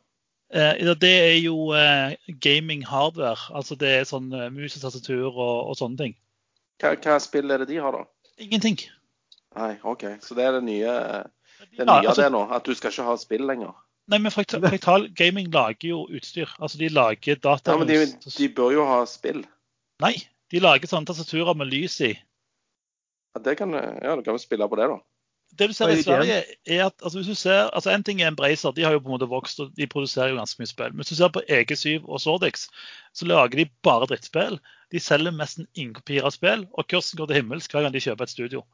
[0.54, 3.52] Eh, det er jo eh, gaming hardware.
[3.52, 6.16] Altså det er sånn mus og tastatur og, og, sånne ting.
[6.80, 8.06] Hva, hva spill er det de har, da?
[8.40, 8.80] Ingenting.
[9.56, 10.08] Nei, OK.
[10.24, 10.96] Så det er det nye,
[11.76, 12.46] det nye ja, altså, det nå?
[12.56, 13.76] At du skal ikke ha spill lenger?
[14.12, 16.52] Nei, men Fraktal Gaming lager jo utstyr.
[16.60, 17.74] Altså, de lager data...
[17.74, 17.98] Ja, Men de,
[18.38, 19.42] de, bør jo ha spill?
[20.04, 20.14] Nei,
[20.54, 22.12] de lager sånne tastaturer med lys i.
[23.36, 25.02] Ja, det kan, ja, du kan jo spille på det, da.
[25.56, 26.38] Det du ser i Sverige,
[26.68, 29.08] er at altså, hvis du ser, altså En ting er Embracer, de har jo på
[29.08, 30.92] en måte vokst og de produserer jo ganske mye spill.
[30.92, 32.68] Men hvis du ser på EG7 og Sordix,
[33.14, 34.60] så lager de bare drittspill.
[34.92, 38.04] De selger nesten ingen kopier av spill, og kursen går til himmels hver gang de
[38.04, 38.66] kjøper et studio.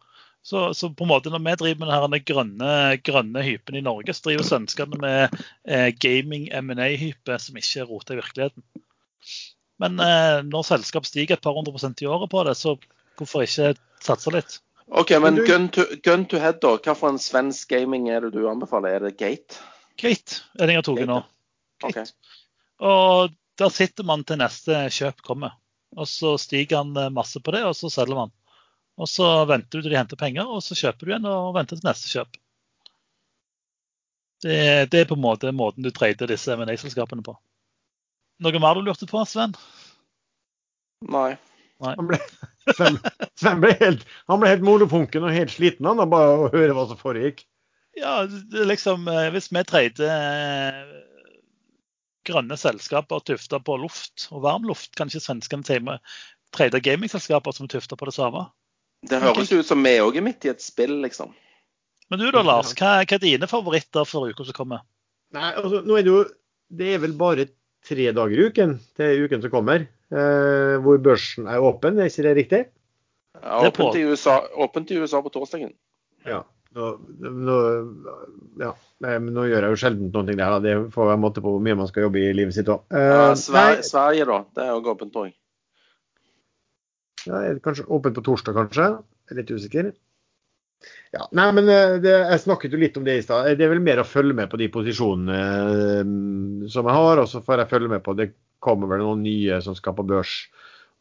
[0.44, 2.72] Så, så, på en måte når vi driver med denne grønne,
[3.06, 5.36] grønne hypen i Norge, så driver svenskene med
[5.70, 8.66] eh, gaming M&A-hype som ikke er rota i virkeligheten.
[9.82, 12.74] Men eh, når selskap stiger et par hundre prosent i året på det, så
[13.20, 14.58] hvorfor ikke satse litt?
[14.92, 16.74] OK, men gun to, gun to head, da.
[16.82, 18.98] Hva for en svensk gaming er det du anbefaler?
[18.98, 19.62] Er det Gate?
[20.02, 21.22] Gate er det jeg har tatt nå.
[21.86, 22.10] Okay.
[22.82, 25.56] Og der sitter man til neste kjøp kommer.
[25.98, 28.34] Og så stiger han eh, masse på det, og så selger man.
[29.02, 31.80] Og så venter du til de henter penger, og så kjøper du igjen og venter
[31.80, 32.38] til neste kjøp.
[34.42, 34.58] Det,
[34.94, 37.34] det er på en måte måten du trader disse M&A-selskapene på.
[38.42, 39.54] Noe mer du lurte på, Sven?
[41.10, 41.34] Nei.
[41.82, 41.94] Nei.
[41.98, 42.18] Han ble,
[42.78, 42.98] Sven,
[43.42, 46.76] Sven ble helt, han ble helt monofunken og helt sliten han da, bare å høre
[46.78, 47.46] hva som foregikk.
[47.98, 48.22] Ja,
[48.70, 50.82] liksom, eh, Hvis vi trader eh,
[52.30, 55.98] grønne selskaper tufta på luft og varm luft, kan ikke svenskene
[56.54, 58.46] trade gamingselskaper som tufter på det samme?
[59.10, 61.32] Det høres ut som vi òg er midt i et spill, liksom.
[62.12, 62.74] Men du da, Lars.
[62.78, 64.84] Hva, hva er dine favoritter for uka som kommer?
[65.34, 66.22] Nei, altså, nå er det jo
[66.72, 67.46] Det er vel bare
[67.88, 72.26] tre dager i uken til uken som kommer, eh, hvor børsen er åpen, er ikke
[72.28, 72.60] det riktig?
[73.42, 75.74] Ja, åpent, i USA, åpent i USA på torsdagen.
[76.28, 76.44] Ja.
[76.72, 77.56] Nå, nå,
[78.62, 78.70] ja.
[79.04, 80.40] men nå gjør jeg jo sjelden noe der.
[80.40, 80.60] Da.
[80.64, 82.86] Det får være måte på hvor mye man skal jobbe i livet sitt òg.
[82.94, 84.38] Eh, ja, Sverige, Sverige, da.
[84.56, 85.34] Det er òg åpent òg.
[87.28, 88.88] Ja, kanskje åpent på torsdag, kanskje?
[89.38, 89.92] Litt usikker.
[91.14, 93.52] Ja, nei, men eh, det, Jeg snakket jo litt om det i stad.
[93.60, 96.16] Det er vel mer å følge med på de posisjonene eh,
[96.72, 97.22] som jeg har.
[97.22, 98.32] Og så får jeg følge med på det
[98.62, 100.34] kommer vel noen nye som skal på børs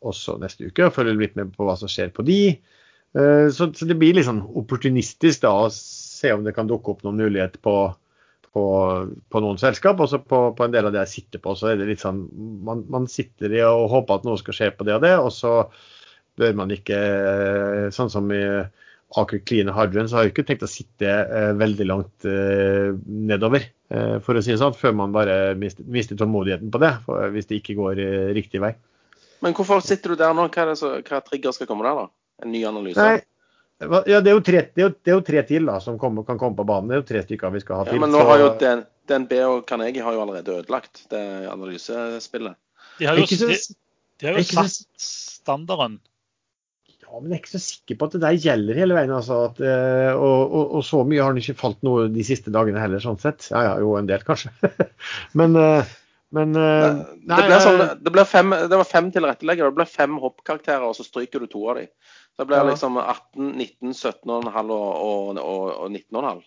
[0.07, 0.87] også neste uke.
[0.87, 2.41] og Følger litt med på hva som skjer på de.
[3.17, 6.95] Eh, så, så det blir litt sånn opportunistisk da å se om det kan dukke
[6.95, 7.77] opp noen mulighet på,
[8.55, 8.65] på,
[9.31, 10.03] på noen selskap.
[10.03, 12.05] Og så på, på, en del av det jeg sitter på, så er det litt
[12.05, 12.27] sånn
[12.67, 15.33] man, man sitter i og håper at noe skal skje på det og det, og
[15.35, 15.55] så
[16.41, 16.99] bør man ikke,
[17.95, 18.41] sånn som i
[19.19, 22.93] Aker Clean Hardrun, så har jeg ikke tenkt å sitte eh, veldig langt eh,
[23.31, 26.93] nedover, eh, for å si det sånn, før man bare mister, mister tålmodigheten på det,
[27.07, 28.71] for, hvis det ikke går eh, riktig vei.
[29.43, 30.47] Men hvorfor sitter du der nå?
[30.53, 32.45] Hva, er det så, hva trigger skal komme der, da?
[32.45, 33.03] En ny analyse?
[33.03, 33.19] Nei,
[33.81, 35.97] ja, det er, jo tre, det, er jo, det er jo tre til da, som
[35.99, 36.91] kommer, kan komme på banen.
[36.93, 37.97] Det er jo tre stykker vi skal ha til.
[37.97, 42.59] Ja, men nå har jo den, DNB og Carnegie har jo allerede ødelagt det analysespillet.
[43.01, 43.57] De har jo, så- de,
[44.21, 45.97] de har jo satt standarden.
[47.11, 49.15] Ja, men jeg er ikke så sikker på at det der gjelder hele veien.
[49.15, 52.53] Altså, at, eh, og, og, og så mye har han ikke falt noe de siste
[52.55, 53.49] dagene heller, sånn sett.
[53.51, 54.53] Ja, ja, jo en del kanskje.
[55.41, 55.91] men, eh,
[56.37, 56.95] men nei,
[57.27, 59.73] det, ble sånn, det, ble fem, det var fem tilretteleggere.
[59.75, 61.91] Det ble fem hoppkarakterer, og så stryker du to av dem.
[62.39, 62.71] Det blir Ja.
[62.71, 66.47] liksom 18, 19, 17,5 og, og, og, og 19,5.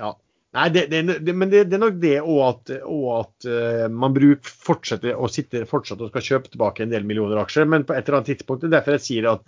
[0.00, 0.14] Ja.
[0.50, 4.16] Nei, det, det, det, men det, er nok det òg at, og at uh, man
[4.16, 7.68] bruker fortsetter å sitte fortsatt og skal kjøpe tilbake en del millioner aksjer.
[7.70, 9.44] Men på et eller annet tidspunkt, det er derfor jeg sier at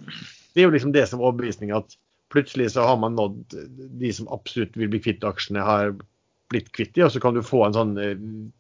[0.53, 1.97] det er jo liksom det som er overbevisning at
[2.33, 3.55] plutselig så har man nådd
[4.01, 5.95] de som absolutt vil bli kvitt aksjene, har
[6.53, 8.15] blitt kvitt de, og så kan du få en sånn eh,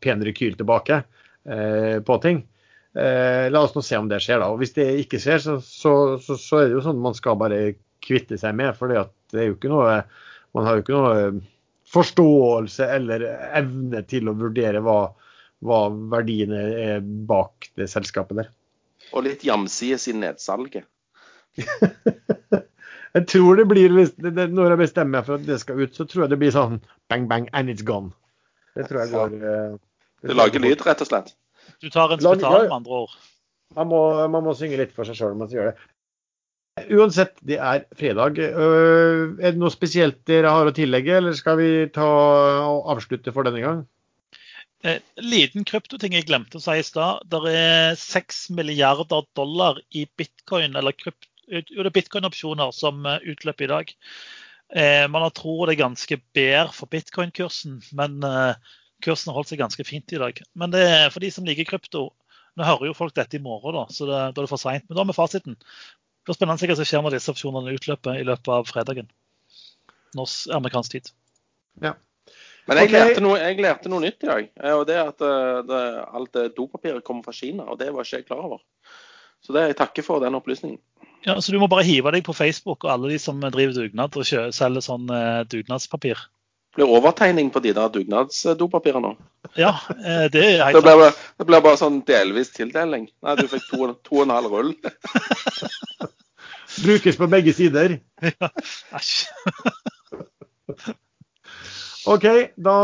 [0.04, 2.42] pen rekyl tilbake eh, på ting.
[2.94, 4.50] Eh, la oss nå se om det skjer, da.
[4.52, 7.38] Og hvis det ikke skjer, så, så, så, så er det jo sånn man skal
[7.40, 7.62] bare
[8.04, 8.76] kvitte seg med.
[8.76, 10.02] For det er jo ikke noe
[10.52, 11.36] Man har jo ikke noe eh,
[11.92, 13.22] forståelse eller
[13.56, 14.98] evne til å vurdere hva,
[15.64, 15.78] hva
[16.12, 18.50] verdiene er bak det selskapet der.
[19.16, 20.84] Og litt jamsides i nedsalget.
[23.12, 25.82] Jeg tror det blir, hvis det, det, Når jeg bestemmer meg for at det skal
[25.82, 26.78] ut, så tror jeg det blir sånn
[27.12, 28.14] bang, bang, and it's gone.
[28.72, 29.74] Det tror jeg går eh,
[30.24, 31.34] Det lager lyd, rett og slett.
[31.84, 33.16] Du tar en spital, med andre ord.
[33.76, 34.02] Man må,
[34.32, 35.88] man må synge litt for seg sjøl mens man gjør det.
[36.88, 38.38] Uansett, det er fredag.
[38.40, 42.06] Øh, Er det noe spesielt dere har å tillegge, eller skal vi ta
[42.64, 43.82] og avslutte for denne gang?
[44.82, 47.28] Eh, liten kryptoting jeg glemte å si i stad.
[47.30, 53.24] Det er 6 milliarder dollar i bitcoin, eller krypt, jo, det er bitcoin-opsjoner som eh,
[53.32, 53.92] utløper i dag.
[54.72, 59.52] Eh, man har tror det er ganske bedre for bitcoin-kursen, men eh, kursen har holdt
[59.52, 60.38] seg ganske fint i dag.
[60.58, 62.10] Men det er for de som liker krypto.
[62.56, 64.86] Nå hører jo folk dette i morgen, da, så det, da er det for seint.
[64.88, 65.56] Men da har vi fasiten.
[65.56, 69.08] Det blir spennende hva som skjer når disse opsjonene utløper i løpet av fredagen.
[70.16, 71.12] Norsk amerikansk tid.
[72.68, 72.94] Men jeg, okay.
[72.94, 74.50] lærte noe, jeg lærte noe nytt i dag.
[74.62, 75.80] eh, og det er at eh, det,
[76.20, 77.66] alt dopapiret kommer fra Kina.
[77.72, 78.62] Og det var ikke jeg klar over.
[79.42, 80.78] Så det, jeg takker for den opplysningen.
[81.24, 84.16] Ja, så Du må bare hive deg på Facebook og alle de som driver dugnad
[84.18, 86.18] og selger sånn eh, dugnadspapir.
[86.72, 89.12] Det blir overtegning på de der dugnadsdopapirene nå.
[89.60, 93.10] Ja, eh, det er Det helt blir, bare, det blir bare sånn delvis tildeling.
[93.22, 94.72] Nei, du fikk to, to og en halv rull.
[96.84, 97.98] Brukes på begge sider.
[98.32, 98.48] Ja,
[98.96, 99.26] Æsj.
[102.08, 102.24] OK,
[102.56, 102.76] da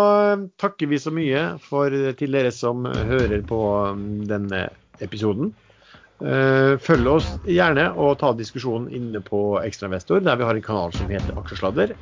[0.60, 3.58] takker vi så mye for, til dere som hører på
[3.88, 4.68] um, denne
[5.02, 5.54] episoden.
[6.18, 10.94] Eh, Følg oss gjerne og ta diskusjonen inne på Ekstrainvestor, der vi har en kanal
[10.96, 11.94] som heter Aksjesladder.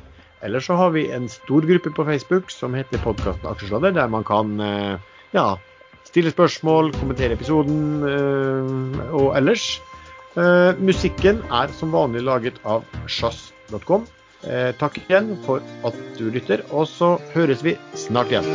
[0.45, 4.25] Eller så har vi en stor gruppe på Facebook som heter podkasten Aksjesladder, der man
[4.25, 4.97] kan eh,
[5.37, 5.47] ja,
[6.09, 9.77] stille spørsmål, kommentere episoden eh, og ellers.
[10.77, 14.03] Musikken er som vanlig laget av sjazz.com.
[14.77, 18.45] Takk igjen for at du lytter, og så høres vi snart igjen.